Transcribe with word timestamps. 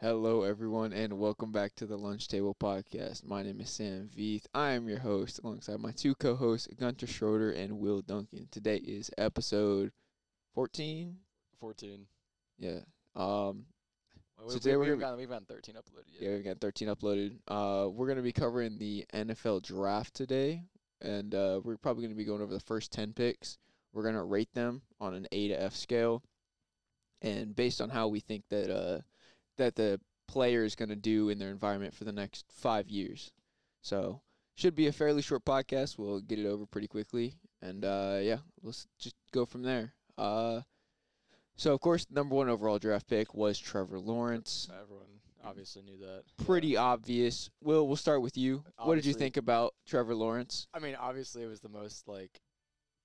Hello, 0.00 0.44
everyone, 0.44 0.92
and 0.92 1.18
welcome 1.18 1.50
back 1.50 1.74
to 1.74 1.86
the 1.86 1.96
Lunch 1.96 2.28
Table 2.28 2.54
Podcast. 2.54 3.24
My 3.24 3.42
name 3.42 3.60
is 3.60 3.70
Sam 3.70 4.08
Veith. 4.16 4.44
I 4.54 4.70
am 4.70 4.88
your 4.88 5.00
host, 5.00 5.40
alongside 5.42 5.80
my 5.80 5.90
two 5.90 6.14
co-hosts, 6.14 6.68
Gunter 6.78 7.06
Schroeder 7.08 7.50
and 7.50 7.78
Will 7.80 8.00
Duncan. 8.02 8.46
Today 8.52 8.76
is 8.76 9.10
episode 9.18 9.90
fourteen. 10.54 11.16
14. 11.60 12.06
Yeah. 12.58 12.78
Um. 13.16 13.64
Well, 14.38 14.50
So 14.50 14.58
today 14.58 14.76
we, 14.76 14.76
we're 14.76 14.82
we've, 14.82 14.88
gonna- 14.90 15.00
gotten, 15.00 15.18
we've 15.18 15.28
gotten 15.28 15.46
13 15.46 15.74
uploaded. 15.74 16.04
Yeah, 16.20 16.28
Yeah. 16.30 16.36
we 16.36 16.42
got 16.44 16.60
13 16.60 16.86
uploaded. 16.86 17.38
Uh, 17.48 17.88
we're 17.90 18.06
gonna 18.06 18.22
be 18.22 18.30
covering 18.32 18.78
the 18.78 19.04
NFL 19.12 19.64
draft 19.64 20.14
today, 20.14 20.62
and 21.02 21.34
uh, 21.34 21.60
we're 21.64 21.76
probably 21.76 22.04
gonna 22.04 22.14
be 22.14 22.24
going 22.24 22.40
over 22.42 22.54
the 22.54 22.60
first 22.60 22.92
10 22.92 23.12
picks. 23.14 23.58
We're 23.92 24.04
gonna 24.04 24.22
rate 24.24 24.54
them 24.54 24.82
on 25.00 25.14
an 25.14 25.26
A 25.32 25.48
to 25.48 25.60
F 25.60 25.74
scale, 25.74 26.22
and 27.20 27.56
based 27.56 27.80
on 27.80 27.90
how 27.90 28.06
we 28.06 28.20
think 28.20 28.44
that 28.50 28.70
uh 28.72 29.00
that 29.58 29.76
the 29.76 30.00
player 30.26 30.64
is 30.64 30.74
gonna 30.74 30.96
do 30.96 31.28
in 31.28 31.38
their 31.38 31.50
environment 31.50 31.94
for 31.94 32.04
the 32.04 32.12
next 32.12 32.46
five 32.50 32.88
years. 32.88 33.32
So 33.82 34.20
should 34.56 34.74
be 34.74 34.88
a 34.88 34.92
fairly 34.92 35.22
short 35.22 35.44
podcast. 35.44 35.98
We'll 35.98 36.20
get 36.20 36.38
it 36.38 36.46
over 36.46 36.66
pretty 36.66 36.88
quickly, 36.88 37.34
and 37.62 37.84
uh, 37.84 38.18
yeah, 38.20 38.38
let's 38.62 38.86
just 38.98 39.14
go 39.32 39.44
from 39.44 39.62
there. 39.62 39.92
Uh. 40.16 40.62
So 41.56 41.74
of 41.74 41.80
course, 41.80 42.06
number 42.10 42.34
one 42.36 42.48
overall 42.48 42.78
draft 42.78 43.08
pick 43.08 43.34
was 43.34 43.58
Trevor 43.58 43.98
Lawrence 43.98 44.68
Everyone 44.80 45.08
obviously 45.44 45.82
knew 45.82 45.98
that. 45.98 46.22
pretty 46.44 46.76
obvious. 46.76 47.50
Will, 47.62 47.86
we'll 47.86 47.96
start 47.96 48.22
with 48.22 48.36
you. 48.36 48.64
what 48.82 48.96
did 48.96 49.06
you 49.06 49.14
think 49.14 49.36
about 49.36 49.74
Trevor 49.86 50.14
Lawrence? 50.14 50.66
I 50.74 50.78
mean, 50.78 50.96
obviously, 50.98 51.42
it 51.42 51.46
was 51.46 51.60
the 51.60 51.68
most, 51.68 52.08
like, 52.08 52.40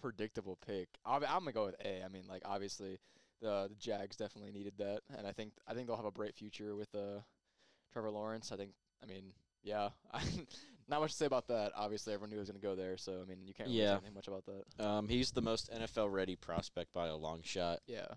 predictable 0.02 0.58
pick. 0.66 0.90
I'm 1.06 1.22
going 1.22 1.46
to 1.46 1.52
go 1.52 1.66
with 1.66 1.76
A. 1.84 2.04
I 2.04 2.10
mean, 2.10 2.24
like, 2.28 2.42
obviously, 2.46 3.00
the, 3.44 3.68
the 3.70 3.76
Jags 3.76 4.16
definitely 4.16 4.52
needed 4.52 4.74
that. 4.80 5.02
And 5.18 5.28
I 5.28 5.32
think 5.32 5.54
I 5.68 5.74
think 5.74 5.88
they'll 5.88 5.96
have 5.98 6.06
a 6.06 6.12
bright 6.12 6.34
future 6.36 6.76
with 6.76 6.94
uh, 6.96 7.20
Trevor 7.92 8.10
Lawrence. 8.10 8.52
I 8.52 8.56
think, 8.58 8.72
I 9.04 9.06
mean, 9.06 9.34
yeah. 9.64 9.90
Not 10.90 11.00
much 11.00 11.12
to 11.12 11.18
say 11.18 11.26
about 11.26 11.48
that. 11.48 11.72
Obviously, 11.78 12.14
everyone 12.14 12.30
knew 12.32 12.36
he 12.36 12.40
was 12.40 12.50
going 12.50 12.60
to 12.60 12.68
go 12.68 12.76
there. 12.76 12.98
So, 12.98 13.22
I 13.22 13.26
mean, 13.26 13.38
you 13.46 13.54
can't 13.54 13.70
really 13.70 13.80
Yeah. 13.80 13.92
say 13.92 13.92
anything 14.00 14.14
much 14.16 14.28
about 14.28 14.44
that. 14.48 14.86
Um, 14.86 15.08
he's 15.08 15.32
the 15.32 15.42
most 15.42 15.72
NFL 15.72 16.12
ready 16.12 16.36
prospect 16.36 16.92
by 16.94 17.08
a 17.08 17.16
long 17.16 17.42
shot. 17.44 17.80
Yeah. 17.88 18.08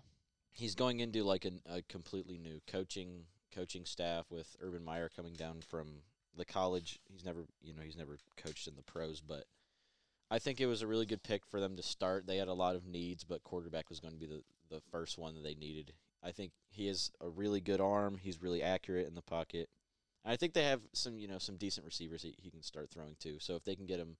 He's 0.51 0.75
going 0.75 0.99
into 0.99 1.23
like 1.23 1.45
an, 1.45 1.61
a 1.65 1.81
completely 1.83 2.37
new 2.37 2.59
coaching 2.67 3.25
coaching 3.55 3.85
staff 3.85 4.25
with 4.29 4.55
Urban 4.59 4.83
Meyer 4.83 5.09
coming 5.15 5.33
down 5.33 5.61
from 5.61 6.01
the 6.35 6.43
college. 6.45 6.99
He's 7.09 7.23
never, 7.23 7.45
you 7.61 7.73
know, 7.73 7.81
he's 7.83 7.95
never 7.97 8.17
coached 8.35 8.67
in 8.67 8.75
the 8.75 8.83
pros, 8.83 9.21
but 9.21 9.45
I 10.29 10.37
think 10.39 10.59
it 10.59 10.65
was 10.65 10.81
a 10.81 10.87
really 10.87 11.05
good 11.05 11.23
pick 11.23 11.45
for 11.45 11.59
them 11.61 11.77
to 11.77 11.81
start. 11.83 12.27
They 12.27 12.37
had 12.37 12.49
a 12.49 12.53
lot 12.53 12.75
of 12.75 12.85
needs, 12.85 13.23
but 13.23 13.43
quarterback 13.43 13.89
was 13.89 13.99
going 14.01 14.13
to 14.13 14.19
be 14.19 14.25
the 14.27 14.43
the 14.69 14.81
first 14.91 15.17
one 15.17 15.33
that 15.35 15.43
they 15.43 15.55
needed. 15.55 15.93
I 16.23 16.31
think 16.31 16.51
he 16.69 16.87
has 16.87 17.11
a 17.21 17.29
really 17.29 17.61
good 17.61 17.81
arm. 17.81 18.17
He's 18.21 18.41
really 18.41 18.63
accurate 18.63 19.07
in 19.07 19.15
the 19.15 19.21
pocket. 19.21 19.69
And 20.25 20.33
I 20.33 20.35
think 20.35 20.53
they 20.53 20.63
have 20.63 20.81
some, 20.93 21.17
you 21.17 21.27
know, 21.27 21.37
some 21.37 21.57
decent 21.57 21.85
receivers 21.85 22.21
he, 22.21 22.35
he 22.37 22.49
can 22.49 22.63
start 22.63 22.89
throwing 22.89 23.15
to. 23.21 23.39
So 23.39 23.55
if 23.55 23.63
they 23.63 23.75
can 23.75 23.85
get 23.85 23.99
him 23.99 24.17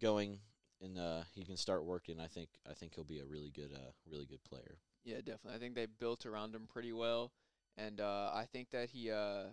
going 0.00 0.38
and 0.80 0.98
uh, 0.98 1.22
he 1.34 1.44
can 1.44 1.56
start 1.56 1.84
working, 1.84 2.20
I 2.20 2.26
think 2.26 2.48
I 2.68 2.74
think 2.74 2.94
he'll 2.94 3.04
be 3.04 3.20
a 3.20 3.26
really 3.26 3.50
good, 3.50 3.72
uh, 3.74 3.92
really 4.10 4.26
good 4.26 4.42
player. 4.44 4.78
Yeah, 5.04 5.16
definitely. 5.16 5.54
I 5.54 5.58
think 5.58 5.74
they 5.74 5.86
built 5.86 6.26
around 6.26 6.54
him 6.54 6.66
pretty 6.72 6.92
well, 6.92 7.32
and 7.76 8.00
uh, 8.00 8.30
I 8.32 8.46
think 8.52 8.70
that 8.70 8.88
he 8.90 9.10
uh, 9.10 9.44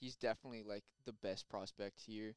he's 0.00 0.16
definitely 0.16 0.62
like 0.62 0.84
the 1.04 1.12
best 1.12 1.48
prospect 1.48 2.00
here. 2.00 2.34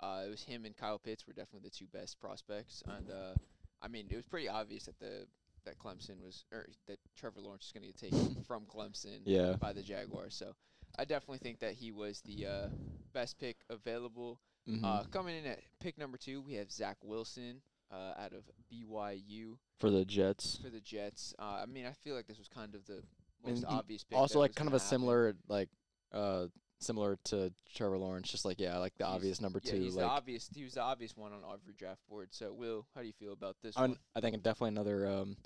Uh, 0.00 0.22
it 0.26 0.30
was 0.30 0.42
him 0.42 0.64
and 0.64 0.76
Kyle 0.76 0.98
Pitts 0.98 1.26
were 1.26 1.32
definitely 1.32 1.68
the 1.68 1.76
two 1.76 1.86
best 1.86 2.18
prospects, 2.20 2.82
and 2.86 3.10
uh, 3.10 3.34
I 3.80 3.88
mean 3.88 4.06
it 4.10 4.16
was 4.16 4.26
pretty 4.26 4.48
obvious 4.48 4.84
that 4.84 4.98
the 4.98 5.26
that 5.64 5.78
Clemson 5.78 6.22
was 6.22 6.44
or 6.52 6.66
that 6.88 6.98
Trevor 7.16 7.40
Lawrence 7.40 7.66
is 7.66 7.72
going 7.72 7.82
to 7.82 7.88
get 7.88 7.96
taken 8.12 8.42
from 8.46 8.64
Clemson 8.64 9.20
Yeah. 9.24 9.54
by 9.54 9.72
the 9.72 9.82
Jaguars. 9.82 10.34
So 10.34 10.52
I 10.98 11.04
definitely 11.04 11.38
think 11.38 11.60
that 11.60 11.74
he 11.74 11.90
was 11.92 12.20
the 12.22 12.46
uh, 12.46 12.68
best 13.12 13.38
pick 13.38 13.56
available. 13.70 14.40
Mm-hmm. 14.68 14.84
Uh, 14.84 15.04
coming 15.04 15.36
in 15.36 15.46
at 15.46 15.60
pick 15.80 15.98
number 15.98 16.16
two, 16.18 16.40
we 16.40 16.54
have 16.54 16.70
Zach 16.70 16.96
Wilson 17.02 17.62
uh, 17.90 18.14
out 18.18 18.32
of 18.32 18.44
BYU 18.72 19.56
for 19.78 19.90
the 19.90 20.04
Jets. 20.04 20.58
for 20.62 20.70
the 20.70 20.80
Jets. 20.80 21.34
Uh, 21.38 21.60
I 21.62 21.66
mean, 21.66 21.86
I 21.86 21.92
feel 21.92 22.14
like 22.14 22.26
this 22.26 22.38
was 22.38 22.48
kind 22.48 22.74
of 22.74 22.84
the 22.86 23.02
I 23.44 23.46
mean, 23.46 23.54
most 23.56 23.64
obvious 23.68 24.04
pick. 24.04 24.16
also 24.18 24.38
like 24.38 24.54
kind 24.54 24.68
of 24.68 24.74
a 24.74 24.78
happen. 24.78 24.88
similar 24.88 25.34
like 25.48 25.68
uh 26.12 26.46
similar 26.82 27.16
to 27.24 27.52
Trevor 27.74 27.98
Lawrence, 27.98 28.30
just 28.30 28.44
like 28.44 28.60
yeah, 28.60 28.78
like 28.78 28.94
the 28.98 29.04
He's- 29.04 29.14
obvious 29.16 29.40
number 29.40 29.60
Yeah, 29.64 29.72
two. 29.72 29.80
he's 29.80 29.94
the 29.94 30.02
like 30.02 30.10
obvious. 30.10 30.48
He 30.54 30.64
was 30.64 30.74
the 30.74 30.82
obvious 30.82 31.16
one 31.16 31.32
on 31.32 31.40
every 31.52 31.74
draft 31.74 32.00
board. 32.08 32.28
So, 32.32 32.52
Will, 32.52 32.86
how 32.94 33.00
do 33.00 33.06
you 33.06 33.12
feel 33.12 33.32
about 33.32 33.56
this 33.62 33.76
one? 33.76 33.96
I 34.14 34.20
think 34.20 34.42
definitely 34.42 34.68
another 34.70 35.06
um 35.08 35.36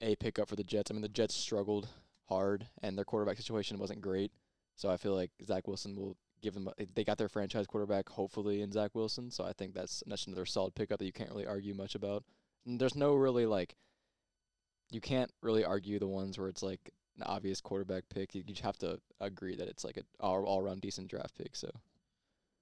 a 0.00 0.16
pickup 0.16 0.48
for 0.48 0.56
the 0.56 0.64
Jets. 0.64 0.90
I 0.90 0.94
mean 0.94 1.02
the 1.02 1.08
Jets 1.08 1.34
struggled 1.34 1.88
hard 2.28 2.66
and 2.82 2.96
their 2.96 3.04
quarterback 3.04 3.36
situation 3.36 3.78
wasn't 3.78 4.00
great. 4.00 4.32
So 4.76 4.88
I 4.90 4.96
feel 4.96 5.14
like 5.14 5.30
Zach 5.44 5.66
Wilson 5.66 5.96
will 5.96 6.16
give 6.40 6.54
them. 6.54 6.68
A, 6.78 6.86
they 6.94 7.02
got 7.02 7.18
their 7.18 7.28
franchise 7.28 7.66
quarterback 7.66 8.08
hopefully 8.08 8.60
in 8.62 8.70
Zach 8.70 8.94
Wilson. 8.94 9.30
So 9.30 9.44
I 9.44 9.52
think 9.52 9.74
that's 9.74 10.02
that's 10.06 10.26
another 10.26 10.46
solid 10.46 10.74
pickup 10.74 10.98
that 11.00 11.06
you 11.06 11.12
can't 11.12 11.30
really 11.30 11.46
argue 11.46 11.74
much 11.74 11.94
about. 11.94 12.22
And 12.66 12.80
there's 12.80 12.94
no 12.94 13.14
really 13.14 13.46
like. 13.46 13.74
You 14.90 15.00
can't 15.00 15.30
really 15.42 15.64
argue 15.64 15.98
the 15.98 16.06
ones 16.06 16.38
where 16.38 16.48
it's 16.48 16.62
like 16.62 16.92
an 17.18 17.24
obvious 17.26 17.60
quarterback 17.60 18.04
pick. 18.08 18.34
You, 18.34 18.42
just 18.42 18.62
have 18.62 18.78
to 18.78 19.00
agree 19.20 19.56
that 19.56 19.68
it's 19.68 19.84
like 19.84 19.96
an 19.96 20.04
all 20.20 20.44
all 20.44 20.60
around 20.60 20.80
decent 20.80 21.08
draft 21.08 21.36
pick. 21.36 21.56
So 21.56 21.70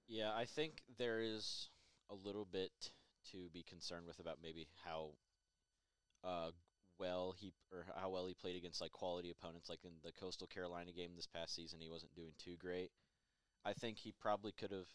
Yeah, 0.07 0.31
I 0.35 0.45
think 0.45 0.81
there 0.97 1.19
is 1.19 1.69
a 2.09 2.15
little 2.15 2.45
bit 2.45 2.71
to 3.31 3.49
be 3.53 3.63
concerned 3.63 4.05
with 4.07 4.19
about 4.19 4.37
maybe 4.41 4.67
how 4.85 5.09
uh, 6.23 6.51
well 6.99 7.33
he 7.37 7.53
or 7.71 7.85
how 7.99 8.09
well 8.09 8.25
he 8.27 8.33
played 8.33 8.55
against 8.55 8.81
like 8.81 8.91
quality 8.91 9.31
opponents. 9.31 9.69
Like 9.69 9.83
in 9.83 9.91
the 10.03 10.11
Coastal 10.11 10.47
Carolina 10.47 10.91
game 10.91 11.11
this 11.15 11.27
past 11.27 11.55
season, 11.55 11.79
he 11.79 11.89
wasn't 11.89 12.15
doing 12.15 12.33
too 12.37 12.55
great. 12.59 12.89
I 13.65 13.73
think 13.73 13.97
he 13.97 14.13
probably 14.19 14.53
could 14.53 14.71
have 14.71 14.87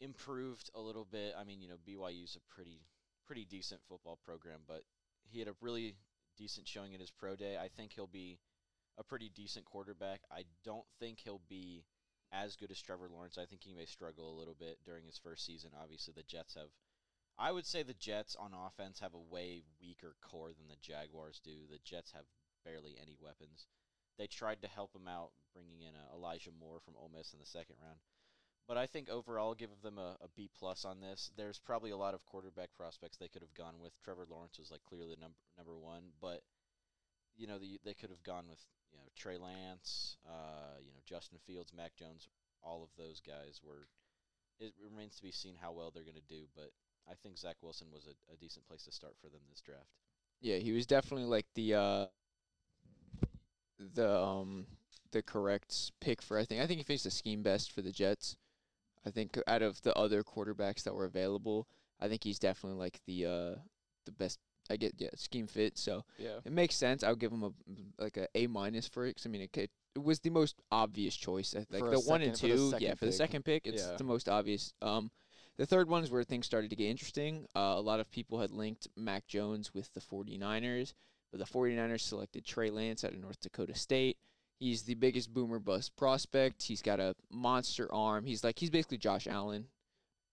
improved 0.00 0.70
a 0.74 0.80
little 0.80 1.06
bit. 1.10 1.34
I 1.38 1.44
mean, 1.44 1.60
you 1.60 1.68
know, 1.68 1.76
BYU's 1.86 2.36
a 2.36 2.54
pretty 2.54 2.82
pretty 3.26 3.44
decent 3.44 3.80
football 3.88 4.18
program, 4.24 4.60
but 4.66 4.82
he 5.22 5.38
had 5.38 5.48
a 5.48 5.54
really 5.60 5.94
decent 6.36 6.66
showing 6.66 6.92
in 6.92 7.00
his 7.00 7.10
pro 7.10 7.36
day. 7.36 7.56
I 7.56 7.68
think 7.68 7.92
he'll 7.92 8.06
be 8.06 8.38
a 9.00 9.04
pretty 9.04 9.30
decent 9.34 9.64
quarterback. 9.64 10.20
I 10.30 10.44
don't 10.62 10.84
think 11.00 11.20
he'll 11.20 11.40
be 11.48 11.84
as 12.30 12.54
good 12.54 12.70
as 12.70 12.80
Trevor 12.80 13.08
Lawrence. 13.10 13.38
I 13.38 13.46
think 13.46 13.62
he 13.64 13.72
may 13.72 13.86
struggle 13.86 14.30
a 14.30 14.38
little 14.38 14.54
bit 14.58 14.78
during 14.84 15.06
his 15.06 15.18
first 15.18 15.46
season. 15.46 15.70
Obviously, 15.80 16.12
the 16.14 16.22
Jets 16.22 16.54
have. 16.54 16.68
I 17.38 17.50
would 17.50 17.66
say 17.66 17.82
the 17.82 17.94
Jets 17.94 18.36
on 18.38 18.52
offense 18.52 19.00
have 19.00 19.14
a 19.14 19.34
way 19.34 19.62
weaker 19.80 20.14
core 20.20 20.52
than 20.52 20.68
the 20.68 20.76
Jaguars 20.82 21.40
do. 21.42 21.64
The 21.70 21.80
Jets 21.82 22.12
have 22.12 22.24
barely 22.64 22.96
any 23.00 23.16
weapons. 23.18 23.66
They 24.18 24.26
tried 24.26 24.60
to 24.60 24.68
help 24.68 24.94
him 24.94 25.08
out, 25.08 25.30
bringing 25.54 25.80
in 25.80 25.94
uh, 25.96 26.14
Elijah 26.14 26.50
Moore 26.52 26.80
from 26.84 26.94
Ole 27.00 27.10
Miss 27.16 27.32
in 27.32 27.38
the 27.38 27.46
second 27.46 27.76
round. 27.82 28.00
But 28.68 28.76
I 28.76 28.86
think 28.86 29.08
overall, 29.08 29.54
give 29.54 29.70
them 29.82 29.96
a, 29.96 30.16
a 30.20 30.28
B 30.36 30.50
plus 30.58 30.84
on 30.84 31.00
this. 31.00 31.32
There's 31.36 31.58
probably 31.58 31.90
a 31.90 31.96
lot 31.96 32.12
of 32.12 32.26
quarterback 32.26 32.68
prospects 32.76 33.16
they 33.16 33.28
could 33.28 33.42
have 33.42 33.54
gone 33.54 33.80
with. 33.80 33.92
Trevor 34.04 34.26
Lawrence 34.30 34.58
was 34.58 34.70
like 34.70 34.84
clearly 34.86 35.16
number 35.18 35.38
number 35.56 35.76
one, 35.78 36.12
but 36.20 36.42
you 37.36 37.46
know 37.46 37.58
the, 37.58 37.80
they 37.84 37.94
could 37.94 38.10
have 38.10 38.22
gone 38.22 38.44
with 38.48 38.60
you 38.92 38.98
know 38.98 39.08
Trey 39.16 39.38
Lance, 39.38 40.16
uh, 40.26 40.78
you 40.80 40.92
know 40.92 41.00
Justin 41.06 41.38
Fields, 41.46 41.72
Mac 41.76 41.94
Jones. 41.94 42.28
All 42.62 42.82
of 42.82 42.90
those 42.98 43.20
guys 43.20 43.60
were. 43.64 43.88
It 44.58 44.74
remains 44.82 45.16
to 45.16 45.22
be 45.22 45.30
seen 45.30 45.54
how 45.60 45.72
well 45.72 45.90
they're 45.90 46.04
going 46.04 46.14
to 46.16 46.34
do, 46.34 46.42
but 46.54 46.70
I 47.10 47.14
think 47.14 47.38
Zach 47.38 47.56
Wilson 47.62 47.86
was 47.92 48.06
a, 48.06 48.32
a 48.32 48.36
decent 48.36 48.66
place 48.66 48.84
to 48.84 48.92
start 48.92 49.14
for 49.18 49.28
them 49.28 49.40
this 49.48 49.62
draft. 49.62 49.88
Yeah, 50.40 50.56
he 50.56 50.72
was 50.72 50.86
definitely 50.86 51.26
like 51.26 51.46
the 51.54 51.74
uh, 51.74 52.06
the 53.94 54.10
um 54.18 54.66
the 55.12 55.22
correct 55.22 55.92
pick 56.00 56.22
for. 56.22 56.38
I 56.38 56.44
think. 56.44 56.60
I 56.62 56.66
think 56.66 56.78
he 56.78 56.84
faced 56.84 57.04
the 57.04 57.10
scheme 57.10 57.42
best 57.42 57.72
for 57.72 57.82
the 57.82 57.92
Jets. 57.92 58.36
I 59.06 59.10
think 59.10 59.38
out 59.46 59.62
of 59.62 59.80
the 59.82 59.94
other 59.96 60.22
quarterbacks 60.22 60.82
that 60.84 60.94
were 60.94 61.06
available, 61.06 61.66
I 62.00 62.08
think 62.08 62.24
he's 62.24 62.38
definitely 62.38 62.78
like 62.78 63.00
the 63.06 63.26
uh 63.26 63.54
the 64.06 64.12
best. 64.12 64.38
I 64.70 64.76
get 64.76 64.94
yeah 64.98 65.08
scheme 65.16 65.46
fit. 65.46 65.76
So 65.76 66.04
yeah, 66.18 66.38
It 66.44 66.52
makes 66.52 66.76
sense. 66.76 67.02
I'll 67.02 67.16
give 67.16 67.32
him 67.32 67.42
a 67.42 67.52
like 67.98 68.16
a 68.16 68.28
A 68.34 68.46
minus 68.46 68.86
for 68.88 69.06
it. 69.06 69.14
'cause, 69.16 69.26
I 69.26 69.28
mean, 69.28 69.42
it, 69.42 69.56
it 69.56 69.70
was 70.02 70.20
the 70.20 70.30
most 70.30 70.56
obvious 70.70 71.16
choice. 71.16 71.54
I- 71.54 71.66
Like 71.70 71.80
For 71.80 71.90
the 71.90 72.00
one 72.00 72.22
and 72.22 72.34
two, 72.34 72.70
for 72.70 72.78
the 72.78 72.82
yeah, 72.84 72.94
for 72.94 73.04
the 73.06 73.10
pick. 73.10 73.16
second 73.18 73.44
pick, 73.44 73.66
it's 73.66 73.82
Yeah. 73.82 73.96
the 73.96 74.04
most 74.04 74.28
obvious. 74.28 74.72
Um, 74.80 75.10
the 75.56 75.66
third 75.66 75.88
one 75.88 76.02
is 76.04 76.10
where 76.10 76.22
things 76.24 76.46
started 76.46 76.70
to 76.70 76.76
get 76.76 76.86
interesting. 76.88 77.46
Uh, 77.54 77.74
a 77.76 77.80
lot 77.80 78.00
of 78.00 78.10
people 78.10 78.38
had 78.40 78.50
linked 78.50 78.88
Mac 78.96 79.26
Jones 79.26 79.74
with 79.74 79.92
the 79.92 80.00
49ers, 80.00 80.94
but 81.30 81.38
the 81.38 81.44
49ers 81.46 82.00
selected 82.02 82.44
Trey 82.44 82.70
Lance 82.70 83.04
out 83.04 83.12
of 83.12 83.18
North 83.18 83.40
Dakota 83.40 83.74
State. 83.74 84.16
He's 84.58 84.82
the 84.82 84.94
biggest 84.94 85.32
boomer 85.34 85.58
bust 85.58 85.96
prospect. 85.96 86.62
He's 86.62 86.82
got 86.82 87.00
a 87.00 87.14
monster 87.30 87.92
arm. 87.92 88.24
He's 88.26 88.44
like 88.44 88.58
he's 88.58 88.70
basically 88.70 88.98
Josh 88.98 89.26
Allen, 89.26 89.66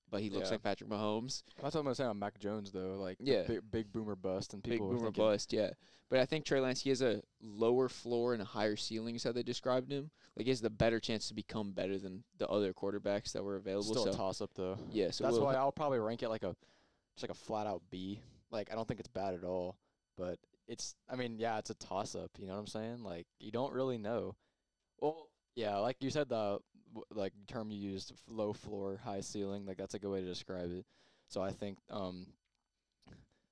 but 0.10 0.22
he 0.22 0.30
looks 0.30 0.48
Yeah. 0.48 0.54
like 0.56 0.64
Patrick 0.64 0.90
Mahomes. 0.90 1.44
that's 1.62 1.76
what 1.76 1.82
I'm 1.82 1.86
gonna 1.86 1.96
say 1.96 2.06
on 2.06 2.20
Mac 2.20 2.40
Jones 2.40 2.72
though. 2.72 2.96
Like 2.98 3.18
Yeah. 3.20 3.44
big, 3.44 3.72
big 3.72 3.92
boomer 3.92 4.16
bust 4.16 4.54
and 4.54 4.64
people 4.64 4.88
were 4.88 4.94
boomer 4.96 5.06
thinking, 5.08 5.24
bust, 5.24 5.54
yeah. 5.54 5.72
But 6.10 6.20
I 6.20 6.26
think 6.26 6.46
Trey 6.46 6.62
Lance, 6.62 6.82
he 6.82 6.90
has 6.90 7.02
a 7.02 7.22
lower 7.42 7.90
floor 7.90 8.32
and 8.32 8.42
a 8.42 8.46
higher 8.46 8.78
ceiling, 8.78 9.16
is 9.16 9.24
how 9.24 9.34
they 9.34 9.44
described 9.44 9.92
him. 9.92 10.10
Like 10.38 10.46
he 10.46 10.52
has 10.52 10.62
the 10.62 10.70
better 10.70 11.00
chance 11.02 11.28
to 11.28 11.34
become 11.34 11.74
better 11.74 11.98
than 11.98 12.24
the 12.38 12.48
other 12.48 12.74
quarterbacks 12.74 13.34
that 13.34 13.44
were 13.44 13.58
available. 13.58 13.84
Still 13.92 14.06
so 14.06 14.12
a 14.12 14.14
toss 14.14 14.40
up 14.42 14.54
though. 14.54 14.78
yeah, 14.92 15.12
so 15.12 15.24
That's 15.26 15.34
we'll- 15.34 15.44
why 15.46 15.56
I'll 15.56 15.72
probably 15.74 16.00
rank 16.00 16.24
it 16.24 16.30
like 16.30 16.44
a 16.44 16.56
just 17.16 17.24
like 17.24 17.32
a 17.32 17.40
flat 17.40 17.68
out 17.68 17.82
B. 17.90 18.22
Like 18.52 18.72
I 18.72 18.76
don't 18.76 18.88
think 18.88 19.00
it's 19.02 19.10
bad 19.10 19.34
at 19.34 19.44
all, 19.44 19.76
but 20.16 20.40
it's 20.68 20.96
I 21.10 21.16
mean, 21.18 21.38
yeah, 21.40 21.58
it's 21.58 21.70
a 21.72 21.76
toss 21.76 22.16
up, 22.16 22.32
you 22.40 22.46
know 22.48 22.54
what 22.54 22.60
I'm 22.60 22.68
saying? 22.68 23.04
Like 23.04 23.28
you 23.40 23.52
don't 23.52 23.74
really 23.74 23.98
know. 23.98 24.36
Well, 25.02 25.30
Yeah, 25.56 25.78
like 25.78 25.98
you 26.02 26.12
said, 26.12 26.30
the 26.30 26.60
w- 26.94 27.06
like 27.12 27.34
term 27.48 27.72
you 27.72 27.80
used, 27.80 28.14
low 28.28 28.54
floor, 28.54 29.00
high 29.04 29.22
ceiling. 29.22 29.66
Like 29.66 29.78
that's 29.78 29.94
a 29.94 30.00
good 30.00 30.12
way 30.12 30.22
to 30.22 30.28
describe 30.28 30.72
it. 30.72 30.86
So 31.30 31.42
I 31.42 31.52
think, 31.52 31.78
um, 31.90 32.28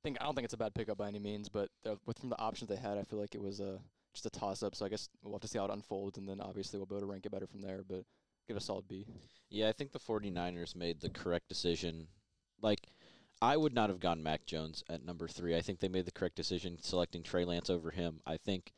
think 0.04 0.18
I 0.22 0.26
don't 0.26 0.36
think 0.36 0.46
it's 0.46 0.54
a 0.54 0.58
bad 0.58 0.74
pickup 0.74 0.98
by 0.98 1.08
any 1.08 1.20
means, 1.20 1.50
but 1.50 1.70
with 2.06 2.20
from 2.20 2.30
the 2.30 2.40
options 2.40 2.70
they 2.70 2.76
had, 2.76 2.98
I 2.98 3.04
feel 3.04 3.20
like 3.20 3.36
it 3.36 3.42
was 3.42 3.60
a 3.60 3.80
just 4.14 4.26
a 4.26 4.30
toss 4.30 4.64
up. 4.64 4.76
So 4.76 4.86
I 4.86 4.90
guess 4.90 5.10
we'll 5.24 5.34
have 5.34 5.42
to 5.42 5.48
see 5.48 5.58
how 5.58 5.66
it 5.66 5.72
unfolds, 5.72 6.18
and 6.18 6.30
then 6.30 6.40
obviously 6.40 6.78
we'll 6.80 6.86
be 6.86 6.96
able 6.96 7.08
to 7.08 7.12
rank 7.12 7.26
it 7.26 7.32
better 7.32 7.48
from 7.48 7.62
there. 7.62 7.84
But 7.88 8.06
give 8.48 8.56
a 8.56 8.62
solid 8.62 8.88
B. 8.88 9.06
Yeah, 9.50 9.68
I 9.68 9.72
think 9.72 9.92
the 9.92 10.00
49ers 10.00 10.76
made 10.76 11.02
the 11.02 11.10
correct 11.10 11.50
decision. 11.50 12.08
Like, 12.62 12.88
I 13.42 13.58
would 13.58 13.74
not 13.74 13.90
have 13.90 14.00
gone 14.00 14.24
Mac 14.24 14.46
Jones 14.46 14.84
at 14.90 15.04
number 15.04 15.28
three. 15.28 15.56
I 15.56 15.62
think 15.62 15.80
they 15.80 15.88
made 15.88 16.06
the 16.06 16.12
correct 16.12 16.36
decision 16.36 16.78
selecting 16.82 17.22
Trey 17.22 17.46
Lance 17.46 17.70
over 17.70 17.92
him. 17.92 18.22
I 18.26 18.38
think 18.38 18.74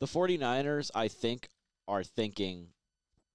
the 0.00 0.06
49ers, 0.06 0.90
I 0.94 1.08
think, 1.08 1.48
are 1.88 2.04
thinking 2.04 2.68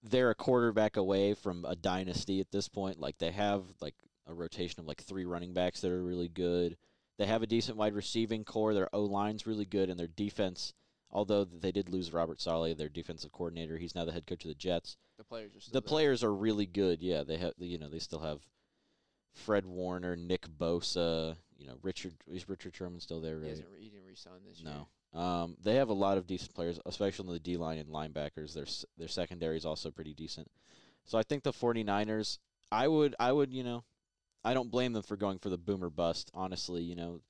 they're 0.03 0.30
a 0.31 0.36
quarterback 0.36 0.98
away 0.98 1.33
from 1.33 1.65
a 1.65 1.75
dynasty 1.75 2.39
at 2.39 2.51
this 2.51 2.68
point. 2.68 3.00
Like, 3.00 3.18
they 3.18 3.31
have, 3.31 3.63
like, 3.81 3.95
a 4.27 4.33
rotation 4.33 4.80
of, 4.80 4.88
like, 4.88 5.01
three 5.03 5.25
running 5.25 5.53
backs 5.53 5.81
that 5.81 5.92
are 5.92 6.03
really 6.03 6.27
good. 6.30 6.77
They 7.18 7.25
have 7.27 7.44
a 7.44 7.48
decent 7.48 7.77
wide 7.77 7.94
receiving 7.94 8.44
core. 8.44 8.74
Their 8.74 8.94
O 8.95 9.03
line's 9.03 9.45
really 9.45 9.65
good, 9.65 9.89
and 9.89 10.00
their 10.00 10.07
defense, 10.07 10.74
although 11.12 11.44
they 11.44 11.71
did 11.71 11.89
lose 11.89 12.13
Robert 12.13 12.42
Saleh, 12.42 12.75
their 12.75 12.89
defensive 12.89 13.31
coordinator, 13.31 13.77
he's 13.77 13.94
now 13.94 14.06
the 14.06 14.12
head 14.12 14.25
coach 14.25 14.44
of 14.44 14.50
the 14.50 14.56
Jets 14.56 14.98
The 15.18 15.24
players 15.24 15.56
are 15.56 15.59
still 15.59 15.74
the 15.74 15.81
there. 15.81 15.88
players 15.88 16.24
are 16.24 16.33
really 16.33 16.65
good. 16.65 17.01
Yeah, 17.01 17.21
they 17.24 17.38
have 17.38 17.53
you 17.59 17.77
know 17.77 17.89
they 17.89 18.00
still 18.00 18.21
have 18.21 18.39
Fred 19.33 19.65
Warner, 19.65 20.15
Nick 20.15 20.48
Bosa, 20.48 21.36
you 21.57 21.68
know 21.68 21.75
Richard 21.83 22.13
is 22.27 22.50
Richard 22.50 22.75
Sherman 22.75 23.00
still 23.01 23.21
there, 23.21 23.39
He, 23.44 23.50
hasn't 23.50 23.68
re- 23.71 23.81
he 23.83 23.89
didn't 23.89 24.07
resign 24.07 24.39
this 24.48 24.59
year. 24.62 24.71
No. 24.71 24.88
Um, 25.13 25.58
they 25.62 25.75
have 25.75 25.90
a 25.90 25.94
lot 25.94 26.18
of 26.18 26.25
decent 26.28 26.54
players, 26.54 26.80
especially 26.86 27.28
on 27.28 27.34
the 27.34 27.40
D 27.40 27.58
line 27.58 27.78
and 27.78 27.90
linebackers. 27.90 28.54
Their 28.54 28.66
their 28.98 29.08
secondary 29.10 29.58
is 29.58 29.66
also 29.66 29.92
pretty 29.92 30.13
decent. 30.13 30.50
So 31.04 31.18
I 31.18 31.24
think 31.24 31.44
the 31.44 31.52
49ers, 31.52 32.38
I 32.72 32.88
would 32.88 33.16
I 33.19 33.31
would, 33.31 33.52
you 33.54 33.63
know, 33.63 33.84
I 34.44 34.54
don't 34.54 34.72
blame 34.72 34.94
them 34.94 35.04
for 35.04 35.18
going 35.18 35.40
for 35.40 35.50
the 35.50 35.58
boomer 35.58 35.90
bust, 35.90 36.31
honestly, 36.34 36.84
you 36.84 36.96
know. 36.96 37.22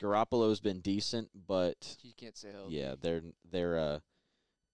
Garoppolo's 0.00 0.60
been 0.60 0.78
decent, 0.80 1.28
but 1.46 1.96
He 2.00 2.12
can't 2.12 2.36
say 2.36 2.52
healthy. 2.52 2.76
yeah, 2.76 2.94
they're 3.00 3.22
they're 3.50 3.76
uh 3.78 3.98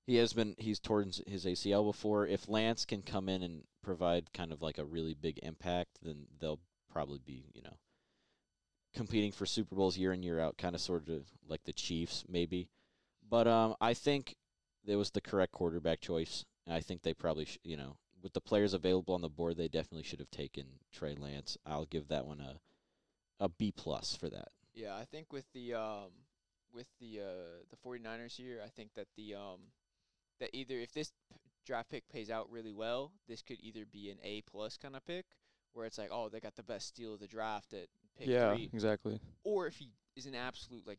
he 0.07 0.17
has 0.17 0.35
been 0.35 0.55
he's 0.59 0.79
towards 0.79 1.23
his 1.27 1.47
ACL 1.47 1.85
before. 1.87 2.27
If 2.27 2.47
Lance 2.49 2.85
can 2.85 3.01
come 3.01 3.31
in 3.31 3.43
and 3.43 3.63
provide 3.83 4.35
kind 4.35 4.53
of 4.53 4.61
like 4.61 4.77
a 4.77 4.85
really 4.85 5.15
big 5.15 5.41
impact, 5.43 5.99
then 6.03 6.27
they'll 6.41 6.61
probably 6.93 7.21
be, 7.25 7.47
you 7.55 7.63
know, 7.63 7.79
competing 8.95 9.33
for 9.33 9.47
Super 9.47 9.75
Bowls 9.75 9.99
year 9.99 10.13
in 10.13 10.23
year 10.23 10.41
out, 10.41 10.57
kind 10.57 10.75
of 10.75 10.81
sort 10.81 11.09
of 11.09 11.27
like 11.49 11.65
the 11.65 11.73
Chiefs 11.73 12.25
maybe. 12.29 12.69
But 13.29 13.47
um 13.49 13.75
I 13.81 13.95
think 13.95 14.37
it 14.87 14.97
was 14.97 15.11
the 15.11 15.21
correct 15.21 15.53
quarterback 15.53 16.01
choice. 16.01 16.45
I 16.69 16.81
think 16.81 17.03
they 17.03 17.15
probably 17.15 17.45
sh- 17.47 17.59
you 17.63 17.77
know, 17.77 17.97
with 18.23 18.33
the 18.33 18.41
players 18.41 18.73
available 18.75 19.15
on 19.15 19.21
the 19.21 19.29
board, 19.29 19.57
they 19.57 19.69
definitely 19.69 20.03
should 20.05 20.21
have 20.21 20.31
taken 20.31 20.65
Trey 20.93 21.15
Lance. 21.15 21.59
I'll 21.67 21.87
give 21.87 22.09
that 22.09 22.27
one 22.27 22.41
a 22.41 22.61
a 23.41 23.49
B 23.49 23.73
plus 23.77 24.15
for 24.17 24.29
that. 24.31 24.49
Yeah, 24.75 24.97
I 24.97 25.05
think 25.05 25.33
with 25.33 25.45
the 25.53 25.75
um 25.75 26.11
with 26.73 26.87
the 27.01 27.21
uh 27.21 27.65
the 27.71 27.77
49ers 27.77 28.37
here, 28.37 28.61
I 28.65 28.69
think 28.69 28.95
that 28.95 29.09
the 29.17 29.35
um 29.35 29.61
that 30.41 30.51
either 30.53 30.79
if 30.79 30.93
this 30.93 31.13
p- 31.31 31.37
draft 31.65 31.91
pick 31.91 32.09
pays 32.09 32.31
out 32.31 32.51
really 32.51 32.73
well, 32.73 33.13
this 33.29 33.43
could 33.43 33.59
either 33.61 33.85
be 33.85 34.11
an 34.11 34.19
A 34.23 34.43
plus 34.43 34.77
kind 34.77 34.97
of 34.97 35.05
pick 35.05 35.27
where 35.73 35.87
it's 35.87 35.99
like, 35.99 36.11
oh, 36.13 36.29
they 36.29 36.41
got 36.41 36.55
the 36.57 36.63
best 36.63 36.89
steal 36.89 37.15
of 37.15 37.21
the 37.21 37.27
draft 37.27 37.73
at 37.73 37.89
pick 38.19 38.29
yeah, 38.29 38.55
three, 38.55 38.71
exactly. 38.73 39.21
or 39.45 39.67
if 39.67 39.77
he 39.77 39.91
is 40.17 40.27
an 40.27 40.35
absolute 40.35 40.87
like 40.87 40.99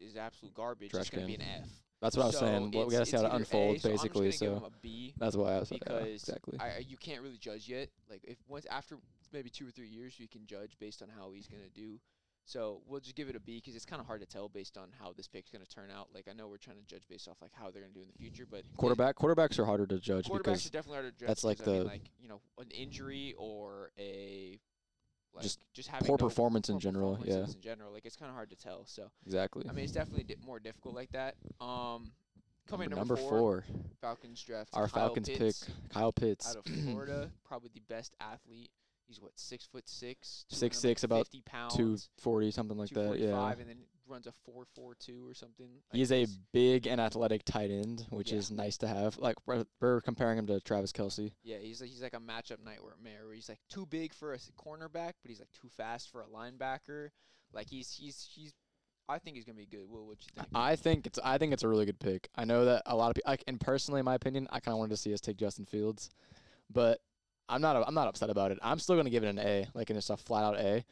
is 0.00 0.16
absolute 0.16 0.54
garbage, 0.54 0.90
Trash 0.90 1.02
it's 1.02 1.10
gonna 1.10 1.26
be 1.26 1.34
an. 1.34 1.42
F. 1.42 1.68
That's 2.00 2.16
what 2.16 2.24
I 2.24 2.26
was 2.26 2.38
saying. 2.38 2.70
Well, 2.72 2.86
we 2.86 2.92
gotta 2.92 3.06
see 3.06 3.16
how 3.16 3.24
it 3.24 3.32
unfolds, 3.32 3.82
so 3.82 3.88
basically. 3.88 4.30
So 4.32 4.56
him 4.56 4.64
a 4.64 4.70
B 4.82 5.14
that's 5.16 5.36
why 5.36 5.54
I 5.54 5.58
was 5.60 5.70
yeah, 5.70 5.78
because 5.78 6.06
exactly. 6.06 6.58
I, 6.60 6.84
you 6.86 6.96
can't 6.96 7.22
really 7.22 7.38
judge 7.38 7.68
yet. 7.68 7.88
Like 8.10 8.20
if 8.24 8.36
once 8.48 8.66
after 8.70 8.98
maybe 9.32 9.48
two 9.48 9.66
or 9.66 9.70
three 9.70 9.88
years, 9.88 10.18
you 10.18 10.28
can 10.28 10.46
judge 10.46 10.76
based 10.78 11.02
on 11.02 11.08
how 11.08 11.32
he's 11.32 11.46
gonna 11.46 11.62
do. 11.74 11.98
So 12.46 12.82
we'll 12.86 13.00
just 13.00 13.16
give 13.16 13.30
it 13.30 13.36
a 13.36 13.40
B 13.40 13.56
because 13.56 13.74
it's 13.74 13.86
kind 13.86 14.00
of 14.00 14.06
hard 14.06 14.20
to 14.20 14.26
tell 14.26 14.50
based 14.50 14.76
on 14.76 14.88
how 15.00 15.14
this 15.16 15.26
pick's 15.26 15.50
gonna 15.50 15.64
turn 15.64 15.90
out. 15.90 16.08
Like 16.14 16.26
I 16.28 16.34
know 16.34 16.48
we're 16.48 16.58
trying 16.58 16.76
to 16.76 16.82
judge 16.84 17.04
based 17.08 17.26
off 17.26 17.38
like 17.40 17.52
how 17.54 17.70
they're 17.70 17.82
gonna 17.82 17.94
do 17.94 18.02
in 18.02 18.08
the 18.08 18.18
future, 18.18 18.46
but 18.50 18.64
Quarterback 18.76 19.16
quarterbacks 19.16 19.58
are 19.58 19.64
harder 19.64 19.86
to 19.86 19.98
judge 19.98 20.26
quarterbacks 20.26 20.38
because 20.38 20.66
are 20.66 20.70
definitely 20.70 20.96
hard 21.00 21.14
to 21.14 21.20
judge. 21.20 21.28
that's 21.28 21.44
like 21.44 21.58
because, 21.58 21.68
I 21.68 21.72
mean, 21.72 21.82
the- 21.84 21.88
like 21.88 22.02
you 22.20 22.28
know 22.28 22.40
an 22.58 22.70
injury 22.70 23.34
or 23.38 23.92
a 23.98 24.60
like 25.34 25.42
Just 25.42 25.58
just 25.72 25.88
having 25.88 26.06
poor 26.06 26.16
no 26.18 26.26
performance 26.26 26.68
in 26.68 26.78
general. 26.78 27.18
Yeah, 27.24 27.44
in 27.44 27.60
general. 27.60 27.92
Like 27.92 28.06
it's 28.06 28.16
kind 28.16 28.28
of 28.30 28.34
hard 28.34 28.50
to 28.50 28.56
tell. 28.56 28.86
So 28.86 29.10
exactly. 29.26 29.64
I 29.68 29.72
mean, 29.72 29.84
it's 29.84 29.92
definitely 29.92 30.24
di- 30.24 30.36
more 30.44 30.58
difficult 30.60 30.94
like 30.94 31.10
that. 31.12 31.34
Um, 31.60 32.12
coming 32.68 32.90
number, 32.90 33.14
number, 33.14 33.16
four, 33.16 33.64
Falcons 34.00 34.42
draft 34.42 34.70
our 34.74 34.88
Kyle 34.88 35.06
Falcons 35.08 35.28
Pitts 35.28 35.64
pick 35.64 35.90
Kyle 35.90 36.12
Pitts. 36.12 36.48
out 36.48 36.56
of 36.56 36.64
Florida, 36.84 37.30
probably 37.44 37.70
the 37.74 37.82
best 37.88 38.14
athlete. 38.20 38.70
He's 39.06 39.20
what 39.20 39.32
six 39.36 39.66
foot 39.66 39.86
six, 39.86 40.46
6'6", 40.50 40.60
200, 40.80 40.84
like, 40.88 41.02
about 41.02 41.18
50 41.26 41.42
pounds, 41.42 41.76
Two 41.76 41.98
forty, 42.18 42.50
something 42.50 42.78
like 42.78 42.90
that. 42.90 43.18
Yeah, 43.18 43.50
and 43.50 43.68
then 43.68 43.76
runs 44.06 44.26
a 44.26 44.32
four 44.44 44.64
four 44.74 44.94
two 44.94 45.26
or 45.28 45.34
something. 45.34 45.68
He's 45.92 46.12
a 46.12 46.26
big 46.52 46.86
and 46.86 47.00
athletic 47.00 47.44
tight 47.44 47.70
end, 47.70 48.06
which 48.10 48.32
Yeah. 48.32 48.38
is 48.38 48.50
nice 48.50 48.76
to 48.78 48.88
have. 48.88 49.18
Like 49.18 49.36
we're, 49.46 49.64
we're 49.80 50.00
comparing 50.00 50.38
him 50.38 50.46
to 50.48 50.60
Travis 50.60 50.92
Kelce. 50.92 51.32
yeah. 51.42 51.58
He's 51.58 51.80
like, 51.80 51.90
he's 51.90 52.02
like 52.02 52.14
a 52.14 52.18
matchup 52.20 52.62
nightmare 52.64 53.24
where 53.24 53.34
he's 53.34 53.48
like 53.48 53.60
too 53.70 53.86
big 53.86 54.12
for 54.14 54.32
a 54.34 54.38
cornerback, 54.58 55.12
but 55.22 55.28
he's 55.28 55.40
like 55.40 55.52
too 55.52 55.68
fast 55.76 56.10
for 56.10 56.20
a 56.22 56.26
linebacker. 56.26 57.08
Like 57.52 57.68
he's 57.68 57.92
he's 57.92 58.28
he's. 58.34 58.52
I 59.06 59.18
think 59.18 59.36
he's 59.36 59.44
gonna 59.44 59.56
be 59.58 59.66
good. 59.66 59.88
Will, 59.88 60.06
what 60.06 60.16
you 60.22 60.28
think? 60.34 60.48
I 60.54 60.76
think 60.76 61.06
it's 61.06 61.18
I 61.22 61.36
think 61.38 61.52
it's 61.52 61.62
a 61.62 61.68
really 61.68 61.84
good 61.84 62.00
pick. 62.00 62.28
I 62.34 62.44
know 62.46 62.64
that 62.64 62.82
a 62.86 62.96
lot 62.96 63.10
of 63.10 63.14
people, 63.16 63.30
like, 63.30 63.44
and 63.46 63.60
personally, 63.60 63.98
in 64.00 64.04
my 64.06 64.14
opinion, 64.14 64.48
I 64.50 64.60
kind 64.60 64.72
of 64.74 64.78
wanted 64.78 64.92
to 64.92 64.96
see 64.96 65.12
us 65.12 65.20
take 65.20 65.36
Justin 65.36 65.66
Fields, 65.66 66.08
but 66.72 67.00
I'm 67.48 67.60
not 67.60 67.76
I'm 67.86 67.92
not 67.94 68.08
upset 68.08 68.30
about 68.30 68.50
it. 68.50 68.58
I'm 68.62 68.78
still 68.78 68.96
gonna 68.96 69.10
give 69.10 69.22
it 69.22 69.28
an 69.28 69.38
A, 69.38 69.66
like 69.74 69.90
in 69.90 69.96
just 69.96 70.08
a 70.08 70.16
flat 70.16 70.42
out 70.42 70.58
A. 70.58 70.84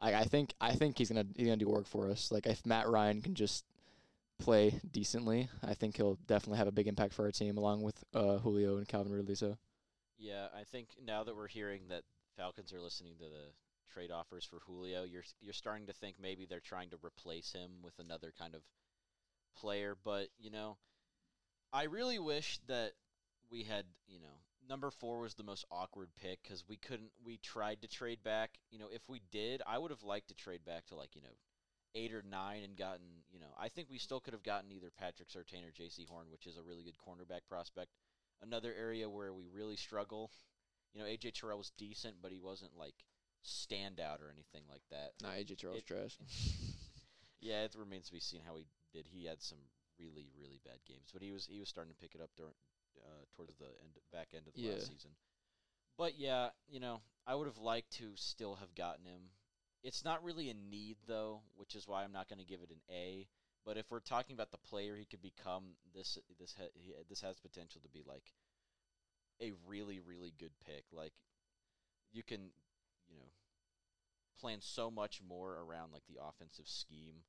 I 0.00 0.14
I 0.14 0.24
think 0.24 0.54
I 0.60 0.72
think 0.72 0.98
he's 0.98 1.10
gonna 1.10 1.26
he's 1.36 1.46
gonna 1.46 1.56
do 1.56 1.68
work 1.68 1.86
for 1.86 2.10
us. 2.10 2.30
Like 2.32 2.46
if 2.46 2.64
Matt 2.66 2.88
Ryan 2.88 3.22
can 3.22 3.34
just 3.34 3.64
play 4.38 4.80
decently, 4.90 5.48
I 5.62 5.74
think 5.74 5.96
he'll 5.96 6.18
definitely 6.26 6.58
have 6.58 6.68
a 6.68 6.72
big 6.72 6.88
impact 6.88 7.12
for 7.14 7.24
our 7.24 7.30
team, 7.30 7.58
along 7.58 7.82
with 7.82 8.02
uh, 8.14 8.38
Julio 8.38 8.78
and 8.78 8.88
Calvin 8.88 9.12
Ridley. 9.12 9.34
So 9.34 9.58
Yeah, 10.18 10.48
I 10.58 10.64
think 10.64 10.88
now 11.04 11.24
that 11.24 11.36
we're 11.36 11.48
hearing 11.48 11.82
that 11.88 12.02
Falcons 12.36 12.72
are 12.72 12.80
listening 12.80 13.14
to 13.18 13.24
the 13.24 13.52
trade 13.92 14.10
offers 14.10 14.44
for 14.44 14.60
Julio, 14.66 15.04
you're 15.04 15.24
you're 15.40 15.52
starting 15.52 15.86
to 15.86 15.92
think 15.92 16.16
maybe 16.20 16.46
they're 16.46 16.60
trying 16.60 16.90
to 16.90 16.98
replace 17.04 17.52
him 17.52 17.70
with 17.82 17.98
another 17.98 18.32
kind 18.38 18.54
of 18.54 18.62
player. 19.56 19.96
But 20.02 20.28
you 20.38 20.50
know, 20.50 20.76
I 21.72 21.84
really 21.84 22.18
wish 22.18 22.58
that 22.66 22.92
we 23.50 23.64
had 23.64 23.84
you 24.08 24.20
know 24.20 24.42
number 24.68 24.90
four 24.90 25.20
was 25.20 25.34
the 25.34 25.42
most 25.44 25.64
awkward 25.70 26.08
pick 26.20 26.42
because 26.42 26.64
we 26.68 26.76
couldn't. 26.76 27.10
We 27.24 27.38
tried 27.38 27.82
to 27.82 27.88
trade 27.88 28.22
back. 28.22 28.58
You 28.70 28.78
know, 28.78 28.88
if 28.92 29.02
we 29.08 29.20
did, 29.30 29.62
I 29.66 29.78
would 29.78 29.90
have 29.90 30.02
liked 30.02 30.28
to 30.28 30.34
trade 30.34 30.64
back 30.64 30.86
to 30.86 30.94
like 30.96 31.14
you 31.14 31.22
know 31.22 31.36
eight 31.94 32.12
or 32.14 32.22
nine 32.22 32.62
and 32.62 32.76
gotten 32.76 33.24
you 33.32 33.40
know 33.40 33.52
I 33.58 33.68
think 33.68 33.88
we 33.90 33.98
still 33.98 34.20
could 34.20 34.32
have 34.32 34.42
gotten 34.44 34.70
either 34.72 34.90
Patrick 34.96 35.28
Surtain 35.28 35.64
or 35.66 35.72
Jaycee 35.72 36.06
Horn, 36.08 36.26
which 36.30 36.46
is 36.46 36.56
a 36.56 36.62
really 36.62 36.82
good 36.84 36.96
cornerback 36.98 37.40
prospect. 37.48 37.90
Another 38.42 38.72
area 38.78 39.08
where 39.10 39.34
we 39.34 39.44
really 39.52 39.76
struggle, 39.76 40.30
you 40.94 41.00
know, 41.00 41.06
AJ 41.06 41.34
Terrell 41.34 41.58
was 41.58 41.72
decent, 41.76 42.16
but 42.22 42.32
he 42.32 42.38
wasn't 42.38 42.76
like 42.78 42.94
standout 43.44 44.20
or 44.20 44.30
anything 44.32 44.62
like 44.70 44.82
that. 44.90 45.12
nah, 45.22 45.30
AJ 45.30 45.58
Terrell's 45.58 45.78
It- 45.80 45.86
trash. 45.86 46.16
yeah, 47.40 47.64
it 47.64 47.74
remains 47.76 48.06
to 48.06 48.12
be 48.12 48.20
seen 48.20 48.42
how 48.46 48.56
he 48.56 48.66
did. 48.92 49.06
He 49.08 49.24
had 49.26 49.42
some 49.42 49.58
really 49.98 50.28
really 50.40 50.60
bad 50.64 50.78
games, 50.86 51.10
but 51.12 51.22
he 51.22 51.32
was 51.32 51.46
he 51.46 51.60
was 51.60 51.68
starting 51.68 51.92
to 51.92 52.00
pick 52.00 52.14
it 52.14 52.20
up 52.22 52.30
during 52.36 52.54
uh, 53.04 53.24
towards 53.36 53.54
the 53.56 53.66
end 53.82 53.98
back 54.12 54.28
end 54.34 54.46
of 54.46 54.54
the 54.54 54.62
Yeah. 54.62 54.72
last 54.72 54.88
season. 54.88 55.10
But 55.96 56.18
yeah, 56.18 56.50
you 56.68 56.80
know, 56.80 57.02
I 57.26 57.34
would 57.34 57.46
have 57.46 57.58
liked 57.58 57.92
to 57.98 58.12
still 58.16 58.56
have 58.56 58.74
gotten 58.74 59.04
him. 59.06 59.30
It's 59.82 60.04
not 60.04 60.22
really 60.24 60.50
a 60.50 60.54
need 60.54 60.96
though, 61.06 61.42
which 61.56 61.74
is 61.74 61.86
why 61.88 62.04
I'm 62.04 62.12
not 62.12 62.28
going 62.28 62.38
to 62.38 62.44
give 62.44 62.62
it 62.62 62.70
an 62.70 62.82
A. 62.90 63.28
But 63.64 63.76
if 63.76 63.90
we're 63.90 64.00
talking 64.00 64.34
about 64.34 64.50
the 64.50 64.58
player 64.58 64.96
he 64.96 65.04
could 65.04 65.22
become, 65.22 65.76
this 65.94 66.18
this 66.38 66.54
ha- 66.58 66.72
he, 66.74 66.94
this 67.08 67.20
has 67.20 67.38
potential 67.38 67.80
to 67.82 67.88
be 67.88 68.02
like 68.06 68.32
a 69.40 69.52
really 69.66 70.00
really 70.00 70.32
good 70.38 70.52
pick. 70.64 70.84
Like 70.92 71.12
you 72.12 72.22
can, 72.22 72.50
you 73.08 73.16
know, 73.16 73.30
plan 74.40 74.58
so 74.60 74.90
much 74.90 75.20
more 75.26 75.58
around 75.60 75.92
like 75.92 76.06
the 76.08 76.22
offensive 76.22 76.66
scheme. 76.68 77.24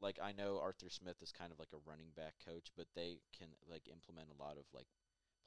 Like 0.00 0.18
I 0.22 0.32
know 0.32 0.58
Arthur 0.60 0.90
Smith 0.90 1.22
is 1.22 1.32
kind 1.32 1.52
of 1.52 1.58
like 1.58 1.72
a 1.72 1.88
running 1.88 2.10
back 2.16 2.34
coach, 2.44 2.70
but 2.76 2.86
they 2.94 3.20
can 3.36 3.48
like 3.70 3.88
implement 3.90 4.28
a 4.30 4.42
lot 4.42 4.56
of 4.56 4.64
like 4.74 4.88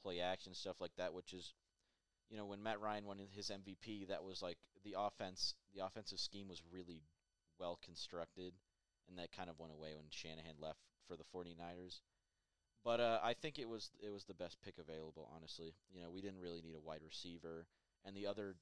play 0.02 0.20
action 0.20 0.54
stuff 0.54 0.80
like 0.80 0.94
that, 0.96 1.14
which 1.14 1.32
is 1.32 1.54
you 2.30 2.36
know, 2.36 2.44
when 2.44 2.62
Matt 2.62 2.80
Ryan 2.80 3.06
won 3.06 3.18
his 3.32 3.50
MVP, 3.50 4.08
that 4.08 4.22
was 4.22 4.42
like 4.42 4.58
the 4.84 4.94
offense 4.98 5.54
the 5.74 5.84
offensive 5.84 6.18
scheme 6.18 6.48
was 6.48 6.62
really 6.72 7.02
well 7.58 7.78
constructed 7.84 8.52
and 9.08 9.18
that 9.18 9.32
kind 9.32 9.48
of 9.48 9.58
went 9.58 9.72
away 9.72 9.94
when 9.94 10.04
Shanahan 10.10 10.54
left 10.60 10.80
for 11.06 11.16
the 11.16 11.24
49ers. 11.34 12.00
But 12.84 13.00
uh, 13.00 13.18
I 13.22 13.34
think 13.34 13.58
it 13.58 13.68
was 13.68 13.90
it 14.00 14.10
was 14.10 14.24
the 14.24 14.34
best 14.34 14.58
pick 14.62 14.74
available, 14.78 15.30
honestly. 15.34 15.74
You 15.90 16.02
know, 16.02 16.10
we 16.10 16.20
didn't 16.20 16.40
really 16.40 16.60
need 16.60 16.76
a 16.76 16.86
wide 16.86 17.02
receiver 17.04 17.66
and 18.04 18.16
the 18.16 18.26
other 18.26 18.54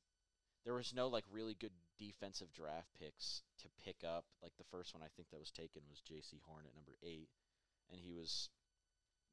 there 0.65 0.75
was 0.75 0.93
no 0.95 1.07
like 1.07 1.25
really 1.31 1.55
good 1.55 1.71
defensive 1.99 2.53
draft 2.53 2.89
picks 2.99 3.43
to 3.63 3.69
pick 3.85 4.03
up. 4.05 4.25
Like 4.43 4.53
the 4.59 4.69
first 4.71 4.95
one 4.95 5.03
I 5.03 5.13
think 5.15 5.31
that 5.31 5.39
was 5.39 5.51
taken 5.51 5.83
was 5.89 6.03
Jaycee 6.03 6.43
Horn 6.43 6.67
at 6.67 6.75
number 6.75 6.99
eight, 7.03 7.29
and 7.91 8.01
he 8.01 8.13
was, 8.13 8.51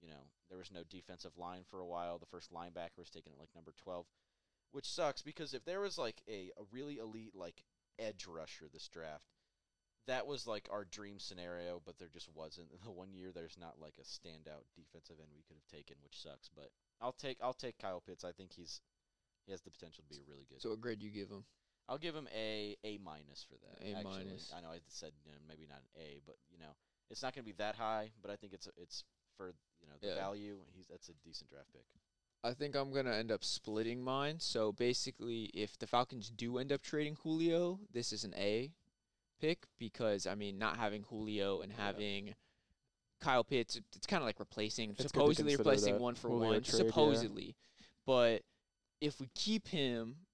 you 0.03 0.09
know, 0.09 0.27
there 0.49 0.57
was 0.57 0.71
no 0.71 0.83
defensive 0.89 1.37
line 1.37 1.63
for 1.69 1.79
a 1.79 1.87
while. 1.87 2.19
The 2.19 2.25
first 2.25 2.53
linebacker 2.53 2.99
was 2.99 3.09
taken 3.09 3.31
at 3.31 3.39
like 3.39 3.55
number 3.55 3.73
12, 3.83 4.05
which 4.71 4.89
sucks 4.89 5.21
because 5.21 5.53
if 5.53 5.65
there 5.65 5.79
was 5.79 5.97
like 5.97 6.21
a, 6.27 6.51
a 6.57 6.63
really 6.71 6.97
elite 6.97 7.33
like 7.33 7.63
edge 7.97 8.25
rusher 8.27 8.65
this 8.71 8.87
draft, 8.89 9.23
that 10.07 10.27
was 10.27 10.45
like 10.45 10.67
our 10.69 10.83
dream 10.83 11.17
scenario, 11.17 11.81
but 11.85 11.97
there 11.97 12.09
just 12.11 12.29
wasn't. 12.35 12.67
The 12.83 12.91
one 12.91 13.13
year 13.13 13.31
there's 13.33 13.57
not 13.59 13.79
like 13.81 13.95
a 13.99 14.03
standout 14.03 14.67
defensive 14.75 15.15
end 15.19 15.31
we 15.33 15.43
could 15.47 15.55
have 15.55 15.71
taken, 15.71 15.95
which 16.03 16.21
sucks. 16.21 16.49
But 16.53 16.69
I'll 16.99 17.13
take 17.13 17.37
I'll 17.41 17.53
take 17.53 17.79
Kyle 17.79 18.03
Pitts. 18.05 18.25
I 18.25 18.33
think 18.33 18.51
he's 18.51 18.81
he 19.45 19.51
has 19.51 19.61
the 19.61 19.71
potential 19.71 20.03
to 20.03 20.15
be 20.15 20.23
really 20.27 20.45
good. 20.49 20.61
So 20.61 20.69
what 20.69 20.81
grade 20.81 20.99
do 20.99 21.05
you 21.05 21.11
give 21.11 21.29
him? 21.29 21.45
I'll 21.87 21.97
give 21.97 22.15
him 22.15 22.27
a 22.35 22.75
A 22.83 22.99
minus 23.03 23.45
for 23.47 23.55
that. 23.63 23.87
A 23.87 24.03
minus. 24.03 24.53
I 24.55 24.61
know 24.61 24.69
I 24.69 24.79
said 24.87 25.11
you 25.25 25.31
know, 25.31 25.37
maybe 25.47 25.65
not 25.69 25.79
an 25.79 26.01
A, 26.01 26.19
but 26.25 26.35
you 26.51 26.59
know 26.59 26.75
it's 27.09 27.21
not 27.21 27.33
going 27.33 27.43
to 27.43 27.51
be 27.51 27.57
that 27.57 27.75
high. 27.75 28.11
But 28.21 28.31
I 28.31 28.35
think 28.35 28.53
it's 28.53 28.67
it's 28.77 29.03
for 29.37 29.53
you 29.81 29.87
know 29.87 29.95
the 30.01 30.07
Yeah. 30.07 30.15
value. 30.15 30.59
He's 30.75 30.87
that's 30.87 31.09
a 31.09 31.13
decent 31.23 31.49
draft 31.49 31.71
pick. 31.73 31.85
I 32.43 32.53
think 32.53 32.75
I'm 32.75 32.91
gonna 32.91 33.13
end 33.13 33.31
up 33.31 33.43
splitting 33.43 34.01
mine. 34.03 34.39
So 34.39 34.71
basically, 34.73 35.45
if 35.53 35.77
the 35.77 35.87
Falcons 35.87 36.29
do 36.29 36.57
end 36.57 36.71
up 36.71 36.81
trading 36.81 37.15
Julio, 37.15 37.79
this 37.91 38.11
is 38.11 38.23
an 38.23 38.33
A 38.35 38.71
pick 39.39 39.65
because 39.77 40.27
I 40.27 40.35
mean, 40.35 40.57
not 40.57 40.77
having 40.77 41.03
Julio 41.03 41.61
and 41.61 41.71
Yeah. 41.71 41.77
having 41.77 42.35
Kyle 43.21 43.43
Pitts, 43.45 43.77
it's 43.95 44.05
kind 44.05 44.21
of 44.21 44.25
like 44.27 44.39
replacing, 44.39 44.89
It's 44.91 44.97
good 44.97 45.03
to 45.03 45.09
supposedly 45.09 45.55
replacing 45.55 45.99
one 45.99 46.15
for 46.15 46.27
Julio 46.29 46.49
one, 46.51 46.63
trade, 46.63 46.81
yeah. 46.83 46.87
supposedly. 46.89 47.55
But 48.05 48.43
if 48.99 49.19
we 49.21 49.29
keep 49.35 49.69
him 49.69 50.25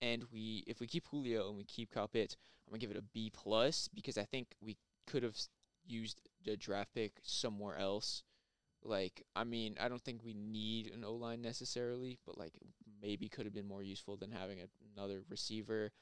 and 0.00 0.24
we 0.32 0.64
if 0.66 0.80
we 0.80 0.86
keep 0.86 1.06
Julio 1.08 1.48
and 1.48 1.56
we 1.58 1.64
keep 1.64 1.90
Kyle 1.90 2.08
Pitts, 2.08 2.36
I'm 2.66 2.70
gonna 2.72 2.78
give 2.80 2.90
it 2.90 2.96
a 2.96 3.02
B 3.02 3.28
plus 3.30 3.88
because 3.88 4.16
I 4.16 4.24
think 4.24 4.54
we 4.62 4.78
could 5.06 5.22
have 5.22 5.38
used 5.84 6.22
the 6.42 6.56
draft 6.56 6.94
pick 6.94 7.18
somewhere 7.22 7.76
else. 7.76 8.22
Like, 8.84 9.24
I 9.36 9.44
mean, 9.44 9.76
I 9.80 9.88
don't 9.88 10.02
think 10.02 10.24
we 10.24 10.34
need 10.34 10.88
an 10.88 11.04
O 11.04 11.14
line 11.14 11.40
necessarily, 11.40 12.18
but 12.26 12.36
like 12.38 12.52
maybe 13.00 13.28
could 13.28 13.46
have 13.46 13.54
been 13.54 13.68
more 13.68 13.82
useful 13.82 14.16
than 14.16 14.30
having 14.30 14.60
a, 14.60 14.64
another 14.96 15.22
receiver. 15.28 15.92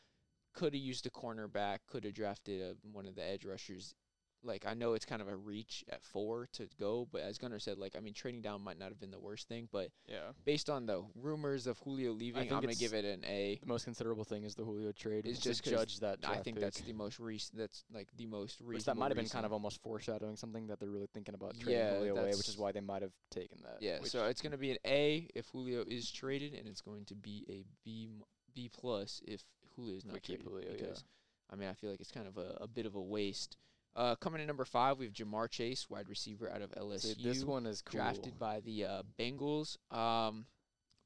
Could 0.54 0.74
have 0.74 0.82
used 0.82 1.06
a 1.06 1.10
cornerback. 1.10 1.78
Could 1.86 2.04
have 2.04 2.14
drafted 2.14 2.60
a, 2.60 2.74
one 2.90 3.06
of 3.06 3.14
the 3.14 3.24
edge 3.24 3.44
rushers. 3.44 3.94
Like, 4.42 4.64
I 4.66 4.74
know 4.74 4.94
it's 4.94 5.04
kind 5.04 5.20
of 5.20 5.28
a 5.28 5.36
reach 5.36 5.84
at 5.90 6.02
four 6.02 6.48
to 6.54 6.66
go, 6.78 7.06
but 7.12 7.20
as 7.20 7.36
Gunter 7.36 7.58
said, 7.58 7.76
like, 7.78 7.94
I 7.96 8.00
mean, 8.00 8.14
trading 8.14 8.40
down 8.40 8.62
might 8.62 8.78
not 8.78 8.88
have 8.88 8.98
been 8.98 9.10
the 9.10 9.18
worst 9.18 9.48
thing, 9.48 9.68
but 9.70 9.90
Yeah. 10.08 10.32
based 10.44 10.70
on 10.70 10.86
the 10.86 11.04
rumors 11.14 11.66
of 11.66 11.78
Julio 11.80 12.12
leaving, 12.12 12.40
think 12.40 12.52
I'm 12.52 12.62
gonna 12.62 12.74
give 12.74 12.94
it 12.94 13.04
an 13.04 13.22
A. 13.24 13.58
The 13.60 13.66
most 13.66 13.84
considerable 13.84 14.24
thing 14.24 14.44
is 14.44 14.54
the 14.54 14.64
Julio 14.64 14.92
trade. 14.92 15.26
It's 15.26 15.38
It's 15.38 15.44
just 15.44 15.64
judge 15.64 16.00
that. 16.00 16.20
I 16.24 16.38
think 16.38 16.56
pick. 16.56 16.62
that's 16.62 16.80
the 16.80 16.92
most 16.94 17.20
recent. 17.20 17.58
That's 17.58 17.84
like 17.92 18.08
the 18.16 18.26
most 18.26 18.60
reasonable. 18.60 18.94
that 18.94 18.98
might 18.98 19.10
have 19.10 19.16
been 19.16 19.28
kind 19.28 19.44
of 19.44 19.52
almost 19.52 19.82
foreshadowing 19.82 20.36
something 20.36 20.68
that 20.68 20.80
they're 20.80 20.90
really 20.90 21.08
thinking 21.12 21.34
about 21.34 21.54
trading 21.58 21.74
Yeah, 21.74 21.96
Julio 21.98 22.16
away, 22.16 22.34
which 22.34 22.48
is 22.48 22.56
why 22.56 22.72
they 22.72 22.80
might 22.80 23.02
have 23.02 23.12
taken 23.30 23.60
that. 23.62 23.82
Yeah, 23.82 23.98
so 24.04 24.24
it's 24.26 24.40
going 24.40 24.52
to 24.52 24.58
be 24.58 24.70
an 24.70 24.78
A 24.86 25.28
if 25.34 25.48
Julio 25.48 25.84
is 25.86 26.10
traded, 26.10 26.54
and 26.54 26.66
it's 26.66 26.80
going 26.80 27.04
to 27.06 27.14
be 27.14 27.44
a 27.50 27.64
B 27.84 28.08
B 28.54 28.70
plus 28.72 29.20
if 29.26 29.44
Julio 29.76 29.96
is 29.96 30.04
we 30.04 30.12
not 30.12 30.22
keep 30.22 30.42
traded. 30.42 30.46
Julio, 30.46 30.66
yeah. 30.70 30.76
because 30.76 31.04
I 31.50 31.56
mean, 31.56 31.68
I 31.68 31.74
feel 31.74 31.90
like 31.90 32.00
it's 32.00 32.12
kind 32.12 32.26
of 32.28 32.38
a, 32.38 32.56
a 32.60 32.68
bit 32.68 32.86
of 32.86 32.94
a 32.94 33.00
waste. 33.02 33.56
Uh, 33.96 34.14
coming 34.16 34.40
in 34.40 34.46
number 34.46 34.64
five, 34.64 34.98
we 34.98 35.04
have 35.04 35.12
Ja'Marr 35.14 35.50
Chase, 35.50 35.86
wide 35.90 36.08
receiver 36.08 36.48
out 36.50 36.62
of 36.62 36.70
LSU, 36.72 37.16
See, 37.16 37.22
this 37.22 37.44
one 37.44 37.66
is 37.66 37.82
cool. 37.82 37.98
drafted 37.98 38.38
by 38.38 38.60
the 38.60 38.84
uh, 38.84 39.02
Bengals. 39.18 39.76
Um, 39.94 40.46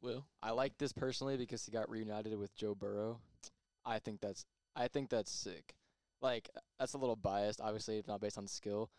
Will, 0.02 0.26
I 0.42 0.50
like 0.50 0.76
this 0.76 0.92
personally 0.92 1.36
because 1.38 1.64
he 1.64 1.72
got 1.72 1.88
reunited 1.90 2.38
with 2.38 2.54
Joe 2.54 2.74
Burrow. 2.74 3.20
I 3.86 3.98
think 4.00 4.20
that's 4.20 4.44
I 4.76 4.88
think 4.88 5.08
that's 5.08 5.30
sick. 5.30 5.74
Like 6.20 6.50
that's 6.78 6.92
a 6.94 6.98
little 6.98 7.16
biased, 7.16 7.60
obviously, 7.60 7.96
it's 7.98 8.08
not 8.08 8.20
based 8.20 8.36
on 8.36 8.46
skill. 8.46 8.90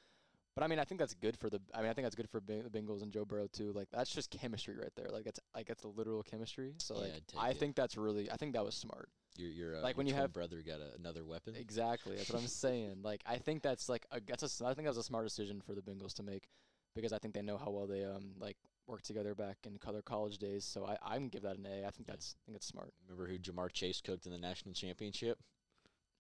But 0.56 0.64
I 0.64 0.68
mean, 0.68 0.80
I 0.80 0.84
think 0.86 1.00
that's 1.00 1.14
good 1.14 1.38
for 1.38 1.50
the. 1.50 1.60
I 1.74 1.82
mean, 1.82 1.90
I 1.90 1.94
think 1.94 2.06
that's 2.06 2.16
good 2.16 2.30
for 2.30 2.40
Beng- 2.42 2.64
the 2.64 2.70
Bengals 2.80 3.04
and 3.04 3.12
Joe 3.12 3.26
Burrow 3.26 3.48
too. 3.52 3.72
Like 3.74 3.90
that's 3.92 4.10
just 4.10 4.32
chemistry 4.32 4.76
right 4.76 4.92
there. 4.96 5.10
Like 5.12 5.28
it's 5.28 5.40
like 5.54 5.70
it's 5.70 5.82
the 5.82 5.90
literal 5.90 6.24
chemistry. 6.24 6.74
So 6.78 6.96
Yeah, 6.96 7.02
like 7.02 7.12
I'd 7.38 7.38
I 7.38 7.50
it. 7.50 7.58
think 7.58 7.76
that's 7.76 7.98
really. 7.98 8.32
I 8.32 8.38
think 8.38 8.54
that 8.54 8.64
was 8.66 8.74
smart. 8.74 9.10
Your 9.38 9.50
your 9.50 9.76
uh, 9.78 9.82
Like, 9.82 9.96
your 9.96 9.98
when 9.98 10.08
you 10.08 10.14
twin 10.14 10.22
have- 10.22 10.34
brother 10.34 10.62
got 10.66 10.80
a, 10.80 10.96
another 11.00 11.24
weapon. 11.26 11.56
Exactly. 11.56 12.16
That's 12.18 12.30
what 12.30 12.42
I'm 12.42 12.48
saying. 12.48 13.02
Like 13.04 13.22
I 13.26 13.38
think 13.38 13.62
that's 13.62 13.90
like 13.90 14.06
a, 14.12 14.20
that's 14.26 14.44
a 14.44 14.46
s- 14.46 14.62
I 14.62 14.74
think 14.74 14.86
that 14.86 14.92
was 14.92 14.98
a 14.98 15.04
smart 15.04 15.26
decision 15.26 15.62
for 15.62 15.74
the 15.74 15.82
Bengals 15.82 16.14
to 16.16 16.24
make 16.24 16.48
because 16.96 17.12
I 17.14 17.18
think 17.18 17.34
they 17.34 17.42
know 17.42 17.58
how 17.58 17.70
well 17.72 17.88
they 17.88 18.04
um 18.06 18.32
like 18.40 18.58
worked 18.88 19.06
together 19.06 19.34
back 19.36 19.58
in 19.66 19.78
co- 19.78 19.92
their 19.92 20.02
college 20.02 20.38
days. 20.38 20.64
So 20.64 20.86
I 20.86 20.98
I 21.04 21.16
can 21.16 21.30
give 21.30 21.42
that 21.44 21.58
an 21.58 21.66
A. 21.66 21.86
I 21.86 21.92
think 21.92 22.08
Yeah. 22.08 22.14
that's 22.14 22.36
I 22.38 22.46
think 22.46 22.56
it's 22.58 22.68
smart. 22.68 22.94
Remember 23.08 23.28
who 23.32 23.38
Ja'Marr 23.38 23.72
Chase 23.74 24.02
cooked 24.02 24.26
in 24.26 24.32
the 24.32 24.38
national 24.38 24.74
championship? 24.74 25.38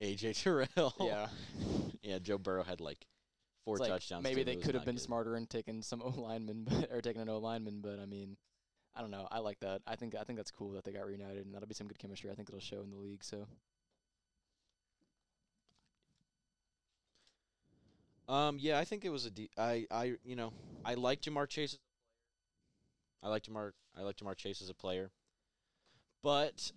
AJ 0.01 0.41
Terrell. 0.43 0.93
Yeah. 0.99 1.27
yeah. 2.03 2.19
Joe 2.19 2.37
Burrow 2.37 2.63
had 2.63 2.81
like 2.81 3.05
four 3.63 3.75
It's 3.75 3.81
like, 3.81 3.91
touchdowns. 3.91 4.23
Maybe 4.23 4.43
they 4.43 4.57
could 4.57 4.75
have 4.75 4.83
been 4.85 4.95
good. 4.95 5.01
smarter 5.03 5.35
and 5.35 5.49
taken 5.49 5.81
some 5.81 6.01
O 6.03 6.09
lineman, 6.09 6.65
but 6.69 6.91
or 6.91 7.01
taken 7.01 7.21
an 7.21 7.29
O 7.29 7.37
lineman. 7.37 7.79
But 7.81 7.99
I 7.99 8.05
mean, 8.05 8.35
I 8.95 9.01
don't 9.01 9.11
know. 9.11 9.27
I 9.29 9.39
like 9.39 9.59
that. 9.59 9.81
I 9.85 9.95
think 9.95 10.15
I 10.15 10.23
think 10.23 10.37
that's 10.37 10.51
cool 10.51 10.71
that 10.71 10.83
they 10.85 10.91
got 10.91 11.05
reunited, 11.05 11.45
and 11.45 11.53
that'll 11.53 11.67
be 11.67 11.73
some 11.73 11.87
good 11.87 11.99
chemistry. 11.99 12.31
I 12.31 12.35
think 12.35 12.49
it'll 12.49 12.61
show 12.61 12.81
in 12.81 12.91
the 12.91 12.97
league. 12.97 13.23
So 13.23 13.47
Um, 18.27 18.57
yeah, 18.59 18.79
I 18.79 18.85
think 18.85 19.05
it 19.05 19.09
was 19.09 19.25
a 19.25 19.31
de- 19.31 19.51
I 19.57 19.85
I 19.91 20.15
you 20.23 20.35
know 20.35 20.51
I 20.83 20.95
like 20.95 21.21
Ja'Marr 21.21 21.47
Chase. 21.47 21.77
I 23.21 23.29
like 23.29 23.43
Ja'Marr. 23.43 23.71
I 23.95 24.01
like 24.01 24.17
Ja'Marr 24.17 24.35
Chase 24.35 24.61
as 24.61 24.69
a 24.69 24.73
player, 24.73 25.11
but 26.23 26.71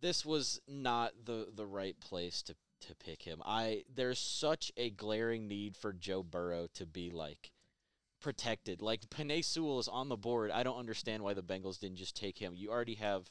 this 0.00 0.24
was 0.24 0.60
not 0.66 1.12
the 1.24 1.48
the 1.54 1.66
right 1.66 1.98
place 2.00 2.42
to 2.42 2.56
to 2.80 2.94
pick 2.96 3.22
him. 3.22 3.40
I 3.44 3.84
there's 3.94 4.18
such 4.18 4.72
a 4.76 4.90
glaring 4.90 5.46
need 5.46 5.76
for 5.76 5.92
Joe 5.92 6.22
Burrow 6.24 6.66
to 6.74 6.86
be 6.86 7.10
like 7.10 7.52
protected. 8.20 8.82
Like 8.82 9.08
Penei 9.10 9.44
Sewell 9.44 9.78
is 9.78 9.88
on 9.88 10.08
the 10.08 10.16
board. 10.16 10.50
I 10.50 10.62
don't 10.62 10.78
understand 10.78 11.22
why 11.22 11.34
the 11.34 11.42
Bengals 11.42 11.78
didn't 11.78 11.98
just 11.98 12.16
take 12.16 12.38
him. 12.38 12.54
You 12.56 12.70
already 12.70 12.94
have 12.94 13.30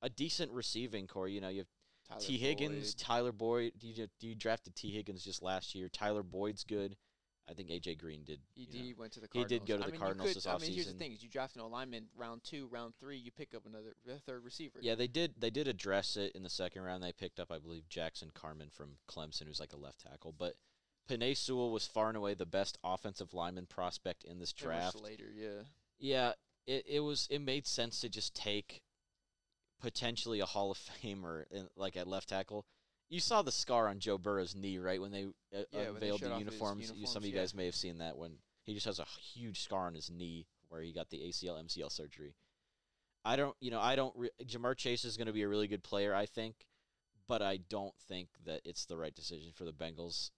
a 0.00 0.08
decent 0.08 0.52
receiving 0.52 1.06
core. 1.06 1.28
You 1.28 1.40
know, 1.40 1.48
you 1.48 1.58
have 1.58 1.68
Tyler 2.08 2.20
Tee 2.20 2.38
Higgins, 2.38 2.94
Boyd. 2.94 3.04
Tyler 3.04 3.32
Boyd. 3.32 3.72
You, 3.80 4.08
you 4.20 4.34
drafted 4.34 4.74
Tee 4.74 4.90
Higgins 4.90 5.24
just 5.24 5.42
last 5.42 5.74
year. 5.74 5.88
Tyler 5.88 6.22
Boyd's 6.22 6.64
good. 6.64 6.96
I 7.50 7.54
think 7.54 7.70
AJ 7.70 7.98
Green 7.98 8.22
did. 8.24 8.38
He, 8.54 8.68
you 8.70 8.78
know. 8.78 8.84
he 8.84 8.94
went 8.94 9.12
to 9.12 9.20
the 9.20 9.28
He 9.32 9.44
did 9.44 9.66
go 9.66 9.76
to 9.76 9.82
I 9.82 9.86
the 9.86 9.92
mean, 9.92 10.00
Cardinals 10.00 10.28
could, 10.28 10.36
this 10.36 10.46
I 10.46 10.58
mean, 10.58 10.72
here's 10.72 10.86
the 10.86 10.92
thing: 10.92 11.12
is 11.12 11.22
you 11.22 11.28
draft 11.28 11.56
an 11.56 11.62
alignment 11.62 12.06
round 12.16 12.42
two, 12.44 12.68
round 12.70 12.94
three, 13.00 13.16
you 13.16 13.32
pick 13.32 13.52
up 13.54 13.66
another 13.66 13.94
third 14.26 14.44
receiver. 14.44 14.78
Yeah, 14.80 14.94
they 14.94 15.08
did. 15.08 15.34
They 15.38 15.50
did 15.50 15.66
address 15.66 16.16
it 16.16 16.32
in 16.34 16.44
the 16.44 16.50
second 16.50 16.82
round. 16.82 17.02
They 17.02 17.12
picked 17.12 17.40
up, 17.40 17.50
I 17.50 17.58
believe, 17.58 17.88
Jackson 17.88 18.30
Carman 18.32 18.68
from 18.70 18.92
Clemson, 19.10 19.46
who's 19.48 19.60
like 19.60 19.72
a 19.72 19.76
left 19.76 20.00
tackle. 20.00 20.32
But 20.38 20.54
Penei 21.08 21.36
Sewell 21.36 21.70
was 21.70 21.86
far 21.86 22.08
and 22.08 22.16
away 22.16 22.34
the 22.34 22.46
best 22.46 22.78
offensive 22.84 23.34
lineman 23.34 23.66
prospect 23.66 24.24
in 24.24 24.38
this 24.38 24.52
draft. 24.52 25.00
Later, 25.00 25.30
yeah. 25.34 25.62
Yeah, 25.98 26.32
it 26.66 26.84
it 26.88 27.00
was 27.00 27.26
it 27.30 27.40
made 27.40 27.66
sense 27.66 28.00
to 28.00 28.08
just 28.08 28.34
take 28.34 28.82
potentially 29.80 30.40
a 30.40 30.46
Hall 30.46 30.70
of 30.70 30.78
Famer 30.78 31.44
in, 31.50 31.68
like 31.76 31.96
at 31.96 32.06
left 32.06 32.28
tackle. 32.28 32.64
You 33.08 33.20
saw 33.20 33.42
the 33.42 33.52
scar 33.52 33.88
on 33.88 33.98
Joe 33.98 34.16
Burrow's 34.16 34.54
knee, 34.54 34.78
right, 34.78 35.00
when 35.00 35.10
they 35.12 35.24
uh, 35.24 35.64
Yeah, 35.72 35.90
when 35.90 36.00
they 36.00 36.08
unveiled 36.08 36.20
the 36.20 36.30
his 36.30 36.38
uniforms. 36.38 36.92
You- 36.94 37.06
Some 37.06 37.22
of 37.22 37.26
you 37.28 37.34
yeah. 37.34 37.40
guys 37.40 37.54
may 37.54 37.66
have 37.66 37.74
seen 37.74 37.98
that 37.98 38.16
when 38.16 38.38
he 38.62 38.74
just 38.74 38.86
has 38.86 38.98
a 39.00 39.04
huge 39.04 39.60
scar 39.60 39.86
on 39.86 39.94
his 39.94 40.10
knee 40.10 40.46
where 40.68 40.80
he 40.80 40.92
got 40.92 41.10
the 41.10 41.18
ACL 41.18 41.62
MCL 41.62 41.90
surgery. 41.92 42.34
I 43.24 43.36
don't, 43.36 43.54
you 43.60 43.70
know, 43.70 43.80
I 43.80 43.94
don't. 43.96 44.14
Re- 44.16 44.30
Ja'Marr 44.44 44.76
Chase 44.76 45.04
is 45.04 45.16
going 45.16 45.26
to 45.26 45.32
be 45.32 45.42
a 45.42 45.48
really 45.48 45.68
good 45.68 45.82
player, 45.84 46.14
I 46.14 46.26
think, 46.26 46.66
but 47.28 47.42
I 47.42 47.58
don't 47.58 47.94
think 48.08 48.28
that 48.46 48.62
it's 48.64 48.86
the 48.86 48.96
right 48.96 49.14
decision 49.14 49.52
for 49.54 49.64
the 49.64 49.72
Bengals. 49.72 50.30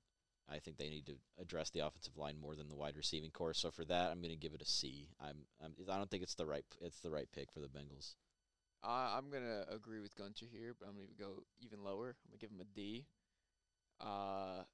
I 0.51 0.59
think 0.59 0.77
they 0.77 0.91
need 0.91 1.07
to 1.07 1.15
address 1.41 1.71
the 1.71 1.81
offensive 1.81 2.17
line 2.17 2.39
more 2.39 2.55
than 2.55 2.69
the 2.69 2.75
wide 2.75 2.97
receiving 2.97 3.31
core. 3.31 3.55
So 3.55 3.71
for 3.71 3.85
that, 3.87 4.11
I'm 4.11 4.21
going 4.21 4.31
to 4.31 4.37
give 4.37 4.53
it 4.55 4.63
a 4.63 4.67
C. 4.67 5.09
I'm, 5.21 5.39
I'm 5.63 5.75
I 5.91 5.97
don't 5.97 6.11
think 6.11 6.23
it's 6.23 6.35
the 6.35 6.47
right 6.47 6.65
it's 6.81 7.01
the 7.01 7.11
right 7.11 7.29
pick 7.35 7.51
for 7.53 7.61
the 7.61 7.69
Bengals. 7.69 8.15
I 8.83 9.17
I'm 9.17 9.31
gonna 9.31 9.65
agree 9.71 10.01
with 10.01 10.15
Gunter 10.17 10.45
here, 10.51 10.75
but 10.79 10.87
I'm 10.89 10.95
gonna 10.95 11.07
go 11.19 11.43
even 11.61 11.83
lower. 11.83 12.09
I'm 12.09 12.31
gonna 12.31 12.39
give 12.39 12.51
him 12.51 12.61
a 12.61 12.65
D. 12.77 13.07
Uh, 14.01 14.65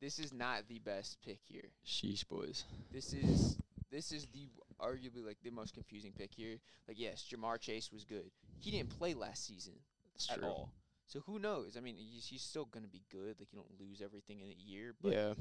this 0.00 0.18
is 0.20 0.32
not 0.32 0.68
the 0.68 0.78
best 0.78 1.18
pick 1.24 1.40
here. 1.42 1.70
sheesh, 1.84 2.26
boys. 2.28 2.64
This 2.92 3.12
is 3.12 3.56
this 3.90 4.12
is 4.12 4.26
the 4.32 4.46
arguably 4.80 5.24
like 5.26 5.38
the 5.42 5.50
most 5.50 5.74
confusing 5.74 6.12
pick 6.16 6.30
here. 6.34 6.58
Like 6.86 7.00
yes, 7.00 7.26
Ja'Marr 7.28 7.58
Chase 7.58 7.90
was 7.92 8.04
good. 8.04 8.30
He 8.60 8.70
didn't 8.70 8.90
play 8.90 9.14
last 9.14 9.46
season 9.46 9.74
It's 10.14 10.30
at 10.30 10.38
true. 10.38 10.46
all. 10.48 10.72
So 11.08 11.20
who 11.20 11.38
knows? 11.38 11.76
I 11.76 11.80
mean, 11.80 11.96
he's, 11.96 12.26
he's 12.26 12.42
still 12.42 12.66
gonna 12.66 12.86
be 12.88 13.02
good. 13.10 13.36
Like 13.40 13.48
you 13.52 13.58
don't 13.58 13.80
lose 13.80 14.00
everything 14.04 14.40
in 14.40 14.48
a 14.48 14.56
year, 14.56 14.94
but 15.02 15.12
Yeah. 15.12 15.34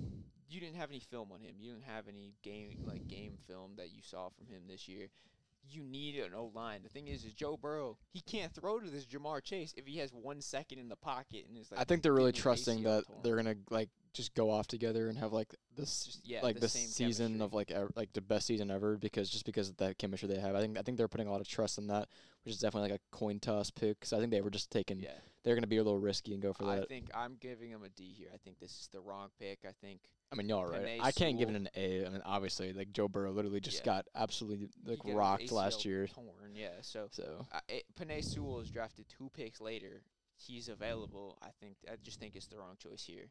you 0.49 0.59
didn't 0.59 0.77
have 0.77 0.89
any 0.89 0.99
film 1.01 1.31
on 1.31 1.41
him. 1.41 1.55
You 1.59 1.71
didn't 1.73 1.83
have 1.85 2.07
any 2.07 2.33
game 2.41 2.83
like 2.85 3.07
game 3.07 3.37
film 3.47 3.73
that 3.77 3.91
you 3.91 4.01
saw 4.01 4.29
from 4.29 4.47
him 4.47 4.63
this 4.67 4.87
year. 4.87 5.09
You 5.69 5.83
need 5.83 6.15
an 6.15 6.33
O 6.33 6.49
line. 6.55 6.79
The 6.83 6.87
thing 6.89 7.09
is, 7.09 7.25
is 7.25 7.33
Joe 7.33 7.57
Burrow. 7.57 7.97
He 8.13 8.21
can't 8.21 8.53
throw 8.53 8.79
to 8.79 8.89
this 8.89 9.05
Ja'Marr 9.05 9.43
Chase 9.43 9.73
if 9.75 9.85
he 9.85 9.97
has 9.97 10.13
one 10.13 10.39
second 10.39 10.79
in 10.79 10.87
the 10.87 10.95
pocket 10.95 11.45
and 11.49 11.57
is 11.57 11.69
like. 11.69 11.81
I 11.81 11.83
think 11.83 12.01
they're 12.03 12.13
really 12.13 12.31
trusting 12.31 12.83
that 12.83 13.05
torn. 13.05 13.19
they're 13.23 13.35
gonna 13.35 13.55
like 13.69 13.89
just 14.13 14.33
go 14.33 14.49
off 14.49 14.67
together 14.67 15.09
and 15.09 15.17
have 15.17 15.33
like 15.33 15.53
this 15.75 16.05
Just- 16.05 16.25
yeah, 16.25 16.41
like 16.41 16.55
the 16.55 16.61
this 16.61 16.71
same 16.71 16.87
season 16.87 17.33
chemistry. 17.33 17.43
of 17.45 17.53
like 17.53 17.71
ev- 17.71 17.91
like 17.97 18.13
the 18.13 18.21
best 18.21 18.47
season 18.47 18.71
ever 18.71 18.95
because 18.95 19.29
just 19.29 19.45
because 19.45 19.67
of 19.67 19.75
that 19.77 19.97
chemistry 19.97 20.29
they 20.29 20.39
have. 20.39 20.55
I 20.55 20.61
think 20.61 20.77
I 20.77 20.81
think 20.83 20.97
they're 20.97 21.09
putting 21.09 21.27
a 21.27 21.31
lot 21.31 21.41
of 21.41 21.47
trust 21.49 21.77
in 21.77 21.87
that, 21.87 22.07
which 22.45 22.53
is 22.55 22.61
definitely 22.61 22.91
like 22.91 23.01
a 23.01 23.15
coin 23.17 23.41
toss 23.41 23.69
pick. 23.69 23.99
'cause 23.99 24.13
I 24.13 24.19
think 24.19 24.31
they 24.31 24.39
were 24.41 24.49
just 24.49 24.71
taking 24.71 25.01
Yeah, 25.01 25.11
they're 25.43 25.55
going 25.55 25.63
to 25.63 25.67
be 25.67 25.77
a 25.77 25.83
little 25.83 25.99
risky 25.99 26.33
and 26.33 26.41
go 26.41 26.53
for 26.53 26.65
I 26.65 26.75
that. 26.75 26.83
I 26.83 26.85
think 26.87 27.09
I'm 27.13 27.37
giving 27.39 27.69
him 27.69 27.83
a 27.83 27.89
D 27.89 28.13
here. 28.17 28.29
I 28.33 28.37
think 28.37 28.59
this 28.59 28.71
is 28.71 28.89
the 28.91 28.99
wrong 28.99 29.29
pick. 29.39 29.59
I 29.65 29.71
think 29.81 30.01
I 30.31 30.35
mean, 30.35 30.49
y'all 30.49 30.65
right. 30.65 30.99
I 31.01 31.11
can't 31.11 31.37
give 31.37 31.49
it 31.49 31.55
an 31.55 31.69
A. 31.75 32.05
I 32.05 32.09
mean, 32.09 32.21
obviously, 32.25 32.73
like 32.73 32.91
Joe 32.91 33.07
Burrow 33.07 33.31
literally 33.31 33.61
just 33.61 33.79
Yeah. 33.79 33.85
got 33.85 34.07
absolutely 34.13 34.67
like 34.85 34.99
rocked 35.05 35.51
last 35.51 35.85
year. 35.85 36.07
Torn, 36.07 36.53
yeah. 36.53 36.81
So 36.81 37.07
So 37.11 37.45
uh, 37.53 37.59
it, 37.69 37.85
Penei 37.99 38.23
Sewell 38.23 38.59
is 38.59 38.69
drafted 38.69 39.05
two 39.07 39.29
picks 39.33 39.61
later. 39.61 40.03
He's 40.35 40.67
available. 40.67 41.37
I 41.41 41.49
think 41.61 41.77
I 41.91 41.95
just 42.03 42.19
think 42.19 42.35
it's 42.35 42.47
the 42.47 42.57
wrong 42.57 42.75
choice 42.77 43.05
here. 43.05 43.29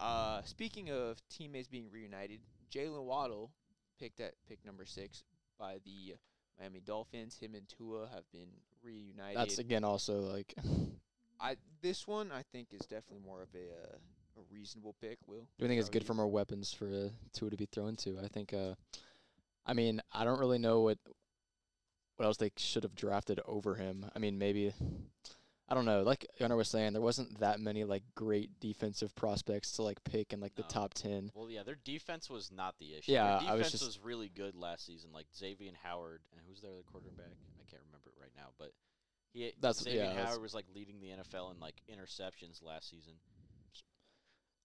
Uh, 0.00 0.42
speaking 0.42 0.90
of 0.90 1.20
teammates 1.28 1.66
being 1.66 1.90
reunited, 1.90 2.40
Jaylen 2.72 3.04
Waddle 3.04 3.50
picked 3.98 4.20
at 4.20 4.34
pick 4.48 4.64
number 4.64 4.86
six 4.86 5.24
by 5.58 5.78
the 5.84 6.14
Miami 6.58 6.80
Dolphins. 6.80 7.36
Him 7.36 7.54
and 7.56 7.68
Tua 7.68 8.08
have 8.14 8.30
been 8.32 8.48
reunited. 8.80 9.36
that's 9.36 9.58
again 9.58 9.82
also 9.82 10.20
like 10.20 10.54
I 11.40 11.56
this 11.82 12.06
one 12.06 12.32
I 12.32 12.42
think 12.52 12.68
is 12.72 12.80
definitely 12.80 13.24
more 13.24 13.42
of 13.42 13.48
a 13.54 13.58
uh, 13.58 13.96
a 14.38 14.40
reasonable 14.52 14.94
pick. 15.00 15.18
Will 15.26 15.46
Do 15.58 15.64
you 15.64 15.68
think 15.68 15.80
it's 15.80 15.88
good 15.88 16.04
for 16.04 16.14
more 16.14 16.28
weapons 16.28 16.72
for 16.72 16.86
uh, 16.86 17.08
Tua 17.32 17.50
to 17.50 17.56
be 17.56 17.66
thrown 17.66 17.96
to? 17.96 18.18
I 18.22 18.28
think. 18.28 18.52
Uh, 18.52 18.74
I 19.66 19.74
mean, 19.74 20.00
I 20.12 20.24
don't 20.24 20.40
really 20.40 20.58
know 20.58 20.80
what 20.80 20.98
what 22.16 22.26
else 22.26 22.36
they 22.38 22.50
should 22.56 22.82
have 22.82 22.94
drafted 22.94 23.40
over 23.46 23.74
him. 23.76 24.06
I 24.14 24.18
mean, 24.18 24.38
maybe 24.38 24.72
I 25.68 25.74
don't 25.74 25.84
know. 25.84 26.02
Like 26.02 26.26
Gunter 26.38 26.56
was 26.56 26.68
saying, 26.68 26.94
there 26.94 27.02
wasn't 27.02 27.40
that 27.40 27.60
many 27.60 27.84
like 27.84 28.02
great 28.14 28.58
defensive 28.58 29.14
prospects 29.14 29.72
to 29.72 29.82
like 29.82 30.02
pick 30.02 30.32
in 30.32 30.40
like 30.40 30.54
the 30.54 30.62
top 30.62 30.94
ten. 30.94 31.30
Well, 31.34 31.50
yeah, 31.50 31.62
their 31.62 31.78
defense 31.84 32.30
was 32.30 32.50
not 32.50 32.74
the 32.80 32.94
issue. 32.94 33.12
Yeah, 33.12 33.38
their 33.40 33.50
I 33.50 33.54
was 33.54 33.70
defense 33.70 33.94
just- 33.94 34.04
really 34.04 34.30
good 34.34 34.56
last 34.56 34.86
season. 34.86 35.10
Like 35.12 35.26
Xavien 35.36 35.74
Howard, 35.82 36.22
and 36.32 36.40
who's 36.48 36.62
their 36.62 36.70
other 36.70 36.82
quarterback? 36.90 37.36
I 37.60 37.70
can't 37.70 37.82
remember 37.86 38.08
it 38.08 38.20
right 38.20 38.32
now, 38.34 38.48
but 38.58 38.72
he 39.32 39.52
That's- 39.60 39.82
Xavien 39.82 40.14
yeah, 40.14 40.24
Howard 40.24 40.42
was 40.42 40.54
like 40.54 40.66
leading 40.74 41.00
the 41.00 41.08
NFL 41.08 41.52
in 41.54 41.60
like 41.60 41.82
interceptions 41.90 42.62
last 42.62 42.90
season. 42.90 43.14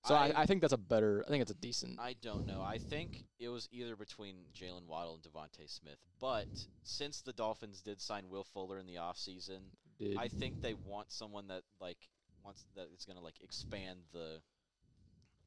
So 0.05 0.15
I, 0.15 0.33
I 0.35 0.45
think 0.45 0.59
that's 0.59 0.73
a 0.73 0.77
better. 0.77 1.23
I 1.25 1.29
think 1.29 1.41
it's 1.41 1.51
a 1.51 1.55
decent. 1.55 1.97
I 1.97 2.15
don't 2.21 2.45
know. 2.45 2.61
I 2.61 2.77
think 2.77 3.23
it 3.39 3.47
was 3.47 3.69
either 3.71 3.95
between 3.95 4.35
Jaylen 4.53 4.85
Waddle 4.85 5.13
and 5.13 5.23
DeVonta 5.23 5.69
Smith. 5.69 5.97
But 6.19 6.47
since 6.83 7.21
the 7.21 7.31
Dolphins 7.31 7.79
did 7.79 8.01
sign 8.01 8.27
Will 8.29 8.43
Fuller 8.43 8.79
in 8.79 8.85
the 8.85 8.95
offseason, 8.95 9.59
Did. 9.99 10.17
I 10.17 10.27
think 10.27 10.61
they 10.61 10.73
want 10.73 11.09
someone 11.13 11.47
that 11.47 11.63
like 11.79 12.09
wants 12.43 12.65
that 12.75 12.87
is 12.97 13.05
going 13.05 13.17
to 13.17 13.23
like 13.23 13.35
expand 13.41 13.99
the 14.11 14.41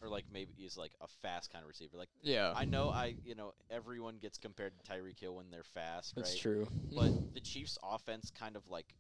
or 0.03 0.09
like 0.09 0.25
maybe 0.33 0.53
is 0.65 0.77
like 0.77 0.93
a 1.03 1.07
fast 1.23 1.53
kind 1.53 1.63
of 1.63 1.69
receiver. 1.69 1.97
Like 1.97 2.09
yeah, 2.23 2.53
I 2.57 2.65
know 2.65 2.89
I 2.89 3.15
you 3.25 3.35
know 3.35 3.53
everyone 3.71 4.17
gets 4.21 4.39
compared 4.39 4.73
to 4.79 4.91
Tyreek 4.91 5.21
Hill 5.21 5.35
when 5.35 5.51
they're 5.51 5.65
fast, 5.65 6.15
that's 6.17 6.33
right? 6.33 6.41
true. 6.41 6.69
But 6.95 7.35
the 7.35 7.41
Chiefs 7.41 7.77
offense 7.83 8.33
kind 8.39 8.57
of 8.57 8.69
like 8.71 8.95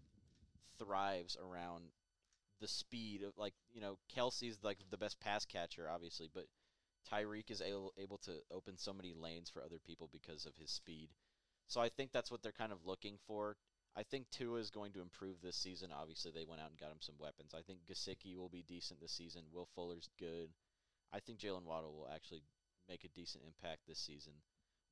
thrives 0.79 1.37
around 1.37 1.85
the 2.61 2.69
speed 2.69 3.23
of 3.23 3.37
like 3.37 3.55
you 3.73 3.81
know 3.81 3.99
Kelce's 4.15 4.59
like 4.63 4.79
the 4.91 4.97
best 4.97 5.21
pass 5.21 5.45
catcher 5.45 5.89
obviously, 5.91 6.29
but 6.33 6.47
Tyreek 7.11 7.51
is 7.51 7.61
able 7.61 7.93
able 7.99 8.19
to 8.19 8.33
open 8.51 8.77
so 8.77 8.93
many 8.93 9.13
lanes 9.15 9.51
for 9.51 9.63
other 9.63 9.79
people 9.79 10.09
because 10.13 10.47
of 10.47 10.57
his 10.57 10.71
speed. 10.71 11.11
So 11.69 11.81
I 11.81 11.89
think 11.89 12.13
that's 12.13 12.31
what 12.31 12.43
they're 12.43 12.53
kind 12.53 12.73
of 12.73 12.87
looking 12.87 13.19
for. 13.27 13.57
I 13.97 14.03
think 14.03 14.27
Tua 14.31 14.59
is 14.59 14.71
going 14.71 14.93
to 14.93 15.01
improve 15.01 15.37
this 15.43 15.57
season. 15.57 15.91
Obviously, 15.91 16.31
they 16.31 16.45
went 16.45 16.61
out 16.61 16.71
and 16.71 16.79
got 16.79 16.93
him 16.93 17.01
some 17.01 17.15
weapons. 17.19 17.55
I 17.55 17.63
think 17.63 17.81
Gesicki 17.91 18.37
will 18.37 18.51
be 18.51 18.63
decent 18.63 19.01
this 19.01 19.13
season. 19.13 19.43
Will 19.53 19.69
Fuller's 19.75 20.11
good. 20.19 20.51
I 21.13 21.21
think 21.21 21.39
Jaylen 21.39 21.65
Waddle 21.65 21.95
will 21.95 22.11
actually 22.15 22.43
make 22.89 23.05
a 23.05 23.09
decent 23.09 23.45
impact 23.45 23.81
this 23.89 23.99
season. 23.99 24.35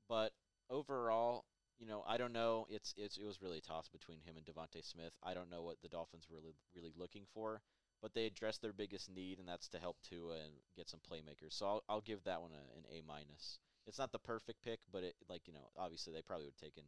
But 0.09 0.33
overall, 0.71 1.45
you 1.79 1.87
know, 1.87 2.05
I 2.07 2.17
don't 2.17 2.33
know. 2.33 2.67
It's 2.71 2.95
it's 2.97 3.17
it 3.19 3.25
was 3.25 3.43
really 3.43 3.59
a 3.59 3.63
toss 3.63 3.89
between 3.89 4.21
him 4.21 4.37
and 4.37 4.47
DeVonta 4.47 4.85
Smith. 4.85 5.13
I 5.23 5.35
don't 5.35 5.51
know 5.51 5.63
what 5.63 5.81
the 5.83 5.89
Dolphins 5.89 6.27
were 6.31 6.37
really 6.39 6.55
really 6.75 6.93
looking 6.97 7.25
for, 7.33 7.61
but 8.03 8.15
they 8.15 8.27
addressed 8.27 8.63
their 8.63 8.73
biggest 8.73 9.11
need, 9.11 9.39
and 9.39 9.49
that's 9.49 9.69
to 9.69 9.79
help 9.79 9.97
Tua 10.03 10.37
and 10.37 10.53
get 10.77 10.89
some 10.89 11.01
playmakers. 11.01 11.53
So 11.53 11.67
I'll 11.67 11.83
I'll 11.89 12.01
give 12.01 12.25
that 12.25 12.41
one 12.41 12.53
a, 12.53 12.79
an 12.79 12.85
A 12.91 13.03
minus. 13.07 13.59
It's 13.87 13.99
not 13.99 14.13
the 14.13 14.19
perfect 14.19 14.63
pick, 14.63 14.81
but 14.93 15.03
it 15.03 15.15
like 15.29 15.43
you 15.47 15.53
know 15.53 15.71
obviously 15.77 16.13
they 16.13 16.23
probably 16.23 16.47
would 16.47 16.55
have 16.61 16.71
taken. 16.71 16.85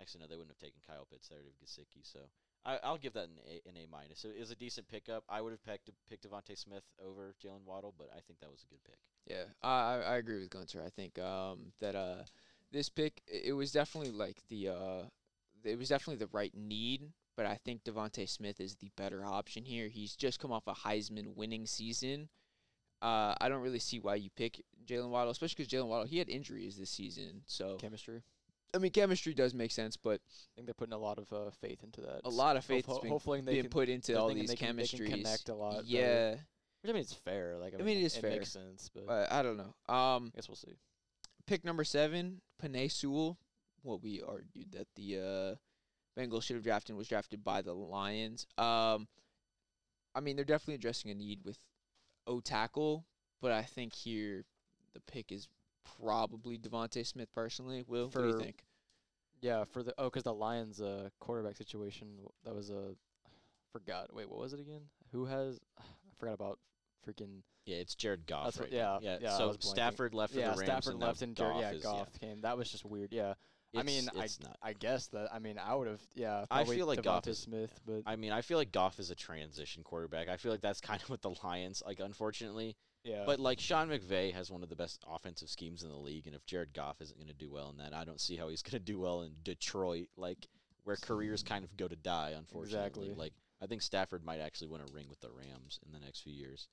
Actually, 0.00 0.22
no, 0.22 0.26
they 0.28 0.36
wouldn't 0.36 0.56
have 0.56 0.66
taken 0.66 0.80
Kyle 0.86 1.06
Pitts 1.10 1.28
there 1.28 1.40
to 1.40 1.52
Gesicki. 1.62 2.00
So 2.02 2.20
I, 2.64 2.78
I'll 2.82 2.98
give 2.98 3.12
that 3.14 3.24
an 3.24 3.38
A 3.46 3.68
an 3.68 3.76
A 3.76 3.86
minus. 3.90 4.20
So 4.20 4.28
it 4.28 4.40
was 4.40 4.50
a 4.50 4.56
decent 4.56 4.88
pickup. 4.88 5.24
I 5.28 5.40
would 5.40 5.52
have 5.52 5.64
picked 5.64 5.90
picked 6.08 6.26
DeVonta 6.26 6.56
Smith 6.56 6.84
over 7.04 7.34
Jaylen 7.42 7.64
Waddle, 7.66 7.94
but 7.96 8.08
I 8.16 8.20
think 8.20 8.40
that 8.40 8.50
was 8.50 8.64
a 8.64 8.70
good 8.72 8.82
pick. 8.84 8.98
Yeah, 9.26 9.44
I 9.62 9.68
I 9.68 9.96
I 9.98 10.16
agree 10.16 10.38
with 10.40 10.50
Gunter. 10.50 10.82
I 10.84 10.90
think 10.90 11.18
um 11.18 11.72
that 11.80 11.94
uh 11.94 12.24
this 12.72 12.88
pick 12.88 13.22
it 13.26 13.52
was 13.52 13.72
definitely 13.72 14.12
like 14.12 14.38
the 14.48 14.68
uh 14.68 15.02
it 15.64 15.78
was 15.78 15.88
definitely 15.88 16.24
the 16.24 16.30
right 16.32 16.54
need, 16.56 17.12
but 17.36 17.46
I 17.46 17.58
think 17.64 17.84
DeVonta 17.84 18.28
Smith 18.28 18.60
is 18.60 18.76
the 18.76 18.90
better 18.96 19.24
option 19.24 19.64
here. 19.64 19.88
He's 19.88 20.16
just 20.16 20.40
come 20.40 20.52
off 20.52 20.66
a 20.66 20.72
Heisman 20.72 21.34
winning 21.36 21.66
season. 21.66 22.28
Uh, 23.02 23.34
I 23.40 23.48
don't 23.48 23.62
really 23.62 23.78
see 23.78 23.98
why 23.98 24.16
you 24.16 24.30
pick 24.36 24.62
Jaylen 24.86 25.08
Waddle, 25.10 25.30
especially 25.30 25.64
because 25.64 25.68
Jaylen 25.68 25.88
Waddle 25.88 26.06
he 26.06 26.18
had 26.18 26.28
injuries 26.28 26.76
this 26.76 26.90
season. 26.90 27.42
So 27.46 27.76
chemistry. 27.76 28.22
I 28.74 28.78
mean, 28.78 28.92
chemistry 28.92 29.34
does 29.34 29.52
make 29.52 29.72
sense, 29.72 29.96
but 29.96 30.20
I 30.20 30.50
think 30.54 30.66
they're 30.66 30.74
putting 30.74 30.92
a 30.92 30.98
lot 30.98 31.18
of 31.18 31.32
uh, 31.32 31.50
faith 31.60 31.82
into 31.82 32.02
that. 32.02 32.20
a 32.24 32.28
lot 32.28 32.56
of 32.56 32.64
faith 32.64 32.86
being, 32.86 33.12
hopefully 33.12 33.40
they 33.40 33.52
being 33.52 33.64
can, 33.64 33.70
put 33.70 33.88
into 33.88 34.18
all 34.18 34.32
these 34.32 34.48
they 34.48 34.56
can, 34.56 34.76
connect 34.76 35.48
a 35.48 35.54
lot. 35.54 35.72
better. 35.72 35.86
yeah, 35.86 36.30
Which 36.82 36.90
I 36.90 36.92
mean, 36.92 37.02
it's 37.02 37.14
fair. 37.14 37.56
Like 37.58 37.74
I, 37.74 37.80
I 37.80 37.82
mean, 37.82 37.98
it 37.98 38.04
is 38.04 38.16
it 38.16 38.20
fair. 38.20 38.30
makes 38.30 38.52
sense, 38.52 38.90
but 38.94 39.02
I 39.02 39.06
but 39.06 39.32
I 39.32 39.42
don't 39.42 39.56
know. 39.56 39.92
Um, 39.92 40.32
guess 40.36 40.48
we'll 40.48 40.56
see. 40.56 40.76
Pick 41.46 41.64
number 41.64 41.84
seven, 41.84 42.40
Penei 42.62 42.90
Sewell. 42.90 43.38
What 43.82 44.02
we 44.02 44.20
argued 44.20 44.72
that 44.72 44.88
the 44.94 45.16
uh, 45.16 46.20
Bengals 46.20 46.44
should 46.44 46.56
have 46.56 46.64
drafted 46.64 46.96
was 46.96 47.08
drafted 47.08 47.42
by 47.42 47.62
the 47.62 47.72
Lions. 47.72 48.46
Um, 48.58 49.08
I 50.14 50.20
mean, 50.20 50.36
they're 50.36 50.44
definitely 50.44 50.74
addressing 50.74 51.10
a 51.10 51.14
need 51.14 51.40
with 51.44 51.58
O 52.26 52.40
tackle, 52.40 53.06
but 53.40 53.52
I 53.52 53.62
think 53.62 53.94
here 53.94 54.44
the 54.92 55.00
pick 55.00 55.32
is 55.32 55.48
probably 55.98 56.58
DeVonta 56.58 57.06
Smith. 57.06 57.32
Personally, 57.32 57.84
Will, 57.86 58.06
what 58.06 58.22
do 58.22 58.28
you 58.28 58.38
think? 58.38 58.64
Yeah, 59.40 59.64
for 59.64 59.82
the 59.82 59.94
oh, 59.96 60.04
because 60.04 60.24
the 60.24 60.34
Lions' 60.34 60.80
uh, 60.80 61.08
quarterback 61.18 61.56
situation 61.56 62.08
that 62.44 62.54
was 62.54 62.70
a 62.70 62.94
forgot. 63.72 64.14
Wait, 64.14 64.28
what 64.28 64.38
was 64.38 64.52
it 64.52 64.60
again? 64.60 64.82
Who 65.12 65.26
has? 65.26 65.58
I 65.78 65.82
forgot 66.18 66.34
about 66.34 66.58
freaking. 67.06 67.42
Yeah, 67.66 67.76
it's 67.76 67.94
Jared 67.94 68.26
Goff. 68.26 68.58
Right 68.58 68.70
yeah, 68.72 68.98
now. 69.02 69.18
yeah, 69.20 69.36
so. 69.36 69.54
Stafford 69.60 70.14
left 70.14 70.32
for 70.32 70.40
yeah, 70.40 70.52
the 70.52 70.58
Rams. 70.58 70.64
Stafford 70.64 70.92
and 70.94 71.02
left 71.02 71.22
and 71.22 71.36
Goff 71.36 71.60
yeah, 71.60 71.70
is, 71.72 71.82
Goff 71.82 72.08
came. 72.20 72.40
That 72.40 72.56
was 72.56 72.70
just 72.70 72.84
weird. 72.84 73.12
Yeah, 73.12 73.34
I 73.76 73.80
It's- 73.80 73.84
mean, 73.84 74.08
I 74.20 74.28
not. 74.42 74.56
I 74.62 74.72
guess 74.72 75.06
that. 75.08 75.32
I 75.32 75.38
mean, 75.38 75.58
I 75.58 75.74
would 75.74 75.86
have. 75.88 76.00
Yeah, 76.14 76.46
I 76.50 76.64
feel 76.64 76.86
like 76.86 77.02
Goff 77.02 77.26
is- 77.28 77.38
Smith, 77.38 77.78
but 77.86 78.02
I 78.06 78.16
mean, 78.16 78.32
I 78.32 78.40
feel 78.42 78.58
like 78.58 78.72
Goff 78.72 78.98
is 78.98 79.10
a 79.10 79.14
transition 79.14 79.82
quarterback. 79.84 80.28
I 80.28 80.36
feel 80.36 80.50
like 80.52 80.62
that's 80.62 80.80
kind 80.80 81.00
of 81.02 81.08
what 81.10 81.22
the 81.22 81.34
Lions 81.44 81.82
like, 81.86 82.00
unfortunately. 82.00 82.76
yeah, 83.04 83.24
But 83.26 83.38
like 83.40 83.60
Sean 83.60 83.88
McVay 83.88 84.32
has 84.32 84.50
one 84.50 84.62
of 84.62 84.68
the 84.68 84.76
best 84.76 85.04
offensive 85.08 85.48
schemes 85.48 85.82
in 85.82 85.88
the 85.90 85.96
league, 85.96 86.26
and 86.26 86.34
if 86.34 86.44
Jared 86.46 86.72
Goff 86.72 87.00
isn't 87.00 87.16
going 87.18 87.28
to 87.28 87.34
do 87.34 87.50
well 87.50 87.70
in 87.70 87.76
that, 87.76 87.94
I 87.94 88.04
don't 88.04 88.20
see 88.20 88.36
how 88.36 88.48
he's 88.48 88.62
going 88.62 88.72
to 88.72 88.78
do 88.80 88.98
well 88.98 89.22
in 89.22 89.32
Detroit, 89.44 90.08
like 90.16 90.48
where 90.84 90.96
careers 90.96 91.42
kind 91.42 91.62
of 91.64 91.76
go 91.76 91.86
to 91.86 91.96
die. 91.96 92.34
Unfortunately, 92.36 92.86
Exactly. 92.86 93.10
like 93.14 93.34
I 93.62 93.66
think 93.66 93.82
Stafford 93.82 94.24
might 94.24 94.40
actually 94.40 94.68
win 94.68 94.80
a 94.80 94.92
ring 94.92 95.06
with 95.08 95.20
the 95.20 95.30
Rams 95.30 95.78
in 95.86 95.92
the 95.92 96.00
next 96.00 96.20
few 96.20 96.32
years, 96.32 96.66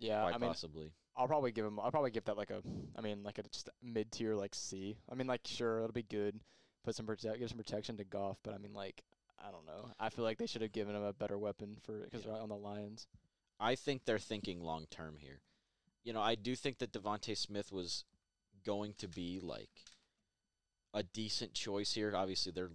yeah. 0.00 0.22
quite 0.22 0.34
I 0.34 0.38
mean, 0.38 0.48
possibly. 0.48 0.92
I'll 1.16 1.28
probably 1.28 1.52
give 1.52 1.64
him. 1.64 1.78
I'll 1.78 1.90
probably 1.90 2.10
give 2.10 2.24
that 2.24 2.36
like 2.36 2.50
a. 2.50 2.62
I 2.96 3.00
mean, 3.00 3.22
like 3.22 3.38
a 3.38 3.42
just 3.42 3.68
mid 3.82 4.10
tier 4.10 4.34
like 4.34 4.54
C. 4.54 4.96
I 5.10 5.14
mean, 5.14 5.26
like 5.26 5.42
sure, 5.44 5.78
it'll 5.78 5.92
be 5.92 6.02
good. 6.02 6.40
Put 6.84 6.96
some 6.96 7.06
prote- 7.06 7.38
give 7.38 7.48
some 7.48 7.58
protection 7.58 7.96
to 7.98 8.04
Goff, 8.04 8.38
but 8.42 8.54
I 8.54 8.58
mean, 8.58 8.72
like 8.72 9.04
I 9.38 9.50
don't 9.50 9.66
know. 9.66 9.90
I 9.98 10.08
feel 10.10 10.24
like 10.24 10.38
they 10.38 10.46
should 10.46 10.62
have 10.62 10.72
given 10.72 10.94
him 10.96 11.02
a 11.02 11.12
better 11.12 11.38
weapon 11.38 11.76
for 11.82 11.98
because 12.04 12.24
Yeah. 12.24 12.32
they're 12.32 12.42
on 12.42 12.48
the 12.48 12.56
Lions. 12.56 13.06
I 13.58 13.74
think 13.74 14.04
they're 14.04 14.18
thinking 14.18 14.62
long 14.62 14.86
term 14.90 15.16
here. 15.18 15.40
You 16.02 16.12
know, 16.12 16.20
I 16.22 16.34
do 16.34 16.56
think 16.56 16.78
that 16.78 16.92
DeVonta 16.92 17.36
Smith 17.36 17.70
was 17.70 18.04
going 18.64 18.94
to 18.98 19.08
be 19.08 19.40
like 19.42 19.70
a 20.94 21.02
decent 21.02 21.52
choice 21.52 21.92
here. 21.92 22.12
Obviously, 22.14 22.52
their 22.52 22.70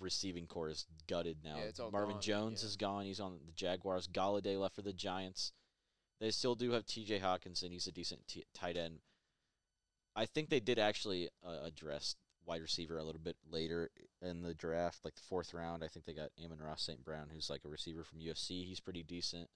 receiving 0.00 0.46
core 0.46 0.68
is 0.68 0.86
gutted 1.06 1.38
now. 1.44 1.56
Yeah, 1.56 1.64
it's 1.64 1.80
all 1.80 1.90
Marvin 1.90 2.14
gone, 2.14 2.22
Jones 2.22 2.62
yeah. 2.62 2.68
is 2.68 2.76
gone. 2.76 3.04
He's 3.04 3.20
on 3.20 3.38
the 3.46 3.52
Jaguars. 3.52 4.08
Golladay 4.08 4.58
left 4.58 4.74
for 4.74 4.82
the 4.82 4.92
Giants. 4.92 5.52
They 6.20 6.30
still 6.30 6.54
do 6.54 6.72
have 6.72 6.86
T.J. 6.86 7.20
Hockenson. 7.20 7.70
He's 7.70 7.86
a 7.86 7.92
decent 7.92 8.26
t- 8.26 8.44
tight 8.52 8.76
end. 8.76 9.00
I 10.16 10.26
think 10.26 10.48
they 10.48 10.60
did 10.60 10.78
actually 10.78 11.28
uh, 11.46 11.64
address 11.64 12.16
wide 12.44 12.62
receiver 12.62 12.98
a 12.98 13.04
little 13.04 13.20
bit 13.20 13.36
later 13.48 13.90
in 14.20 14.42
the 14.42 14.54
draft, 14.54 15.04
like 15.04 15.14
the 15.14 15.22
fourth 15.22 15.54
round. 15.54 15.84
I 15.84 15.88
think 15.88 16.06
they 16.06 16.14
got 16.14 16.30
Amon-Ra 16.42 16.74
St. 16.76 17.04
Brown, 17.04 17.28
who's 17.32 17.50
like 17.50 17.64
a 17.64 17.68
receiver 17.68 18.02
from 18.02 18.18
USC. 18.18 18.66
He's 18.66 18.80
pretty 18.80 19.02
decent. 19.02 19.48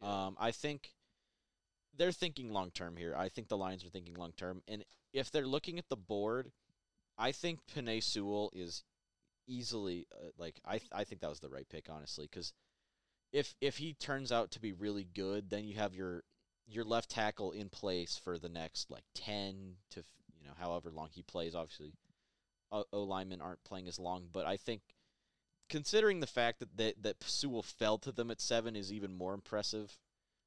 Um, 0.00 0.36
I 0.38 0.52
think 0.52 0.92
they're 1.96 2.12
thinking 2.12 2.52
long 2.52 2.70
term 2.70 2.96
here. 2.96 3.14
I 3.16 3.28
think 3.28 3.48
the 3.48 3.56
Lions 3.56 3.84
are 3.84 3.88
thinking 3.88 4.14
long 4.14 4.32
term, 4.36 4.62
and 4.68 4.84
if 5.12 5.30
they're 5.30 5.46
looking 5.46 5.78
at 5.78 5.88
the 5.88 5.96
board, 5.96 6.52
I 7.18 7.32
think 7.32 7.60
Penei 7.74 8.02
Sewell 8.02 8.50
is 8.54 8.84
easily 9.48 10.06
uh, 10.12 10.28
like 10.38 10.60
I 10.64 10.78
th- 10.78 10.90
I 10.92 11.04
think 11.04 11.20
that 11.22 11.30
was 11.30 11.40
the 11.40 11.48
right 11.48 11.68
pick 11.68 11.86
honestly 11.90 12.28
because 12.30 12.52
if 13.32 13.54
if 13.60 13.78
he 13.78 13.94
turns 13.94 14.32
out 14.32 14.50
to 14.52 14.60
be 14.60 14.72
really 14.72 15.04
good, 15.04 15.50
then 15.50 15.64
you 15.64 15.76
have 15.76 15.94
your 15.94 16.22
your 16.66 16.84
left 16.84 17.10
tackle 17.10 17.52
in 17.52 17.68
place 17.68 18.20
for 18.22 18.38
the 18.38 18.48
next 18.48 18.90
like 18.90 19.04
ten 19.14 19.76
to 19.90 20.02
you 20.40 20.46
know 20.46 20.54
however 20.58 20.90
long 20.90 21.08
he 21.12 21.22
plays. 21.22 21.54
Obviously, 21.54 21.92
O, 22.72 22.84
o 22.92 23.02
linemen 23.02 23.40
aren't 23.40 23.64
playing 23.64 23.88
as 23.88 23.98
long, 23.98 24.28
but 24.32 24.46
I 24.46 24.56
think 24.56 24.82
considering 25.68 26.20
the 26.20 26.26
fact 26.26 26.60
that 26.60 26.76
that, 26.76 27.02
that 27.02 27.22
Sewell 27.22 27.62
fell 27.62 27.98
to 27.98 28.12
them 28.12 28.30
at 28.30 28.40
seven 28.40 28.76
is 28.76 28.92
even 28.92 29.14
more 29.14 29.34
impressive. 29.34 29.98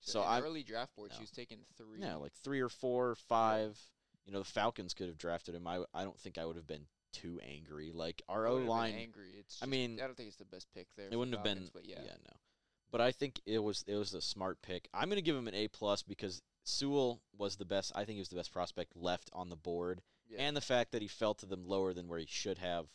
So 0.01 0.21
in 0.21 0.27
I 0.27 0.41
early 0.41 0.63
draft 0.63 0.95
board, 0.95 1.11
no. 1.11 1.15
she 1.17 1.23
was 1.23 1.31
taking 1.31 1.59
three. 1.77 1.99
yeah, 1.99 2.15
like 2.15 2.33
three 2.33 2.61
or 2.61 2.69
four, 2.69 3.09
or 3.09 3.15
five. 3.15 3.77
You 4.25 4.33
know, 4.33 4.39
the 4.39 4.45
Falcons 4.45 4.93
could 4.93 5.07
have 5.07 5.17
drafted 5.17 5.55
him. 5.55 5.67
I 5.67 5.83
I 5.93 6.03
don't 6.03 6.19
think 6.19 6.37
I 6.37 6.45
would 6.45 6.55
have 6.55 6.67
been 6.67 6.85
too 7.11 7.39
angry. 7.45 7.91
Like 7.93 8.21
our 8.29 8.47
o 8.47 8.57
line 8.57 8.93
Angry. 8.93 9.31
It's 9.39 9.61
I 9.61 9.65
mean, 9.65 9.99
I 10.01 10.05
don't 10.05 10.15
think 10.15 10.27
it's 10.29 10.37
the 10.37 10.45
best 10.45 10.67
pick 10.73 10.87
there. 10.95 11.07
it 11.11 11.15
wouldn't 11.15 11.35
have 11.35 11.43
been. 11.43 11.57
Falcons, 11.57 11.71
But 11.73 11.85
yeah, 11.85 11.97
no. 11.97 12.35
But 12.91 13.01
I 13.01 13.11
think 13.11 13.39
it 13.45 13.59
was 13.59 13.83
it 13.87 13.95
was 13.95 14.13
a 14.13 14.21
smart 14.21 14.61
pick. 14.61 14.87
I'm 14.93 15.09
gonna 15.09 15.21
give 15.21 15.35
him 15.35 15.47
an 15.47 15.55
A 15.55 15.67
plus 15.67 16.01
because 16.01 16.41
Sewell 16.63 17.21
was 17.37 17.55
the 17.55 17.65
best. 17.65 17.91
I 17.95 18.05
think 18.05 18.15
he 18.15 18.19
was 18.19 18.29
the 18.29 18.35
best 18.35 18.51
prospect 18.51 18.95
left 18.95 19.29
on 19.33 19.49
the 19.49 19.55
board, 19.55 20.01
yeah. 20.27 20.41
and 20.41 20.55
the 20.55 20.61
fact 20.61 20.91
that 20.91 21.01
he 21.01 21.07
fell 21.07 21.33
to 21.35 21.45
them 21.45 21.65
lower 21.65 21.93
than 21.93 22.07
where 22.07 22.19
he 22.19 22.27
should 22.27 22.57
have. 22.57 22.87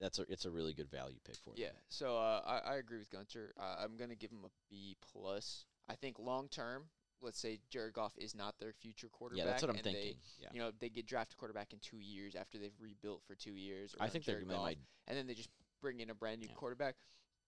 That's 0.00 0.18
a 0.18 0.26
it's 0.28 0.44
a 0.44 0.50
really 0.50 0.74
good 0.74 0.90
value 0.90 1.18
pick 1.24 1.36
for 1.36 1.50
him. 1.50 1.56
Yeah, 1.56 1.68
so 1.88 2.18
uh, 2.18 2.42
I, 2.44 2.72
I 2.72 2.76
agree 2.76 2.98
with 2.98 3.10
Gunter. 3.10 3.54
Uh, 3.58 3.76
I'm 3.82 3.96
gonna 3.96 4.14
give 4.14 4.30
him 4.30 4.44
a 4.44 4.50
B 4.68 4.96
plus. 5.12 5.64
I 5.88 5.94
think 5.94 6.18
long 6.18 6.48
term, 6.48 6.84
let's 7.22 7.38
say 7.40 7.60
Jared 7.70 7.94
Goff 7.94 8.12
is 8.18 8.34
not 8.34 8.54
their 8.58 8.72
future 8.72 9.08
quarterback. 9.08 9.44
Yeah, 9.44 9.50
that's 9.50 9.62
what 9.62 9.70
I'm 9.70 9.76
and 9.76 9.84
thinking. 9.84 10.02
They, 10.02 10.42
yeah, 10.42 10.48
You 10.52 10.60
know, 10.60 10.70
they 10.78 10.90
get 10.90 11.06
drafted 11.06 11.38
quarterback 11.38 11.72
in 11.72 11.78
two 11.80 11.98
years 11.98 12.34
after 12.34 12.58
they've 12.58 12.78
rebuilt 12.78 13.22
for 13.26 13.34
two 13.34 13.54
years. 13.54 13.94
I 13.98 14.08
think 14.08 14.24
they're 14.24 14.40
gonna 14.40 14.74
and 15.08 15.16
then 15.16 15.26
they 15.26 15.34
just 15.34 15.50
bring 15.80 16.00
in 16.00 16.10
a 16.10 16.14
brand 16.14 16.40
new 16.40 16.48
Yeah. 16.48 16.54
quarterback. 16.54 16.96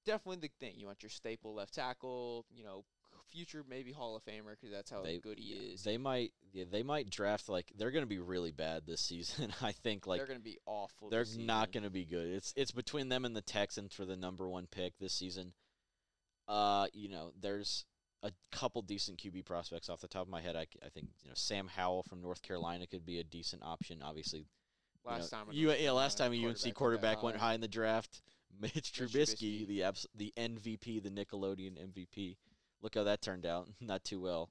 Definitely 0.05 0.49
the 0.49 0.67
thing. 0.67 0.75
You 0.79 0.87
want 0.87 1.03
your 1.03 1.11
staple 1.11 1.55
left 1.55 1.75
tackle. 1.75 2.47
You 2.51 2.65
know, 2.65 2.85
future 3.31 3.65
maybe 3.69 3.93
Hall 3.93 4.17
of 4.17 4.25
Famer 4.25 4.53
because 4.53 4.71
that's 4.71 4.91
how 4.91 5.03
They- 5.03 5.19
good 5.19 5.39
he 5.39 5.53
is. 5.53 5.83
They 5.85 5.99
might 5.99 6.33
yeah, 6.53 6.65
they 6.71 6.83
might 6.83 7.11
draft 7.11 7.49
like 7.49 7.73
they're 7.77 7.91
going 7.91 8.05
to 8.05 8.09
be 8.09 8.19
really 8.19 8.53
bad 8.53 8.87
this 8.87 9.01
season. 9.07 9.53
I 9.61 9.73
think 9.73 10.07
like 10.07 10.19
they're 10.19 10.27
gonna 10.27 10.41
be 10.41 10.59
awful. 10.67 11.11
they're 11.11 11.27
not 11.37 11.73
going 11.73 11.85
to 11.85 11.91
be 11.91 12.05
good. 12.05 12.27
It's 12.27 12.53
it's 12.57 12.73
between 12.73 13.09
them 13.09 13.25
and 13.25 13.37
the 13.37 13.43
Texans 13.43 13.95
for 13.95 14.05
the 14.05 14.17
number 14.17 14.49
1 14.49 14.67
pick 14.71 14.99
this 14.99 15.13
season. 15.13 15.53
Uh, 16.47 16.87
you 16.95 17.09
know, 17.11 17.33
there's 17.39 17.85
a 18.23 18.33
couple 18.51 18.81
decent 18.83 19.19
QB 19.19 19.45
prospects 19.45 19.89
off 19.91 20.01
the 20.01 20.09
top 20.09 20.23
of 20.23 20.29
my 20.29 20.41
head. 20.41 20.57
I, 20.57 20.67
I 20.85 20.89
think, 20.89 21.09
you 21.23 21.29
know, 21.29 21.35
Sam 21.35 21.69
Howell 21.69 22.05
from 22.05 22.23
North 22.23 22.43
Carolina 22.43 22.87
could 22.87 23.05
be 23.05 23.19
a 23.21 23.25
decent 23.25 23.63
option. 23.63 24.03
Obviously, 24.03 24.41
you 24.41 24.47
Last 25.05 25.31
know, 25.31 25.39
time. 25.39 25.47
you, 25.51 25.73
yeah, 25.73 25.91
last 25.93 26.17
time 26.19 26.33
a 26.33 26.47
UNC 26.47 26.75
quarterback 26.75 27.23
went 27.23 27.37
high. 27.37 27.49
high 27.49 27.55
in 27.55 27.61
the 27.61 27.69
draft. 27.69 28.23
Mitch 28.61 28.93
Trubisky, 28.93 29.63
Trubisky. 29.63 29.67
the 29.67 29.83
abs- 29.85 30.07
the 30.15 30.33
MVP, 30.37 31.03
the 31.03 31.11
Nickelodeon 31.11 31.79
MVP. 31.93 32.37
Look 32.83 32.95
how 32.95 33.05
that 33.05 33.23
turned 33.23 33.47
out. 33.47 33.69
Not 33.81 34.05
too 34.05 34.21
well. 34.21 34.51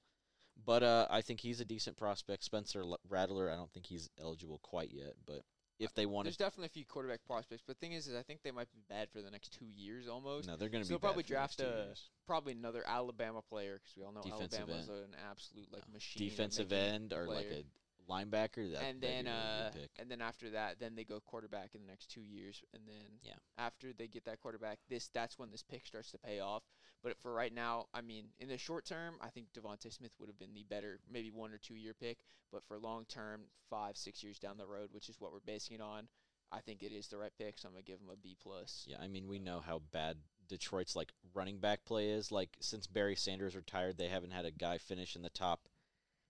But 0.66 0.82
uh, 0.84 1.08
I 1.10 1.22
think 1.22 1.40
he's 1.40 1.62
a 1.62 1.66
decent 1.66 1.98
prospect. 1.98 2.44
Spencer 2.44 2.84
Rattler, 3.08 3.52
I 3.52 3.56
don't 3.56 3.72
think 3.72 3.86
he's 3.86 4.10
eligible 4.20 4.60
quite 4.64 4.92
yet. 4.92 5.14
But 5.26 5.44
if 5.80 5.94
they 5.94 6.08
wanted, 6.08 6.30
There's 6.30 6.38
definitely 6.38 6.66
a 6.66 6.70
few 6.70 6.86
quarterback 6.86 7.24
prospects, 7.28 7.62
but 7.66 7.80
the 7.80 7.86
thing 7.86 7.94
is, 7.94 8.08
is 8.08 8.16
I 8.16 8.24
think 8.24 8.42
they 8.44 8.50
might 8.50 8.72
be 8.72 8.80
bad 8.90 9.10
for 9.12 9.22
the 9.22 9.30
next 9.30 9.54
two 9.54 9.68
years 9.76 10.08
almost. 10.08 10.48
no, 10.48 10.56
they're 10.58 10.70
going 10.70 10.82
to 10.82 10.88
So 10.88 10.90
be 10.90 10.94
they'll 10.94 11.00
probably 11.00 11.22
bad 11.24 11.28
for 11.52 11.62
the 11.62 11.64
next 11.68 11.76
draft 11.76 12.00
a. 12.00 12.26
Probably 12.26 12.54
another 12.54 12.84
Alabama 12.88 13.42
player 13.48 13.80
because 13.80 13.96
we 13.96 14.04
all 14.04 14.12
know 14.12 14.22
Defensive 14.22 14.62
Alabama's 14.62 14.90
end. 14.90 14.98
an 15.14 15.16
absolute 15.30 15.68
like 15.72 15.84
machine. 15.94 16.28
defensive 16.28 16.72
end 16.72 17.14
or 17.14 17.28
like 17.28 17.48
player. 17.50 17.60
a 17.62 17.66
linebacker. 18.10 18.72
That, 18.74 18.84
and 18.84 19.02
then 19.02 19.28
uh, 19.28 19.72
pick. 19.74 19.90
and 20.00 20.10
then 20.10 20.22
after 20.22 20.50
that, 20.52 20.80
then 20.80 20.96
they 20.96 21.04
go 21.04 21.20
quarterback 21.20 21.76
in 21.76 21.82
the 21.82 21.88
next 21.88 22.10
two 22.10 22.22
years, 22.22 22.64
and 22.74 22.84
then 22.88 23.20
Yeah. 23.22 23.34
after 23.58 23.94
they 23.94 24.08
get 24.08 24.26
that 24.26 24.40
quarterback, 24.42 24.80
this 24.90 25.10
that's 25.10 25.38
when 25.38 25.52
this 25.52 25.64
pick 25.64 25.86
starts 25.86 26.12
to 26.12 26.18
pay 26.18 26.40
off. 26.40 26.64
But 27.04 27.18
for 27.22 27.34
right 27.34 27.54
now, 27.54 27.88
I 27.94 28.02
mean, 28.02 28.30
in 28.40 28.48
the 28.50 28.58
short 28.58 28.86
term, 28.86 29.16
I 29.22 29.30
think 29.30 29.48
DeVonta 29.54 29.94
Smith 29.94 30.12
would 30.20 30.30
have 30.30 30.40
been 30.40 30.54
the 30.54 30.64
better, 30.64 31.00
maybe 31.10 31.30
one 31.32 31.54
or 31.54 31.58
two 31.58 31.76
year 31.76 31.94
pick. 31.94 32.18
But 32.52 32.64
for 32.64 32.78
long 32.80 33.06
term, 33.06 33.42
five 33.70 33.98
six 33.98 34.24
years 34.24 34.40
down 34.40 34.58
the 34.58 34.66
road, 34.66 34.90
which 34.92 35.10
is 35.10 35.20
what 35.20 35.32
we're 35.32 35.40
basing 35.40 35.76
it 35.76 35.82
on, 35.82 36.08
I 36.52 36.60
think 36.62 36.82
it 36.82 36.92
is 36.92 37.08
the 37.08 37.18
right 37.18 37.32
pick. 37.38 37.60
So 37.60 37.68
I'm 37.68 37.74
gonna 37.74 37.84
give 37.84 38.00
him 38.00 38.10
a 38.12 38.18
B 38.18 38.36
plus. 38.42 38.86
Yeah, 38.88 38.98
I 39.02 39.08
mean 39.08 39.28
we 39.28 39.38
know 39.40 39.60
how 39.60 39.82
bad 39.92 40.18
Detroit's 40.48 40.96
like 40.96 41.12
running 41.34 41.60
back 41.60 41.86
play 41.86 42.10
is. 42.10 42.32
Like 42.32 42.58
since 42.62 42.88
Barry 42.88 43.16
Sanders 43.16 43.56
retired, 43.56 43.98
they 43.98 44.08
haven't 44.08 44.32
had 44.32 44.46
a 44.46 44.52
guy 44.52 44.78
finish 44.78 45.16
in 45.16 45.22
the 45.22 45.30
top 45.30 45.68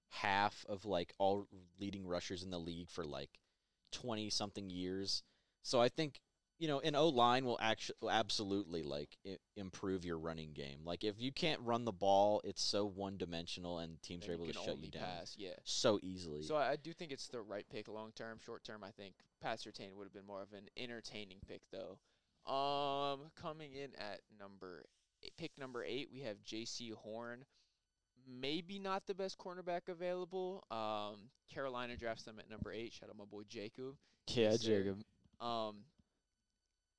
half 0.10 0.66
of 0.70 0.86
like 0.86 1.14
all 1.18 1.48
leading 1.80 2.08
rushers 2.08 2.44
in 2.44 2.50
the 2.50 2.60
league 2.60 2.90
for 2.90 3.06
like 3.06 3.40
twenty 3.92 4.30
something 4.30 4.70
years. 4.70 5.24
So 5.64 5.82
I 5.82 5.90
think 5.90 6.22
you 6.60 6.68
know 6.68 6.80
an 6.80 6.96
O 6.96 7.10
line 7.10 7.46
will 7.46 7.58
actually 7.62 7.96
absolutely 8.10 8.84
like 8.84 9.18
I- 9.26 9.38
improve 9.56 10.06
your 10.06 10.18
running 10.18 10.54
game. 10.54 10.80
Like 10.86 11.04
if 11.04 11.16
you 11.20 11.32
can't 11.32 11.62
run 11.62 11.86
the 11.86 11.92
ball, 11.92 12.42
it's 12.44 12.64
so 12.64 12.86
one 12.86 13.18
dimensional, 13.18 13.80
and 13.80 14.02
teams 14.02 14.26
Then 14.26 14.32
are 14.32 14.34
able 14.36 14.48
to 14.48 14.54
shut 14.54 14.80
you 14.80 14.90
down 14.90 15.04
yeah. 15.38 15.52
so 15.64 16.00
easily. 16.02 16.44
So 16.44 16.56
I, 16.56 16.72
I 16.72 16.76
do 16.76 16.94
think 16.94 17.12
it's 17.12 17.28
the 17.28 17.42
right 17.42 17.66
pick 17.72 17.88
long 17.88 18.12
term. 18.16 18.40
Short 18.44 18.64
term, 18.64 18.84
I 18.84 18.92
think 18.92 19.16
Pat 19.42 19.60
Surtain 19.60 19.96
would 19.96 20.06
have 20.06 20.14
been 20.14 20.26
more 20.26 20.42
of 20.42 20.54
an 20.54 20.68
entertaining 20.78 21.38
pick 21.48 21.62
though. 21.72 22.00
Um, 22.52 23.32
coming 23.36 23.74
in 23.74 23.90
at 24.00 24.22
number 24.40 24.86
eight, 25.22 25.34
pick 25.38 25.52
number 25.58 25.84
eight, 25.84 26.10
we 26.12 26.22
have 26.22 26.38
Jaycee 26.44 26.94
Horn. 26.94 27.44
Maybe 28.28 28.78
not 28.80 29.08
the 29.08 29.14
best 29.16 29.38
cornerback 29.38 29.88
available. 29.88 30.64
Um, 30.70 31.30
Carolina 31.54 31.96
drafts 31.96 32.24
them 32.24 32.40
at 32.40 32.50
number 32.50 32.72
eight. 32.72 32.94
Shout 32.94 33.10
out 33.10 33.18
my 33.18 33.26
boy 33.26 33.44
Jacob. 33.48 33.96
Yeah. 34.28 34.58
Jacob. 34.58 35.02
Um, 35.40 35.78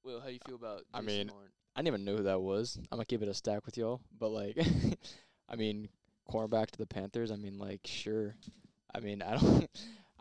Will, 0.05 0.21
how 0.21 0.27
do 0.29 0.33
you 0.33 0.39
feel 0.47 0.55
about? 0.57 0.83
I 0.95 1.01
mean, 1.03 1.29
Horn? 1.29 1.49
I 1.77 1.81
didn't 1.81 1.89
even 1.89 2.05
know 2.05 2.17
who 2.17 2.23
that 2.25 2.41
was. 2.41 2.79
I'm 2.91 2.97
gonna 2.97 3.05
keep 3.05 3.23
it 3.23 3.29
a 3.29 3.35
stack 3.35 3.67
with 3.67 3.77
y'all, 3.77 4.01
but 4.19 4.29
like, 4.31 4.57
I 5.49 5.57
mean, 5.57 5.89
cornerback 6.31 6.69
to 6.71 6.79
the 6.79 6.87
Panthers. 6.87 7.31
I 7.31 7.37
mean, 7.37 7.59
like, 7.59 7.81
sure. 7.85 8.35
I 8.95 9.01
mean, 9.01 9.23
I 9.27 9.37
don't. 9.37 9.69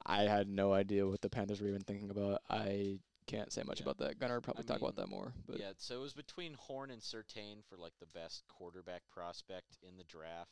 I 0.06 0.24
had 0.24 0.48
no 0.50 0.74
idea 0.74 1.06
what 1.08 1.22
the 1.22 1.30
Panthers 1.30 1.62
were 1.62 1.67
even 1.67 1.84
thinking 1.84 2.10
about. 2.10 2.41
I 2.50 3.00
can't 3.28 3.52
say 3.52 3.62
much 3.63 3.80
Yeah. 3.80 3.84
about 3.84 3.98
that. 4.00 4.20
Gunter 4.20 4.39
probably 4.41 4.63
I 4.63 4.67
talk 4.67 4.82
about 4.82 4.96
that 4.96 5.10
more. 5.10 5.34
But 5.48 5.60
yeah, 5.60 5.72
so 5.78 5.96
it 5.98 6.02
was 6.02 6.13
between 6.13 6.54
Horn 6.56 6.91
and 6.91 7.02
Surtain 7.02 7.63
for 7.70 7.78
like 7.78 7.93
the 8.00 8.06
best 8.08 8.43
quarterback 8.48 9.02
prospect 9.12 9.78
in 9.88 9.98
the 9.98 10.06
draft. 10.06 10.52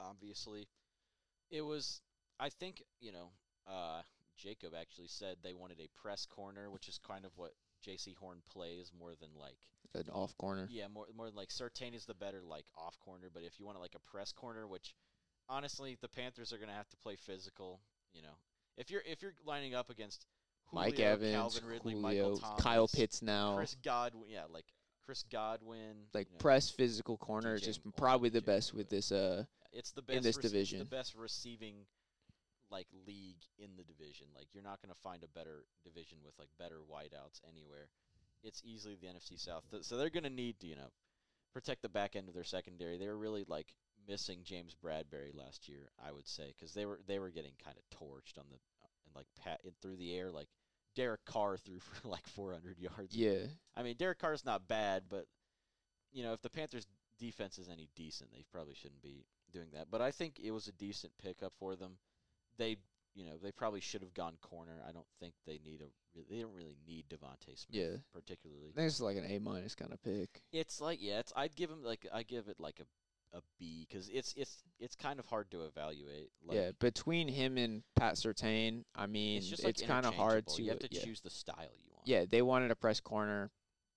Obviously, 0.00 0.68
it 1.50 1.62
was. 1.62 2.00
I 2.38 2.48
think 2.48 2.82
you 3.00 3.12
know. 3.12 3.30
Uh, 3.66 4.02
Jacob 4.36 4.72
actually 4.78 5.06
said 5.08 5.36
they 5.42 5.54
wanted 5.54 5.78
a 5.80 5.88
press 5.96 6.26
corner, 6.26 6.68
which 6.70 6.88
is 6.88 6.98
kind 6.98 7.24
of 7.24 7.30
what 7.36 7.52
Jaycee 7.86 8.16
Horn 8.16 8.38
plays 8.50 8.92
more 8.98 9.12
than 9.20 9.30
like. 9.38 9.58
An 9.94 10.10
off 10.12 10.36
corner. 10.38 10.68
Yeah, 10.70 10.88
more 10.92 11.06
more 11.16 11.26
than 11.26 11.36
like 11.36 11.50
Surtain 11.50 11.94
is 11.94 12.04
the 12.04 12.14
better 12.14 12.42
like 12.44 12.64
off 12.76 12.98
corner, 12.98 13.28
but 13.32 13.44
if 13.44 13.60
you 13.60 13.66
want 13.66 13.78
like 13.80 13.94
a 13.94 14.10
press 14.10 14.32
corner, 14.32 14.66
which 14.66 14.94
honestly 15.48 15.96
the 16.00 16.08
Panthers 16.08 16.52
are 16.52 16.58
gonna 16.58 16.72
have 16.72 16.88
to 16.88 16.96
play 16.96 17.16
physical. 17.16 17.80
You 18.12 18.22
know, 18.22 18.36
if 18.76 18.90
you're 18.90 19.02
if 19.06 19.22
you're 19.22 19.34
lining 19.46 19.74
up 19.74 19.90
against 19.90 20.26
Mike 20.72 20.98
Evans, 20.98 21.32
Calvin 21.32 21.64
Ridley, 21.68 21.92
Julio, 21.92 22.02
Michael 22.02 22.38
Thomas, 22.38 22.62
Kyle 22.62 22.88
Pitts 22.88 23.22
now. 23.22 23.56
Chris 23.56 23.76
Godwin, 23.84 24.28
yeah, 24.28 24.44
like 24.52 24.66
Chris 25.04 25.24
Godwin, 25.30 26.08
like 26.12 26.26
you 26.28 26.34
know, 26.34 26.38
press 26.38 26.70
physical 26.70 27.16
corner 27.16 27.54
is 27.54 27.62
just 27.62 27.80
probably 27.96 28.30
the 28.30 28.40
DJ 28.40 28.46
best 28.46 28.74
with 28.74 28.88
this. 28.88 29.12
Uh, 29.12 29.44
it's 29.74 29.92
the 29.92 30.02
best 30.02 30.16
in 30.16 30.22
this 30.22 30.38
rece- 30.38 30.42
division. 30.42 30.78
The 30.78 30.84
best 30.86 31.14
receiving 31.14 31.74
like 32.70 32.86
league 33.06 33.42
in 33.58 33.70
the 33.76 33.84
division. 33.84 34.26
Like 34.34 34.46
you're 34.54 34.62
not 34.64 34.80
gonna 34.82 34.94
find 35.02 35.22
a 35.22 35.28
better 35.28 35.64
division 35.84 36.18
with 36.24 36.34
like 36.38 36.48
better 36.58 36.78
wideouts 36.90 37.40
anywhere. 37.48 37.88
It's 38.42 38.62
easily 38.64 38.96
the 39.00 39.06
NFC 39.06 39.38
South. 39.38 39.64
Th- 39.70 39.84
So 39.84 39.96
they're 39.96 40.10
gonna 40.10 40.30
need 40.30 40.60
to 40.60 40.66
you 40.66 40.76
know 40.76 40.90
protect 41.52 41.82
the 41.82 41.88
back 41.88 42.16
end 42.16 42.28
of 42.28 42.34
their 42.34 42.44
secondary. 42.44 42.96
They 42.98 43.06
were 43.08 43.18
really 43.18 43.44
like 43.46 43.74
missing 44.08 44.40
James 44.44 44.74
Bradberry 44.82 45.34
last 45.34 45.68
year, 45.68 45.90
I 46.04 46.12
would 46.12 46.26
say, 46.28 46.52
because 46.56 46.74
they 46.74 46.86
were 46.86 47.00
they 47.06 47.18
were 47.18 47.30
getting 47.30 47.52
kind 47.62 47.76
of 47.76 47.98
torched 47.98 48.38
on 48.38 48.44
the 48.50 48.56
uh, 48.82 48.88
and 49.06 49.14
like 49.14 49.26
pat 49.42 49.60
it 49.64 49.74
through 49.82 49.96
the 49.96 50.14
air 50.16 50.30
like. 50.30 50.48
Derek 50.96 51.24
Carr 51.24 51.56
threw 51.56 51.80
for 51.80 52.06
like 52.06 52.24
400 52.28 52.78
yards. 52.78 53.16
yeah, 53.16 53.46
I 53.74 53.82
mean, 53.82 53.96
Derek 53.96 54.20
Carr's 54.20 54.44
not 54.44 54.68
bad, 54.68 55.02
but 55.10 55.26
you 56.12 56.22
know, 56.22 56.34
if 56.34 56.40
the 56.40 56.48
Panthers' 56.50 56.86
defense 57.18 57.58
is 57.58 57.68
any 57.68 57.88
decent, 57.96 58.30
they 58.30 58.44
probably 58.52 58.74
shouldn't 58.74 59.02
be 59.02 59.24
doing 59.54 59.68
that. 59.72 59.86
But 59.90 60.02
I 60.02 60.10
think 60.10 60.40
it 60.42 60.50
was 60.50 60.68
a 60.68 60.72
decent 60.72 61.12
pickup 61.22 61.52
for 61.58 61.76
them. 61.76 61.92
They, 62.58 62.76
you 63.14 63.24
know, 63.24 63.38
they 63.42 63.52
probably 63.52 63.80
should 63.80 64.02
have 64.02 64.12
gone 64.12 64.34
corner. 64.42 64.82
I 64.86 64.92
don't 64.92 65.06
think 65.20 65.34
they 65.46 65.60
need 65.64 65.80
a. 65.80 65.86
They 66.30 66.42
don't 66.42 66.54
really 66.54 66.76
need 66.86 67.06
DeVonta 67.08 67.56
Smith, 67.56 67.66
Yeah. 67.70 67.96
particularly. 68.12 68.68
I 68.72 68.76
think 68.76 68.86
it's 68.86 69.00
like 69.00 69.16
an 69.16 69.24
A 69.28 69.38
minus 69.38 69.74
kind 69.74 69.92
of 69.92 70.02
pick. 70.02 70.42
It's 70.52 70.80
like 70.80 70.98
yeah, 71.00 71.20
it's 71.20 71.32
I'd 71.34 71.56
give 71.56 71.70
him 71.70 71.82
like 71.82 72.06
I 72.12 72.22
give 72.22 72.48
it 72.48 72.60
like 72.60 72.80
a 72.80 72.84
a 73.36 73.40
B 73.58 73.86
because 73.88 74.08
it's 74.08 74.32
it's 74.36 74.62
it's 74.78 74.94
kind 74.94 75.18
of 75.18 75.26
hard 75.26 75.50
to 75.50 75.64
evaluate. 75.64 76.30
Like, 76.46 76.56
yeah, 76.56 76.70
between 76.78 77.28
him 77.28 77.58
and 77.58 77.82
Pat 77.96 78.14
Surtain, 78.14 78.84
I 78.94 79.06
mean, 79.06 79.38
it's 79.38 79.64
it's, 79.64 79.82
kind 79.82 80.06
of 80.06 80.14
hard 80.14 80.46
to. 80.48 80.62
You 80.62 80.70
have 80.70 80.78
to 80.80 80.88
yeah. 80.90 81.02
choose 81.02 81.20
the 81.20 81.30
style 81.30 81.56
you 81.76 81.90
want. 81.92 82.06
yeah, 82.06 82.24
they 82.28 82.42
wanted 82.42 82.70
a 82.70 82.76
press 82.76 83.00
corner. 83.00 83.50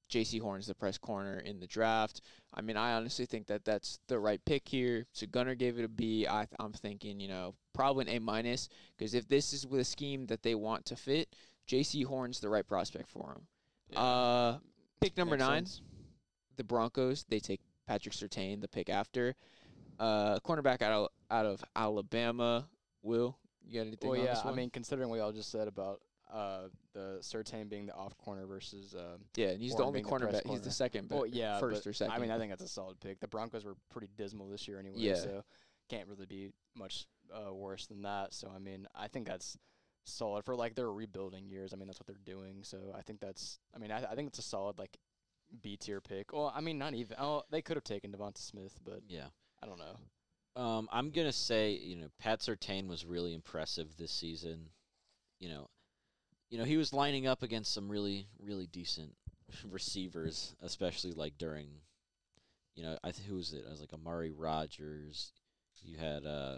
Jaycee 0.10 0.41
Horn's 0.41 0.67
the 0.67 0.76
press 0.76 0.98
corner 0.98 1.39
in 1.39 1.60
the 1.60 1.67
draft. 1.67 2.22
I 2.54 2.62
mean, 2.62 2.78
I 2.78 2.93
honestly 2.93 3.26
think 3.26 3.48
that 3.48 3.65
that's 3.65 4.00
the 4.08 4.20
right 4.20 4.43
pick 4.46 4.67
here. 4.67 5.06
So 5.12 5.28
Gunter 5.28 5.56
gave 5.56 5.78
it 5.80 5.86
a 5.86 5.89
B. 5.89 6.26
I 6.28 6.48
I'm 6.60 6.74
thinking, 6.74 7.20
you 7.20 7.28
know, 7.28 7.56
probably 7.74 8.06
an 8.08 8.15
A 8.15 8.20
minus 8.20 8.70
because 8.98 9.13
if 9.13 9.28
this 9.28 9.54
is 9.54 9.67
with 9.67 9.82
a 9.82 9.86
scheme 9.86 10.26
that 10.28 10.43
they 10.43 10.56
want 10.56 10.86
to 10.86 10.96
fit, 10.96 11.36
Jaycee 11.67 12.06
Horn's 12.06 12.39
the 12.39 12.50
right 12.50 12.65
prospect 12.67 13.10
for 13.10 13.34
him. 13.34 13.48
Yeah. 13.89 14.00
Uh, 14.00 14.58
pick 15.02 15.17
number 15.17 15.36
Makes 15.36 15.48
nine, 15.48 15.65
sense. 15.65 15.82
the 16.56 16.63
Broncos. 16.63 17.26
They 17.30 17.39
take 17.39 17.62
Patrick 17.88 18.13
Surtain, 18.15 18.62
the 18.62 18.67
pick 18.67 18.89
after. 18.89 19.36
Uh, 20.00 20.39
cornerback 20.39 20.82
out 20.82 20.91
of, 20.91 21.08
out 21.32 21.46
of 21.46 21.63
Alabama. 21.76 22.67
Will 23.02 23.38
you 23.65 23.80
got 23.80 23.88
anything 23.88 24.10
Well, 24.10 24.20
yeah. 24.20 24.34
this 24.34 24.46
I 24.46 24.54
mean, 24.54 24.70
considering 24.70 25.10
what 25.10 25.17
y'all 25.17 25.32
just 25.32 25.52
said 25.52 25.67
about 25.67 26.02
uh, 26.32 26.68
the 26.94 27.18
Surtain 27.22 27.70
being 27.70 27.86
the 27.86 27.94
off 27.94 28.18
corner 28.18 28.46
versus. 28.46 28.94
Uh, 28.94 29.18
Yeah, 29.36 29.48
and 29.50 29.62
he's 29.62 29.72
the 29.72 29.78
Warren 29.84 29.88
only 29.88 30.02
the 30.02 30.10
press 30.10 30.42
cornerback. 30.44 30.50
He's 30.50 30.62
the 30.62 30.72
second, 30.72 31.10
well, 31.10 31.26
yeah, 31.26 31.60
first 31.60 31.86
or 31.88 31.94
second. 31.94 32.13
I 32.13 32.20
mean, 32.20 32.32
I 32.32 32.38
think 32.38 32.52
that's 32.52 32.63
a 32.63 32.68
solid 32.68 33.00
pick. 33.00 33.20
The 33.20 33.28
Broncos 33.28 33.66
were 33.66 33.76
pretty 33.92 34.10
dismal 34.18 34.50
this 34.50 34.68
year 34.68 34.80
anyway, 34.80 34.98
Yeah. 34.98 35.16
so 35.16 35.44
can't 35.90 36.08
really 36.08 36.26
be 36.26 36.50
much 36.76 37.06
uh, 37.34 37.54
worse 37.54 37.88
than 37.88 38.02
that. 38.02 38.34
So 38.34 38.52
I 38.54 38.60
mean, 38.60 38.88
I 38.96 39.08
think 39.08 39.28
that's 39.28 39.58
solid 40.06 40.44
for 40.46 40.56
like 40.56 40.76
their 40.76 40.92
rebuilding 40.92 41.48
years. 41.50 41.74
I 41.74 41.78
mean, 41.78 41.88
that's 41.88 42.00
what 42.00 42.08
they're 42.08 42.16
doing. 42.36 42.63
So 42.63 42.94
I 42.98 43.02
think 43.02 43.20
that's. 43.20 43.60
I 43.76 43.80
mean, 43.80 43.92
I, 43.92 44.04
I 44.12 44.16
think 44.16 44.28
it's 44.30 44.40
a 44.40 44.44
solid 44.44 44.78
like 44.80 44.98
B 45.62 45.78
tier 45.78 46.02
pick. 46.02 46.34
Well, 46.34 46.52
I 46.54 46.62
mean, 46.62 46.78
not 46.78 46.94
even. 46.94 47.16
Oh, 47.20 47.44
they 47.52 47.62
could 47.62 47.78
have 47.78 47.84
taken 47.84 48.12
DeVonta 48.12 48.38
Smith, 48.38 48.78
but 48.84 49.02
Yeah. 49.08 49.28
I 49.63 49.66
don't 49.66 49.80
know. 49.80 50.62
Um, 50.62 50.90
I'm 50.92 51.12
gonna 51.12 51.32
say, 51.32 51.72
you 51.72 51.96
know, 51.96 52.08
Pat 52.20 52.40
Surtain 52.40 52.88
was 52.88 53.06
really 53.06 53.34
impressive 53.34 53.96
this 53.98 54.12
season. 54.12 54.70
You 55.40 55.50
know, 55.50 55.70
you 56.49 56.57
know 56.57 56.63
he 56.63 56.77
was 56.77 56.93
lining 56.93 57.27
up 57.27 57.43
against 57.43 57.73
some 57.73 57.89
really, 57.89 58.27
really 58.39 58.67
decent 58.67 59.13
receivers, 59.69 60.55
especially 60.62 61.12
like 61.12 61.38
during, 61.38 61.67
you 62.75 62.83
know, 62.83 62.97
I 63.03 63.12
th- 63.12 63.27
who 63.27 63.36
was 63.36 63.53
it? 63.53 63.63
I 63.67 63.71
was 63.71 63.79
like 63.79 63.93
Amari 63.93 64.31
Rogers. 64.31 65.31
You 65.83 65.97
had 65.97 66.25
uh, 66.25 66.57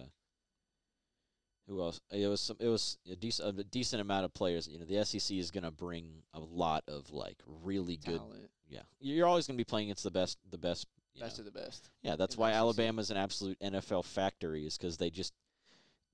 who 1.68 1.82
else? 1.82 2.02
It 2.12 2.28
was 2.28 2.42
some. 2.42 2.58
It 2.60 2.68
was 2.68 2.98
a 3.10 3.16
decent, 3.16 3.60
a 3.60 3.64
decent 3.64 4.02
amount 4.02 4.26
of 4.26 4.34
players. 4.34 4.68
You 4.68 4.80
know, 4.80 4.86
the 4.86 5.06
SEC 5.06 5.38
is 5.38 5.52
gonna 5.52 5.72
bring 5.72 6.24
a 6.34 6.40
lot 6.40 6.84
of 6.88 7.12
like 7.12 7.38
really 7.64 7.98
good. 7.98 8.22
Yeah, 8.68 8.82
you're 9.00 9.28
always 9.28 9.48
gonna 9.48 9.58
be 9.58 9.64
playing 9.64 9.88
against 9.88 10.04
the 10.04 10.12
best, 10.12 10.38
the 10.50 10.58
best. 10.58 10.88
Best 11.20 11.38
know, 11.38 11.46
of 11.46 11.54
the 11.54 11.60
best. 11.60 11.90
yeah, 12.02 12.16
that's 12.16 12.38
why 12.38 12.52
SEC. 12.52 12.58
Alabama's 12.58 13.12
an 13.12 13.18
absolute 13.18 13.60
NFL 13.60 14.06
factory 14.06 14.66
is 14.66 14.78
because 14.78 14.96
they 14.96 15.10
just 15.10 15.34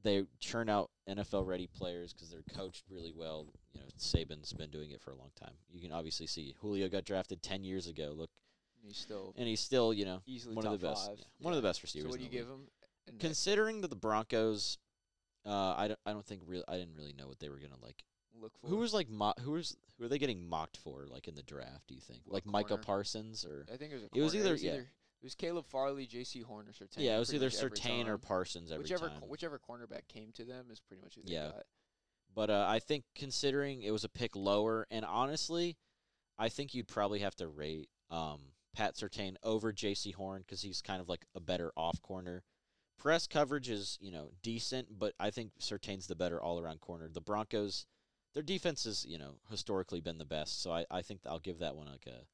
they 0.06 0.24
churn 0.40 0.70
out 0.70 0.90
NFL 1.10 1.46
ready 1.46 1.68
players 1.68 2.14
because 2.14 2.30
they're 2.30 2.44
coached 2.56 2.84
really 2.90 3.12
well. 3.14 3.48
You 3.74 3.82
know, 3.82 3.88
Saban's 4.00 4.54
been 4.54 4.70
doing 4.70 4.92
it 4.92 5.02
for 5.02 5.12
a 5.12 5.16
long 5.16 5.32
time. 5.40 5.54
You 5.70 5.82
can 5.82 5.92
obviously 5.92 6.28
see 6.28 6.56
Julio 6.62 6.88
got 6.88 7.04
drafted 7.04 7.42
ten 7.44 7.64
years 7.66 7.88
ago. 7.88 8.14
Look, 8.16 8.30
He's 8.82 8.98
still 8.98 9.34
and 9.36 9.48
he's 9.48 9.60
still 9.60 9.94
you 9.94 10.06
know 10.06 10.22
easily 10.26 10.56
one 10.56 10.66
of 10.66 10.80
the 10.80 10.88
best, 10.88 11.08
five. 11.08 11.18
yeah, 11.18 11.26
one 11.40 11.54
of 11.54 11.62
the 11.62 11.68
best 11.68 11.82
receivers. 11.84 12.06
So 12.06 12.10
what 12.12 12.20
do 12.20 12.24
you 12.24 12.30
give 12.32 12.48
him? 12.48 12.68
Considering 13.20 13.82
that 13.82 13.90
the 13.90 13.96
Broncos, 13.96 14.78
uh, 15.46 15.74
I 15.78 15.88
don't 15.88 16.00
I 16.06 16.14
don't 16.14 16.26
think 16.26 16.42
real 16.46 16.64
I 16.68 16.78
didn't 16.78 16.96
really 16.96 17.14
know 17.14 17.28
what 17.28 17.40
they 17.40 17.50
were 17.50 17.58
gonna 17.58 17.82
like. 17.82 18.04
look 18.40 18.58
for 18.60 18.68
Who 18.68 18.78
was 18.78 18.94
like 18.94 19.10
mo- 19.10 19.34
who 19.42 19.52
was 19.52 19.76
who 19.98 20.06
are 20.06 20.08
they 20.08 20.18
getting 20.20 20.48
mocked 20.48 20.78
for 20.78 21.06
like 21.08 21.28
in 21.28 21.36
the 21.36 21.44
draft? 21.44 21.88
Do 21.88 21.96
you 21.96 22.02
think 22.02 22.22
What, 22.26 22.34
like 22.34 22.46
Micah? 22.46 22.78
Parsons 22.78 23.46
or 23.46 23.66
I 23.74 23.78
think 23.78 23.92
it 23.92 23.96
was. 23.96 24.04
A 24.04 24.08
It 24.14 24.22
was 24.22 24.34
corner. 24.34 24.48
either- 24.54 24.64
yeah. 24.64 24.82
It 25.22 25.26
was 25.26 25.36
Caleb 25.36 25.66
Farley, 25.68 26.06
Jaycee 26.06 26.44
Horn, 26.44 26.68
or 26.68 26.72
Surtain. 26.72 26.98
yeah, 27.00 27.16
it 27.16 27.20
was 27.20 27.34
either 27.34 27.50
Surtain 27.50 28.08
or. 28.08 28.18
Parsons 28.18 28.72
every 28.72 28.84
whichever 28.84 29.10
time. 29.10 29.22
whichever 29.28 29.60
cornerback 29.60 30.08
came 30.08 30.32
to 30.34 30.44
them 30.46 30.68
is 30.72 30.80
pretty 30.80 31.02
much 31.02 31.16
who 31.16 31.22
they 31.24 31.34
Yeah. 31.34 31.48
got. 31.48 31.66
But 32.34 32.50
uh, 32.50 32.66
I 32.68 32.80
think 32.80 33.06
considering 33.16 33.82
it 33.82 33.92
was 33.92 34.04
a 34.04 34.10
pick 34.10 34.36
lower, 34.36 34.86
and 34.92 35.06
honestly, 35.06 35.78
I 36.38 36.50
think 36.50 36.74
you'd 36.74 36.88
probably 36.88 37.20
have 37.20 37.36
to 37.38 37.48
rate 37.48 37.90
um, 38.12 38.40
Pat 38.76 38.96
Surtain 38.96 39.36
over 39.42 39.72
J.C. 39.72 40.12
Horn 40.12 40.42
because 40.42 40.62
he's 40.62 40.82
kind 40.82 41.02
of 41.02 41.08
like 41.08 41.26
a 41.34 41.40
better 41.40 41.72
off 41.78 42.02
corner. 42.02 42.44
Press 43.00 43.26
coverage 43.26 43.70
is 43.70 43.98
you 44.02 44.12
know 44.12 44.32
decent, 44.44 45.00
but 45.00 45.14
I 45.20 45.30
think 45.30 45.52
Surtain's 45.60 46.08
the 46.08 46.16
better 46.16 46.42
all 46.42 46.60
around 46.60 46.82
corner. 46.82 47.10
The 47.10 47.22
Broncos, 47.22 47.86
their 48.34 48.44
defense 48.44 48.84
has 48.84 49.06
you 49.06 49.18
know 49.18 49.36
historically 49.50 50.02
been 50.02 50.18
the 50.18 50.26
best, 50.26 50.62
so 50.62 50.72
I, 50.72 50.86
I 50.92 51.02
think 51.02 51.22
I'll 51.26 51.40
give 51.40 51.60
that 51.60 51.76
one 51.76 51.88
like 51.88 52.06
a 52.08 52.26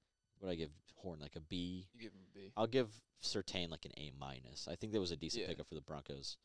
what 0.42 0.52
I 0.52 0.56
give 0.56 0.72
Horn 0.96 1.20
like 1.20 1.36
a 1.36 1.40
B. 1.40 1.88
You 1.94 2.02
give 2.02 2.12
him 2.12 2.22
a 2.30 2.38
B. 2.38 2.52
I'll 2.58 2.68
give 2.68 2.90
Surtain 3.24 3.70
like 3.70 3.86
an 3.86 3.92
A 3.98 4.12
minus. 4.20 4.68
I 4.70 4.76
think 4.76 4.94
that 4.94 5.00
was 5.00 5.12
a 5.12 5.16
decent 5.16 5.44
Yeah. 5.44 5.48
pickup 5.50 5.68
for 5.68 5.76
the 5.76 5.82
Broncos. 5.82 6.38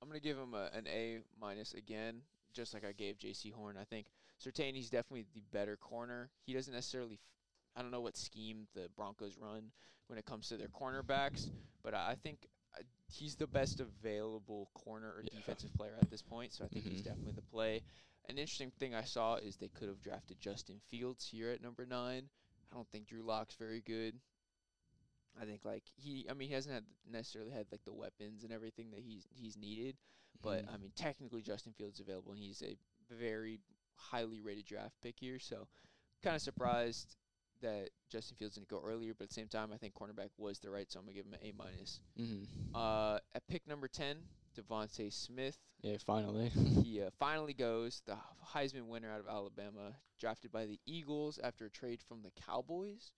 I'm 0.00 0.08
gonna 0.08 0.20
give 0.20 0.36
him 0.38 0.54
a, 0.54 0.70
an 0.72 0.86
A 0.88 1.20
minus 1.40 1.74
again, 1.74 2.22
just 2.52 2.74
like 2.74 2.84
I 2.84 2.92
gave 2.92 3.18
Jaycee 3.18 3.52
Horn. 3.52 3.76
I 3.76 3.84
think 3.84 4.06
Surtain 4.44 4.74
he's 4.74 4.90
definitely 4.90 5.26
the 5.34 5.42
better 5.52 5.76
corner. 5.76 6.30
He 6.46 6.52
doesn't 6.54 6.72
necessarily. 6.74 7.14
F- 7.14 7.20
I 7.76 7.82
don't 7.82 7.90
know 7.92 8.00
what 8.00 8.16
scheme 8.16 8.66
the 8.74 8.88
Broncos 8.96 9.38
run 9.38 9.70
when 10.08 10.18
it 10.18 10.26
comes 10.26 10.48
to 10.48 10.56
their 10.56 10.68
cornerbacks, 10.68 11.48
but 11.82 11.94
I 11.94 12.10
I 12.10 12.14
think 12.16 12.48
uh, 12.78 12.82
he's 13.12 13.36
the 13.36 13.46
best 13.46 13.80
available 13.80 14.68
corner 14.74 15.08
or 15.08 15.22
Yeah. 15.22 15.36
defensive 15.36 15.72
player 15.74 15.96
at 16.00 16.10
this 16.10 16.22
point. 16.22 16.52
So 16.52 16.64
I 16.64 16.68
think 16.68 16.84
he's 16.86 17.00
Mhm. 17.02 17.04
definitely 17.04 17.32
the 17.32 17.42
play. 17.42 17.82
An 18.28 18.38
interesting 18.38 18.70
thing 18.72 18.94
I 18.94 19.04
saw 19.04 19.36
is 19.36 19.56
they 19.56 19.68
could 19.68 19.88
have 19.88 20.00
drafted 20.00 20.40
Justin 20.40 20.80
Fields 20.88 21.26
here 21.26 21.50
at 21.50 21.60
number 21.60 21.84
nine. 21.86 22.28
I 22.72 22.76
don't 22.76 22.88
think 22.88 23.06
Drew 23.06 23.22
Lock's 23.22 23.54
very 23.54 23.80
good. 23.80 24.14
I 25.40 25.44
think 25.44 25.64
like 25.64 25.84
he, 25.96 26.26
I 26.30 26.34
mean, 26.34 26.48
he 26.48 26.54
hasn't 26.54 26.74
had 26.74 26.84
necessarily 27.10 27.52
had 27.52 27.66
like 27.70 27.84
the 27.84 27.92
weapons 27.92 28.44
and 28.44 28.52
everything 28.52 28.90
that 28.90 29.00
he's 29.00 29.26
he's 29.30 29.56
needed. 29.56 29.96
But 30.42 30.66
Mhm. 30.66 30.74
I 30.74 30.76
mean, 30.78 30.92
technically 30.96 31.42
Justin 31.42 31.72
Fields 31.72 32.00
is 32.00 32.00
available, 32.06 32.32
and 32.32 32.40
he's 32.40 32.62
a 32.62 32.76
very 33.10 33.60
highly 33.94 34.40
rated 34.40 34.64
draft 34.66 35.00
pick 35.02 35.18
here. 35.20 35.38
So, 35.38 35.68
kind 36.22 36.34
of 36.36 36.42
surprised 36.42 37.16
that 37.60 37.90
Justin 38.10 38.36
Fields 38.36 38.56
didn't 38.56 38.68
go 38.68 38.82
earlier. 38.84 39.14
But 39.14 39.24
at 39.24 39.28
the 39.30 39.34
same 39.34 39.48
time, 39.48 39.72
I 39.72 39.76
think 39.78 39.94
cornerback 39.94 40.30
was 40.36 40.58
the 40.58 40.70
right, 40.70 40.90
so 40.90 40.98
I'm 40.98 41.04
gonna 41.06 41.14
give 41.14 41.26
him 41.26 41.34
an 41.34 41.40
A 41.42 41.52
minus. 41.52 42.00
Mhm. 42.18 42.46
Uh, 42.74 43.20
at 43.34 43.46
pick 43.46 43.66
number 43.66 43.88
ten, 43.88 44.28
DeVonta 44.54 45.12
Smith. 45.12 45.58
yeah, 45.82 45.96
finally. 46.04 46.48
He 46.48 47.02
uh, 47.06 47.10
finally 47.18 47.54
goes 47.54 48.02
the 48.06 48.16
Heisman 48.54 48.86
winner 48.86 49.10
out 49.10 49.20
of 49.20 49.28
Alabama, 49.28 49.96
drafted 50.18 50.52
by 50.52 50.66
the 50.66 50.78
Eagles 50.86 51.38
after 51.42 51.66
a 51.66 51.70
trade 51.70 52.00
from 52.06 52.22
the 52.22 52.30
Cowboys. 52.46 53.12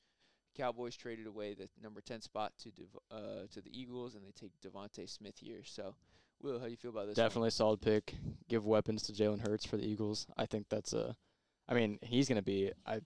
Cowboys 0.57 0.97
traded 0.97 1.27
away 1.27 1.55
the 1.55 1.68
number 1.83 2.01
ten 2.01 2.20
spot 2.20 2.53
to 2.62 2.70
Dev- 2.70 2.99
uh 3.11 3.47
to 3.53 3.61
the 3.61 3.70
Eagles, 3.79 4.14
and 4.14 4.25
they 4.25 4.31
take 4.31 4.53
DeVonta 4.61 5.09
Smith 5.09 5.35
here. 5.38 5.62
So, 5.64 5.97
Will, 6.42 6.59
how 6.59 6.66
do 6.66 6.70
you 6.70 6.77
feel 6.77 6.90
about 6.92 7.07
this? 7.09 7.16
Definitely 7.16 7.49
a 7.49 7.53
solid 7.53 7.81
pick. 7.81 8.14
Give 8.49 8.64
weapons 8.64 9.03
to 9.05 9.12
Jalen 9.12 9.47
Hurts 9.47 9.64
for 9.66 9.77
the 9.77 9.85
Eagles. 9.87 10.27
I 10.37 10.47
think 10.47 10.66
that's 10.68 10.92
a. 10.92 11.16
I 11.68 11.75
mean, 11.75 11.99
he's 12.03 12.29
going 12.29 12.37
to 12.37 12.42
be. 12.42 12.70
I'm 12.87 13.01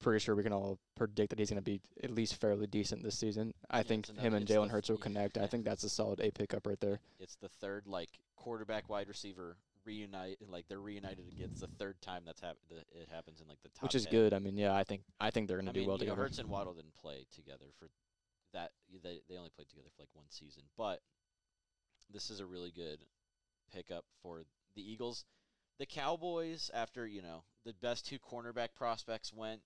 pretty 0.00 0.18
sure 0.18 0.34
we 0.34 0.42
can 0.42 0.52
all 0.52 0.78
predict 0.96 1.30
that 1.30 1.38
he's 1.38 1.50
going 1.50 1.62
to 1.62 1.70
be 1.70 1.80
at 2.02 2.10
least 2.10 2.36
fairly 2.40 2.66
decent 2.66 3.02
this 3.02 3.18
season. 3.18 3.52
I 3.70 3.78
Yeah, 3.78 3.82
think 3.84 4.08
it's 4.08 4.18
him 4.18 4.34
and 4.34 4.46
Jalen 4.46 4.70
Hurts 4.70 4.88
will 4.88 4.96
yeah, 4.96 5.02
connect. 5.04 5.38
I 5.38 5.46
think 5.46 5.64
that's 5.64 5.84
a 5.84 5.88
solid 5.88 6.20
A 6.20 6.30
pickup 6.30 6.66
right 6.66 6.80
there. 6.80 7.00
It's 7.18 7.36
the 7.36 7.48
third 7.48 7.86
like 7.86 8.10
quarterback 8.36 8.88
wide 8.88 9.08
receiver 9.08 9.56
reunite 9.84 10.38
like 10.48 10.66
they're 10.68 10.80
reunited 10.80 11.26
again. 11.28 11.48
It's 11.52 11.60
the 11.60 11.66
third 11.78 12.00
time 12.02 12.22
that's 12.26 12.40
hap- 12.40 12.56
that 12.68 12.86
it 12.92 13.08
happens 13.12 13.40
in 13.40 13.48
like 13.48 13.62
the 13.62 13.68
top. 13.70 13.82
which 13.84 13.94
is 13.94 14.04
10. 14.04 14.10
good. 14.12 14.34
I 14.34 14.38
mean, 14.38 14.56
yeah, 14.56 14.74
I 14.74 14.84
think 14.84 15.02
I 15.20 15.30
think 15.30 15.48
they're 15.48 15.56
going 15.56 15.66
to 15.66 15.72
do 15.72 15.80
mean, 15.80 15.88
well 15.88 15.98
you 15.98 16.04
know, 16.06 16.10
together. 16.12 16.22
Hurts 16.22 16.38
and 16.38 16.48
Waddle 16.48 16.74
didn't 16.74 16.96
play 16.96 17.26
together 17.34 17.66
for 17.78 17.88
that. 18.52 18.72
They 19.02 19.20
they 19.28 19.36
only 19.36 19.50
played 19.50 19.68
together 19.68 19.88
for 19.96 20.02
like 20.02 20.08
one 20.14 20.26
season, 20.30 20.62
but 20.76 21.00
this 22.12 22.30
is 22.30 22.40
a 22.40 22.46
really 22.46 22.70
good 22.70 23.04
pickup 23.72 24.04
for 24.22 24.42
the 24.74 24.82
Eagles. 24.90 25.24
The 25.78 25.86
Cowboys, 25.86 26.70
after 26.74 27.06
you 27.06 27.22
know 27.22 27.44
the 27.64 27.72
best 27.72 28.06
two 28.06 28.18
cornerback 28.18 28.74
prospects 28.76 29.32
went, 29.32 29.60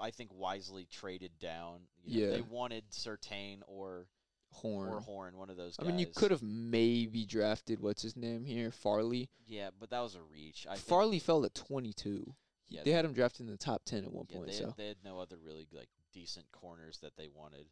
I 0.00 0.10
think 0.10 0.30
wisely 0.32 0.86
traded 0.90 1.38
down. 1.38 1.80
You 2.04 2.20
know, 2.20 2.26
Yeah. 2.26 2.32
they 2.36 2.42
wanted 2.42 2.90
Surtain 2.90 3.60
or 3.66 4.08
Horn. 4.50 4.88
or 4.90 5.00
Horn, 5.00 5.36
one 5.38 5.48
of 5.50 5.56
those. 5.56 5.76
I 5.78 5.84
mean, 5.84 5.98
you 5.98 6.06
could 6.06 6.30
have 6.30 6.42
maybe 6.42 7.24
drafted 7.24 7.80
what's 7.80 8.02
his 8.02 8.16
name 8.16 8.44
here, 8.44 8.70
Farley. 8.70 9.30
Yeah, 9.46 9.70
but 9.78 9.90
that 9.90 10.00
was 10.00 10.14
a 10.14 10.22
reach. 10.22 10.66
I 10.66 10.74
think- 10.74 10.86
Farley 10.86 11.18
fell 11.18 11.44
at 11.44 11.54
22. 11.54 12.34
yeah, 12.68 12.82
they 12.82 12.90
had 12.92 13.04
him 13.04 13.12
drafted 13.14 13.46
in 13.46 13.46
the 13.52 13.56
top 13.56 13.84
10 13.84 14.04
at 14.04 14.12
one 14.12 14.26
Yeah, 14.28 14.36
point. 14.36 14.48
they, 14.50 14.56
so 14.56 14.66
had, 14.66 14.76
they 14.76 14.88
had 14.88 15.04
no 15.04 15.18
other 15.20 15.36
really 15.38 15.66
like 15.72 15.88
decent 16.12 16.50
corners 16.52 16.98
that 17.00 17.16
they 17.16 17.28
wanted. 17.28 17.66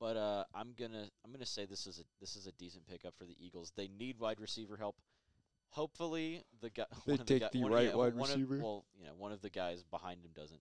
But 0.00 0.16
uh, 0.16 0.44
I'm 0.54 0.72
gonna 0.72 1.10
I'm 1.24 1.30
gonna 1.30 1.44
say 1.46 1.66
this 1.66 1.86
is 1.86 1.98
a 2.00 2.04
this 2.20 2.34
is 2.34 2.46
a 2.46 2.52
decent 2.52 2.86
pickup 2.86 3.14
for 3.18 3.24
the 3.26 3.36
Eagles. 3.38 3.70
They 3.76 3.86
need 3.88 4.18
wide 4.18 4.40
receiver 4.40 4.76
help. 4.78 4.96
Hopefully 5.70 6.42
the 6.60 6.70
guy 6.70 6.86
They 7.06 7.12
one 7.12 7.20
of 7.20 7.26
take 7.26 7.42
guy- 7.42 7.50
the 7.52 7.64
right 7.64 7.88
yeah, 7.88 7.94
wide 7.94 8.16
receiver? 8.16 8.56
Of, 8.56 8.62
well, 8.62 8.84
you 8.98 9.04
know, 9.04 9.12
one 9.16 9.30
of 9.32 9.42
the 9.42 9.50
guys 9.50 9.82
behind 9.84 10.24
him 10.24 10.30
doesn't 10.34 10.60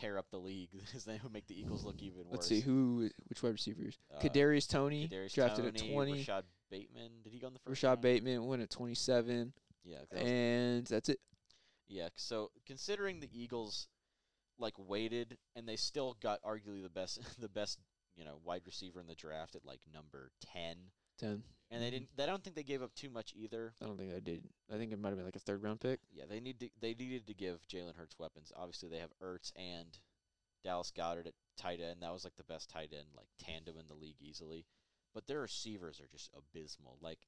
tear 0.00 0.18
up 0.18 0.26
the 0.30 0.38
league. 0.38 0.70
Because 0.86 1.04
they 1.04 1.18
would 1.22 1.32
make 1.32 1.46
the 1.46 1.58
Eagles 1.58 1.84
look 1.84 2.00
even 2.02 2.18
worse. 2.24 2.32
let's 2.32 2.46
see 2.46 2.60
who, 2.60 3.08
which 3.28 3.42
wide 3.42 3.52
receivers? 3.52 3.98
Uh, 4.14 4.20
Kadarius 4.20 4.68
Toney 4.68 5.08
Kadarius 5.08 5.32
drafted 5.34 5.64
Toney, 5.76 5.88
at 5.88 5.92
20. 5.94 6.12
Rashod 6.12 6.44
Bateman. 6.70 7.10
Did 7.24 7.32
he 7.32 7.38
go 7.38 7.46
in 7.48 7.52
the 7.54 7.58
first? 7.60 7.82
Rashod 7.82 7.88
round? 7.96 8.02
Bateman 8.02 8.46
went 8.46 8.62
at 8.62 8.70
27, 8.70 9.52
Yeah. 9.84 9.98
that 10.10 10.20
and 10.22 10.86
that's 10.86 11.08
it. 11.08 11.18
Yeah, 11.88 12.08
so 12.16 12.50
considering 12.66 13.20
the 13.20 13.30
Eagles 13.32 13.88
like 14.58 14.74
waited 14.76 15.38
and 15.56 15.68
they 15.68 15.76
still 15.76 16.16
got 16.20 16.42
arguably 16.42 16.82
the 16.82 16.90
best 16.90 17.20
the 17.40 17.48
best, 17.48 17.78
you 18.16 18.24
know, 18.24 18.38
wide 18.44 18.62
receiver 18.66 19.00
in 19.00 19.06
the 19.06 19.14
draft 19.14 19.54
at 19.54 19.64
like 19.64 19.80
number 19.92 20.30
10 20.52 20.76
10. 21.18 21.42
And 21.70 21.82
they 21.82 21.86
mm-hmm. 21.86 21.94
didn't 21.94 22.16
they 22.16 22.26
don't 22.26 22.42
think 22.42 22.56
they 22.56 22.62
gave 22.62 22.82
up 22.82 22.94
too 22.94 23.10
much 23.10 23.34
either. 23.36 23.74
I 23.82 23.86
don't 23.86 23.98
think 23.98 24.12
they 24.12 24.20
did. 24.20 24.42
I 24.72 24.76
think 24.76 24.92
it 24.92 24.98
might 24.98 25.10
have 25.10 25.18
been 25.18 25.26
like 25.26 25.36
a 25.36 25.40
third 25.40 25.62
round 25.62 25.80
pick. 25.80 26.00
Yeah, 26.12 26.24
they 26.28 26.40
need 26.40 26.60
to 26.60 26.68
they 26.80 26.94
needed 26.94 27.26
to 27.26 27.34
give 27.34 27.66
Jalen 27.68 27.96
Hurts 27.96 28.18
weapons. 28.18 28.52
Obviously 28.56 28.88
they 28.88 28.98
have 28.98 29.10
Ertz 29.22 29.52
and 29.56 29.98
Dallas 30.64 30.92
Goedert 30.96 31.26
at 31.26 31.34
tight 31.56 31.80
end. 31.80 32.02
That 32.02 32.12
was 32.12 32.24
like 32.24 32.36
the 32.36 32.44
best 32.44 32.70
tight 32.70 32.92
end 32.92 33.08
like 33.16 33.28
tandem 33.38 33.76
in 33.78 33.86
the 33.88 33.94
league 33.94 34.20
easily. 34.20 34.64
But 35.14 35.26
their 35.26 35.40
receivers 35.40 36.00
are 36.00 36.08
just 36.10 36.30
abysmal. 36.34 36.96
Like 37.00 37.20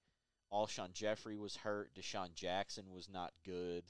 all 0.50 0.66
Alshon 0.66 0.92
Jeffery 0.92 1.36
was 1.36 1.56
hurt, 1.56 1.94
DeSean 1.94 2.34
Jackson 2.34 2.84
was 2.92 3.08
not 3.08 3.32
good. 3.44 3.84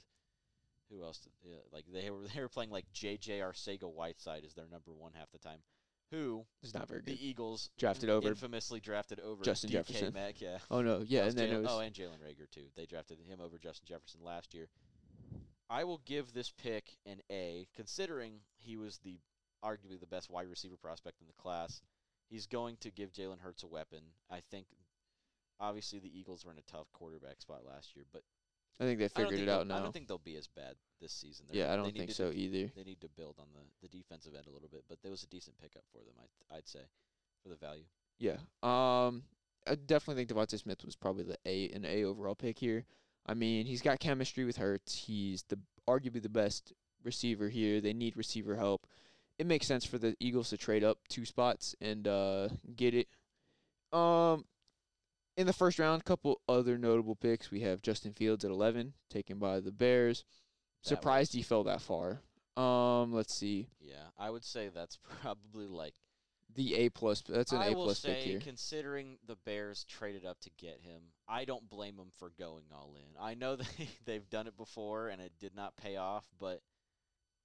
Who 0.89 1.03
else? 1.03 1.19
Did, 1.19 1.31
yeah, 1.43 1.57
like 1.71 1.85
they 1.91 2.09
were 2.09 2.27
they 2.35 2.41
were 2.41 2.49
playing 2.49 2.71
like 2.71 2.91
J.J. 2.93 3.39
Arcega 3.39 3.91
Whiteside 3.91 4.43
is 4.43 4.53
their 4.53 4.67
number 4.67 4.91
one 4.91 5.13
half 5.13 5.31
the 5.31 5.39
time. 5.39 5.59
Who 6.11 6.45
It's 6.61 6.73
not 6.73 6.87
very 6.87 7.01
good. 7.01 7.17
the. 7.17 7.25
Eagles 7.27 7.69
Drafted 7.77 8.09
over. 8.09 8.27
infamously 8.27 8.79
drafted 8.81 9.19
over 9.21 9.43
Justin 9.43 9.69
DK 9.69 9.73
Jefferson. 9.73 10.13
Mack, 10.13 10.41
yeah. 10.41 10.57
Oh 10.71 10.81
no, 10.81 11.03
yeah, 11.05 11.23
and 11.25 11.37
then 11.37 11.49
Jalen- 11.49 11.53
it 11.53 11.61
was 11.61 11.67
oh, 11.71 11.79
and 11.79 11.95
Jalen 11.95 12.19
Reagor 12.21 12.49
too. 12.51 12.65
They 12.75 12.85
drafted 12.85 13.19
him 13.19 13.39
over 13.41 13.57
Justin 13.57 13.87
Jefferson 13.87 14.21
last 14.23 14.53
year. 14.53 14.67
I 15.69 15.85
will 15.85 16.01
give 16.05 16.33
this 16.33 16.51
pick 16.51 16.97
an 17.05 17.21
A, 17.31 17.67
considering 17.75 18.41
he 18.57 18.75
was 18.75 18.99
the 19.05 19.19
arguably 19.63 19.99
the 19.99 20.05
best 20.07 20.29
wide 20.29 20.47
receiver 20.49 20.75
prospect 20.75 21.21
in 21.21 21.27
the 21.27 21.41
class. 21.41 21.81
He's 22.29 22.45
going 22.45 22.75
to 22.81 22.91
give 22.91 23.13
Jalen 23.13 23.39
Hurts 23.39 23.63
a 23.63 23.67
weapon. 23.67 23.99
I 24.29 24.41
think, 24.51 24.65
obviously, 25.59 25.99
the 25.99 26.17
Eagles 26.17 26.45
were 26.45 26.51
in 26.51 26.57
a 26.57 26.71
tough 26.71 26.91
quarterback 26.91 27.41
spot 27.41 27.61
last 27.65 27.95
year, 27.95 28.05
but 28.11 28.23
I 28.79 28.83
think 28.85 28.99
they 28.99 29.07
figured 29.09 29.29
think 29.31 29.43
it 29.43 29.49
out 29.49 29.67
now. 29.67 29.77
I 29.77 29.79
don't 29.81 29.91
think 29.93 30.07
they'll 30.07 30.17
be 30.17 30.35
as 30.37 30.47
bad 30.47 30.75
this 30.99 31.11
season. 31.11 31.45
They're- 31.47 31.61
yeah, 31.61 31.73
I 31.73 31.75
don't 31.75 31.95
think 31.95 32.11
so 32.11 32.31
either. 32.33 32.71
They 32.75 32.83
need 32.83 33.01
to 33.01 33.09
build 33.09 33.35
on 33.39 33.47
the, 33.53 33.87
the 33.87 33.95
defensive 33.95 34.33
end 34.35 34.47
a 34.47 34.51
little 34.51 34.69
bit, 34.69 34.83
but 34.89 35.01
there 35.01 35.11
was 35.11 35.23
a 35.23 35.27
decent 35.27 35.57
pickup 35.59 35.83
for 35.91 35.99
them. 35.99 36.15
I 36.19 36.57
I'd 36.57 36.67
say 36.67 36.81
for 37.43 37.49
the 37.49 37.55
value. 37.55 37.83
Yeah. 38.19 38.37
Um, 38.63 39.23
I 39.67 39.75
definitely 39.75 40.23
think 40.25 40.29
DeVonta 40.29 40.57
Smith 40.59 40.83
was 40.85 40.95
probably 40.95 41.23
the 41.23 41.37
A 41.45 41.69
an 41.69 41.85
A 41.85 42.03
overall 42.03 42.35
pick 42.35 42.57
here. 42.59 42.85
I 43.25 43.33
mean, 43.35 43.65
he's 43.67 43.81
got 43.81 43.99
chemistry 43.99 44.45
with 44.45 44.57
Hurts. 44.57 44.95
He's 44.95 45.43
the 45.43 45.59
arguably 45.87 46.21
the 46.21 46.29
best 46.29 46.73
receiver 47.03 47.49
here. 47.49 47.81
They 47.81 47.93
need 47.93 48.17
receiver 48.17 48.55
help. 48.55 48.87
It 49.37 49.45
makes 49.47 49.67
sense 49.67 49.85
for 49.85 49.97
the 49.97 50.15
Eagles 50.19 50.49
to 50.49 50.57
trade 50.57 50.83
up 50.83 50.99
two 51.07 51.25
spots 51.25 51.75
and 51.81 52.07
uh, 52.07 52.49
get 52.75 52.93
it. 52.93 53.07
Um, 53.91 54.45
in 55.37 55.47
the 55.47 55.53
first 55.53 55.79
round, 55.79 56.01
a 56.01 56.03
couple 56.03 56.41
other 56.47 56.77
notable 56.77 57.15
picks. 57.15 57.51
We 57.51 57.61
have 57.61 57.81
Justin 57.81 58.13
Fields 58.13 58.43
at 58.45 58.51
11, 58.51 58.93
taken 59.09 59.39
by 59.39 59.59
the 59.59 59.71
Bears. 59.71 60.23
That 60.83 60.89
Surprised 60.89 61.31
was- 61.31 61.35
he 61.37 61.41
fell 61.43 61.63
that 61.65 61.81
far. 61.81 62.21
Um, 62.57 63.13
let's 63.13 63.33
see. 63.33 63.69
Yeah, 63.79 64.09
I 64.17 64.29
would 64.29 64.43
say 64.43 64.69
that's 64.69 64.97
probably 65.21 65.67
like 65.67 65.93
The 66.53 66.75
A 66.75 66.89
plus. 66.89 67.21
That's 67.21 67.53
an 67.53 67.59
I 67.61 67.67
A 67.67 67.73
plus 67.73 67.99
say, 67.99 68.13
pick 68.15 68.23
here. 68.23 68.39
considering 68.41 69.17
the 69.25 69.37
Bears 69.37 69.85
traded 69.85 70.25
up 70.25 70.39
to 70.41 70.49
get 70.57 70.81
him, 70.81 71.01
I 71.29 71.45
don't 71.45 71.69
blame 71.69 71.95
them 71.95 72.09
for 72.19 72.31
going 72.37 72.65
all 72.73 72.95
in. 72.97 73.17
I 73.19 73.35
know 73.35 73.55
they 73.77 73.89
they've 74.05 74.29
done 74.29 74.47
it 74.47 74.57
before 74.57 75.07
and 75.07 75.21
it 75.21 75.31
did 75.39 75.55
not 75.55 75.77
pay 75.77 75.95
off, 75.95 76.27
but 76.39 76.61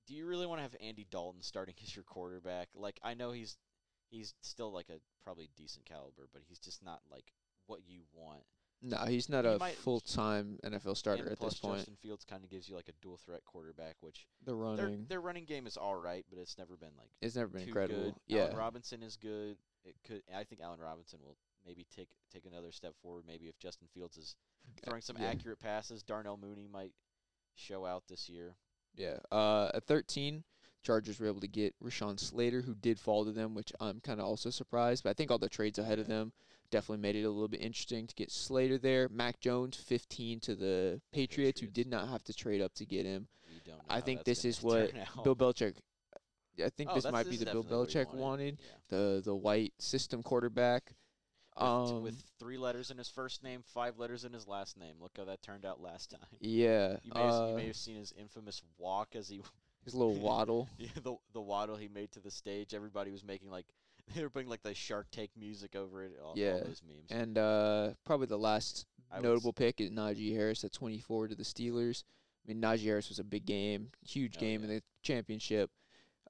do 0.09 0.15
you 0.15 0.27
really 0.27 0.47
want 0.47 0.59
to 0.59 0.63
have 0.63 0.75
Andy 0.81 1.07
Dalton 1.09 1.41
starting 1.43 1.75
as 1.85 1.95
your 1.95 2.05
quarterback? 2.05 2.69
Like 2.75 2.99
I 3.05 3.15
know 3.15 3.31
he's 3.31 3.57
he's 4.09 4.35
still 4.43 4.73
like 4.73 4.89
a 4.89 4.99
probably 5.23 5.51
decent 5.57 5.85
caliber, 5.85 6.29
but 6.33 6.43
he's 6.49 6.59
just 6.59 6.85
not 6.85 7.01
like 7.13 7.33
what 7.67 7.81
you 7.87 8.01
want. 8.13 8.43
No, 8.83 8.99
he's 9.07 9.29
not 9.29 9.45
He 9.45 9.51
a 9.51 9.59
full 9.59 10.01
time 10.01 10.59
NFL 10.65 10.97
starter 10.97 11.29
at 11.31 11.41
this 11.41 11.55
point. 11.55 11.79
Justin 11.79 11.97
Fields 12.03 12.25
kind 12.25 12.45
of 12.45 12.51
gives 12.51 12.69
you 12.69 12.77
like 12.77 12.89
a 12.89 12.93
dual 13.03 13.17
threat 13.17 13.41
quarterback, 13.45 13.97
which 14.01 14.27
The 14.45 14.53
their 14.53 14.57
running, 14.57 15.07
their 15.09 15.21
running 15.21 15.45
game 15.45 15.67
is 15.67 15.77
all 15.77 15.97
right, 15.97 16.25
but 16.29 16.39
it's 16.39 16.59
never 16.59 16.77
been 16.77 16.93
like 16.97 17.09
it's 17.23 17.37
never 17.37 17.49
been 17.49 17.63
too 17.63 17.69
incredible. 17.69 18.03
good. 18.03 18.15
Yeah, 18.27 18.45
Allen 18.45 18.57
Robinson 18.57 19.03
is 19.03 19.17
good. 19.17 19.57
It 19.85 19.97
could. 20.05 20.23
I 20.35 20.45
think 20.45 20.61
Allen 20.61 20.81
Robinson 20.81 21.21
will 21.23 21.37
maybe 21.67 21.87
take 21.95 22.09
take 22.33 22.45
another 22.45 22.71
step 22.71 22.95
forward. 23.03 23.25
Maybe 23.27 23.47
if 23.47 23.59
Justin 23.59 23.89
Fields 23.95 24.19
is 24.19 24.37
throwing 24.85 25.03
some 25.03 25.17
yeah. 25.19 25.29
accurate 25.29 25.59
passes, 25.59 26.03
Darnell 26.03 26.37
Mooney 26.37 26.69
might 26.71 26.93
show 27.55 27.87
out 27.87 28.05
this 28.09 28.29
year. 28.29 28.57
yeah. 28.95 29.17
Uh, 29.33 29.71
at 29.75 29.85
13, 29.85 30.45
Chargers 30.83 31.19
were 31.19 31.27
able 31.27 31.41
to 31.41 31.49
get 31.49 31.75
Rashawn 31.83 32.21
Slater, 32.21 32.61
who 32.61 32.75
did 32.75 33.01
fall 33.01 33.25
to 33.25 33.33
them, 33.33 33.55
which 33.55 33.73
I'm 33.81 34.01
kind 34.01 34.21
of 34.21 34.27
also 34.27 34.51
surprised. 34.51 35.03
But 35.03 35.11
I 35.11 35.15
think 35.15 35.31
all 35.31 35.39
the 35.39 35.49
trades 35.49 35.79
ahead 35.79 35.99
of 35.99 36.07
them 36.07 36.33
definitely 36.71 37.03
made 37.03 37.17
it 37.17 37.23
a 37.25 37.31
little 37.31 37.49
bit 37.49 37.61
interesting 37.61 38.07
to 38.07 38.15
get 38.15 38.31
Slater 38.31 38.79
there. 38.79 39.09
Mac 39.09 39.41
Jones, 39.41 39.77
15 39.77 40.41
to 40.41 40.55
the 40.55 41.01
Patriots, 41.13 41.61
who 41.61 41.67
did 41.67 41.87
not 41.89 42.09
have 42.09 42.23
to 42.25 42.35
trade 42.35 42.61
up 42.61 42.75
to 42.75 42.85
get 42.87 43.07
him. 43.07 43.29
I 43.89 44.01
think 44.01 44.25
this 44.25 44.45
is 44.45 44.63
what. 44.63 44.93
Bill 45.25 45.37
Belichick. 45.37 45.75
I 46.65 46.71
think 46.71 46.91
Oh, 46.91 46.95
this 46.95 47.05
might 47.11 47.29
be 47.29 47.37
the 47.37 47.45
Bill 47.47 47.63
definitely 47.63 47.79
what 47.79 47.91
he 47.93 47.99
Belichick 47.99 48.15
wanted. 48.15 48.59
Yeah. 48.61 48.77
the 48.89 49.23
the 49.25 49.35
white 49.35 49.73
system 49.79 50.23
quarterback. 50.23 50.93
With, 51.59 51.65
Um, 51.65 52.03
with 52.03 52.23
three 52.39 52.59
letters 52.59 52.91
in 52.91 52.99
his 52.99 53.09
first 53.09 53.43
name, 53.43 53.63
five 53.65 53.99
letters 53.99 54.25
in 54.27 54.33
his 54.35 54.47
last 54.47 54.77
name. 54.77 54.97
Look 55.01 55.13
how 55.17 55.25
that 55.25 55.41
turned 55.43 55.65
out 55.65 55.81
last 55.81 56.11
time. 56.11 56.21
yeah, 56.41 56.97
You 57.03 57.13
may, 57.15 57.21
have, 57.23 57.33
uh, 57.33 57.47
you 57.51 57.57
may 57.57 57.67
have 57.69 57.77
seen 57.77 57.97
his 57.97 58.13
infamous 58.13 58.61
walk 58.79 59.17
as 59.17 59.29
he 59.29 59.43
his 59.85 59.95
little 59.95 60.15
waddle. 60.21 60.69
yeah, 60.79 60.89
the 61.03 61.15
the 61.33 61.41
waddle 61.41 61.77
he 61.77 61.89
made 61.89 62.13
to 62.13 62.21
the 62.21 62.31
stage. 62.31 62.75
Everybody 62.75 63.11
was 63.11 63.25
making 63.25 63.51
like 63.51 63.67
they 64.15 64.23
were 64.23 64.31
putting 64.31 64.49
like 64.49 64.63
the 64.63 64.75
Shark 64.75 65.07
Tank 65.11 65.31
music 65.37 65.75
over 65.77 66.05
it. 66.05 66.13
All, 66.23 66.35
Yeah, 66.37 66.53
all 66.53 66.65
those 66.65 66.83
memes. 66.87 67.11
And 67.11 67.39
uh, 67.39 67.91
probably 68.05 68.27
the 68.27 68.39
last 68.39 68.87
I 69.11 69.21
notable 69.21 69.53
pick 69.53 69.81
is 69.81 69.91
Najee 69.91 70.35
Harris 70.35 70.65
at 70.65 70.73
24 70.73 71.29
to 71.29 71.35
the 71.35 71.43
Steelers. 71.43 72.05
I 72.45 72.53
mean, 72.53 72.61
Najee 72.61 72.85
Harris 72.85 73.09
was 73.09 73.19
a 73.19 73.25
big 73.25 73.47
game, 73.47 73.91
huge 74.05 74.37
Oh, 74.37 74.41
game 74.41 74.63
in 74.63 74.69
the 74.69 74.83
championship. 75.03 75.71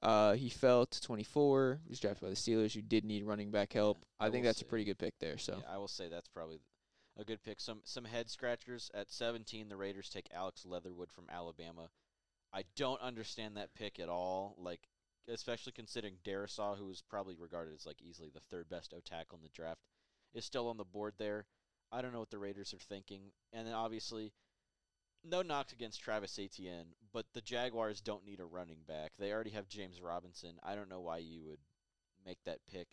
Uh, 0.01 0.33
he 0.33 0.49
fell 0.49 0.85
to 0.85 1.01
24. 1.01 1.79
He 1.83 1.89
was 1.89 1.99
drafted 1.99 2.21
by 2.21 2.29
the 2.29 2.35
Steelers, 2.35 2.73
who 2.73 2.81
did 2.81 3.03
need 3.03 3.23
running 3.23 3.49
back 3.49 3.73
help. 3.73 4.05
I 4.19 4.27
I 4.27 4.29
think 4.29 4.45
that's 4.45 4.61
a 4.61 4.65
pretty 4.65 4.85
good 4.85 4.99
pick 4.99 5.15
there. 5.19 5.37
So 5.37 5.57
Yeah, 5.61 5.73
I 5.73 5.77
will 5.77 5.87
say 5.87 6.07
that's 6.07 6.27
probably 6.27 6.59
a 7.17 7.23
good 7.23 7.41
pick. 7.43 7.59
Some 7.59 7.81
some 7.83 8.05
head 8.05 8.29
scratchers 8.29 8.91
at 8.93 9.11
17. 9.11 9.69
The 9.69 9.77
Raiders 9.77 10.09
take 10.09 10.27
Alex 10.33 10.65
Leatherwood 10.65 11.11
from 11.11 11.25
Alabama. 11.31 11.89
I 12.53 12.63
don't 12.75 13.01
understand 13.01 13.57
that 13.57 13.73
pick 13.73 13.99
at 13.99 14.07
all. 14.07 14.55
Like, 14.57 14.87
especially 15.27 15.73
considering 15.73 16.15
Darrisaw, 16.25 16.77
who 16.77 16.85
was 16.85 17.03
probably 17.09 17.35
regarded 17.35 17.73
as 17.73 17.85
like 17.85 18.01
easily 18.01 18.29
the 18.33 18.39
third 18.39 18.69
best 18.69 18.93
O 18.95 18.99
tackle 18.99 19.37
in 19.37 19.43
the 19.43 19.49
draft, 19.49 19.81
is 20.33 20.45
still 20.45 20.69
on 20.69 20.77
the 20.77 20.85
board 20.85 21.13
there. 21.17 21.45
I 21.91 22.01
don't 22.01 22.13
know 22.13 22.19
what 22.19 22.31
the 22.31 22.37
Raiders 22.37 22.73
are 22.73 22.77
thinking. 22.77 23.31
And 23.53 23.65
then 23.65 23.73
obviously, 23.73 24.33
no 25.23 25.41
knocks 25.41 25.73
against 25.73 26.01
Travis 26.01 26.37
Etienne, 26.39 26.87
but 27.13 27.25
the 27.33 27.41
Jaguars 27.41 28.01
don't 28.01 28.25
need 28.25 28.39
a 28.39 28.45
running 28.45 28.79
back. 28.87 29.11
They 29.17 29.31
already 29.31 29.51
have 29.51 29.67
James 29.67 30.01
Robinson. 30.01 30.59
I 30.63 30.75
don't 30.75 30.89
know 30.89 31.01
why 31.01 31.19
you 31.19 31.43
would 31.45 31.59
make 32.25 32.39
that 32.45 32.59
pick. 32.71 32.87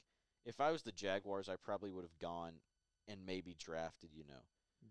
If 0.45 0.61
I 0.61 0.71
was 0.71 0.83
the 0.83 0.93
Jaguars, 0.93 1.49
I 1.49 1.57
probably 1.57 1.91
would 1.91 2.05
have 2.05 2.19
gone 2.19 2.55
and 3.09 3.27
maybe 3.27 3.57
drafted, 3.59 4.11
you 4.13 4.25
know, 4.29 4.43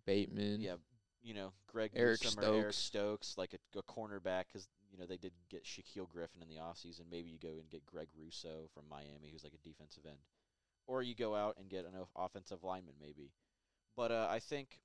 Bateman. 0.06 0.62
yeah, 0.62 0.76
you 1.22 1.34
know, 1.34 1.54
Greg 1.68 1.92
Eric 1.96 2.24
Newsome 2.24 2.44
or 2.44 2.48
Eric 2.48 2.74
Stokes. 2.74 2.78
Stokes, 2.78 3.38
like 3.38 3.54
a, 3.54 3.80
a 3.80 3.84
cornerback, 3.84 4.46
because 4.52 4.68
you 4.94 5.00
know 5.00 5.06
they 5.06 5.18
did 5.18 5.34
get 5.50 5.66
Shaquill 5.66 6.08
Griffin 6.08 6.42
in 6.42 6.48
the 6.48 6.62
offseason. 6.62 7.10
Maybe 7.12 7.30
you 7.30 7.40
go 7.40 7.60
and 7.60 7.70
get 7.70 7.86
Greg 7.86 8.08
Rousseau 8.16 8.70
from 8.74 8.84
Miami, 8.90 9.30
who's 9.32 9.44
like 9.44 9.54
a 9.56 9.68
defensive 9.68 10.06
end, 10.06 10.20
or 10.88 11.02
you 11.02 11.16
go 11.16 11.36
out 11.36 11.58
and 11.60 11.68
get 11.70 11.86
an 11.86 11.94
offensive 12.16 12.64
lineman, 12.64 12.94
maybe. 13.02 13.32
But 13.98 14.12
uh, 14.12 14.28
I 14.30 14.40
think, 14.40 14.80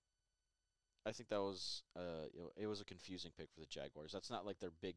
I 1.06 1.12
think 1.12 1.28
that 1.28 1.40
was 1.40 1.82
uh, 1.94 2.26
it 2.56 2.66
was 2.66 2.80
a 2.80 2.84
confusing 2.84 3.30
pick 3.36 3.48
for 3.54 3.60
the 3.60 3.66
Jaguars. 3.66 4.12
That's 4.12 4.30
not 4.30 4.46
like 4.46 4.58
their 4.58 4.72
big 4.80 4.96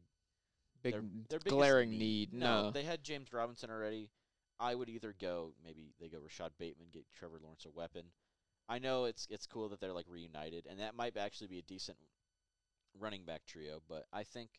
Big 0.82 0.94
their, 0.94 1.02
their 1.28 1.38
glaring 1.38 1.90
need. 1.90 2.32
No, 2.32 2.64
No. 2.64 2.70
they 2.72 2.82
had 2.82 3.04
James 3.04 3.32
Robinson 3.32 3.70
already. 3.70 4.10
I 4.58 4.74
would 4.74 4.88
either 4.88 5.14
go 5.20 5.52
maybe 5.64 5.94
they 6.00 6.08
go 6.08 6.18
Rashod 6.18 6.52
Bateman, 6.58 6.88
get 6.92 7.04
Trevor 7.12 7.38
Lawrence 7.40 7.66
a 7.66 7.70
weapon. 7.70 8.06
I 8.68 8.78
know 8.78 9.04
it's 9.04 9.26
it's 9.30 9.46
cool 9.46 9.68
that 9.68 9.80
they're 9.80 9.92
like 9.92 10.06
reunited, 10.08 10.66
and 10.68 10.80
that 10.80 10.96
might 10.96 11.16
actually 11.16 11.48
be 11.48 11.58
a 11.58 11.62
decent 11.62 11.98
running 12.98 13.24
back 13.24 13.42
trio. 13.46 13.80
But 13.88 14.06
I 14.12 14.24
think, 14.24 14.50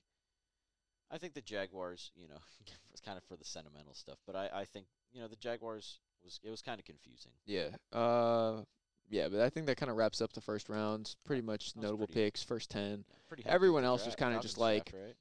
I 1.11 1.17
think 1.17 1.33
the 1.33 1.41
Jaguars, 1.41 2.11
you 2.15 2.27
know, 2.27 2.39
it's 2.91 3.01
kind 3.01 3.17
of 3.17 3.23
for 3.25 3.35
the 3.35 3.45
sentimental 3.45 3.93
stuff. 3.93 4.17
But 4.25 4.35
I 4.35 4.49
I 4.53 4.65
think 4.65 4.85
you 5.11 5.21
know 5.21 5.27
the 5.27 5.35
Jaguars 5.35 5.99
was 6.23 6.39
it 6.43 6.49
was 6.49 6.61
kind 6.61 6.79
of 6.79 6.85
confusing. 6.85 7.31
Yeah. 7.45 7.69
Uh, 7.91 8.63
yeah, 9.09 9.27
but 9.27 9.41
I 9.41 9.49
think 9.49 9.67
that 9.67 9.77
kind 9.77 9.89
of 9.91 9.97
wraps 9.97 10.21
up 10.21 10.33
the 10.33 10.41
first 10.41 10.69
round. 10.69 11.15
Pretty 11.25 11.41
much 11.41 11.75
notable 11.75 12.07
pretty- 12.07 12.13
picks, 12.13 12.41
first 12.41 12.71
10. 12.71 13.05
Yeah, 13.07 13.15
pretty 13.27 13.45
Everyone 13.45 13.83
else 13.83 14.05
was 14.05 14.15
kinda 14.15 14.39
just 14.39 14.57
like 14.57 14.91
draft, 14.91 15.05
right? 15.05 15.15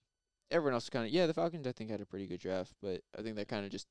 Everyone 0.51 0.75
else 0.75 0.89
kind 0.89 1.07
of, 1.07 1.13
yeah, 1.13 1.27
the 1.27 1.35
Falcons, 1.35 1.67
I 1.67 1.73
think, 1.73 1.91
had 1.91 2.01
a 2.01 2.07
pretty 2.07 2.27
good 2.27 2.41
draft, 2.41 2.73
but 2.81 3.03
I 3.19 3.23
think 3.23 3.37
that 3.37 3.49
kind 3.49 3.65
of 3.65 3.73
just 3.73 3.89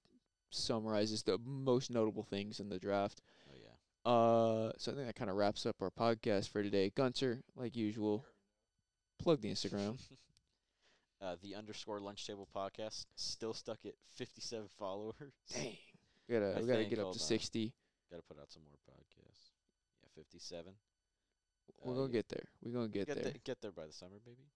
summarizes 0.51 1.23
the 1.23 1.37
most 1.39 1.91
notable 1.91 2.23
things 2.23 2.59
in 2.59 2.69
the 2.69 2.79
draft. 2.79 3.21
Oh 3.49 3.55
yeah. 3.55 4.11
Uh, 4.11 4.71
so 4.77 4.91
I 4.91 4.95
think 4.95 5.07
that 5.07 5.15
kind 5.15 5.29
of 5.29 5.35
wraps 5.37 5.65
up 5.65 5.81
our 5.81 5.91
podcast 5.91 6.49
for 6.49 6.63
today. 6.63 6.89
Gunter, 6.95 7.41
like 7.55 7.75
usual, 7.75 8.25
plug 9.19 9.41
the 9.41 9.51
Instagram. 9.51 9.99
Uh, 11.21 11.35
the 11.43 11.53
underscore 11.55 11.99
lunch 11.99 12.25
table 12.25 12.47
podcast 12.55 13.05
still 13.15 13.53
stuck 13.53 13.77
at 13.85 13.93
57 14.15 14.67
followers. 14.79 15.33
Dang. 15.53 15.77
We 16.27 16.33
gotta, 16.35 16.57
I 16.57 16.61
we 16.61 16.67
gotta 16.67 16.79
think, 16.79 16.89
get 16.89 16.99
up 16.99 17.03
hold 17.05 17.15
to 17.17 17.21
on. 17.23 17.27
60. 17.27 17.73
Got 18.09 18.17
to 18.17 18.23
put 18.23 18.39
out 18.39 18.51
some 18.51 18.63
more 18.63 18.77
podcasts. 18.97 19.51
Yeah, 20.01 20.09
57. 20.15 20.73
We're 21.83 21.93
Uh, 21.93 21.95
gonna 21.95 22.07
yeah. 22.07 22.13
get 22.13 22.29
there. 22.29 22.43
We're 22.63 22.71
gonna 22.73 22.87
get, 22.87 23.07
get 23.07 23.23
there. 23.23 23.31
the- 23.33 23.39
get 23.39 23.61
there 23.61 23.71
by 23.71 23.85
the 23.85 23.93
summer, 23.93 24.17
maybe. 24.25 24.47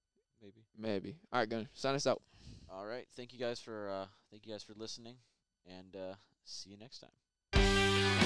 Maybe. 0.42 0.66
Maybe. 0.78 1.16
All 1.32 1.40
right, 1.40 1.50
Gunter, 1.50 1.70
sign 1.74 1.96
us 1.96 2.08
out. 2.08 2.22
All 2.70 2.86
right. 2.86 3.08
Thank 3.16 3.32
you 3.34 3.40
guys 3.40 3.60
for 3.60 3.90
uh, 3.90 4.06
thank 4.32 4.46
you 4.46 4.52
guys 4.52 4.64
for 4.64 4.74
listening, 4.76 5.16
and 5.68 5.96
uh, 5.96 6.16
see 6.44 6.72
you 6.72 6.78
next 6.78 7.00
time. 7.00 8.25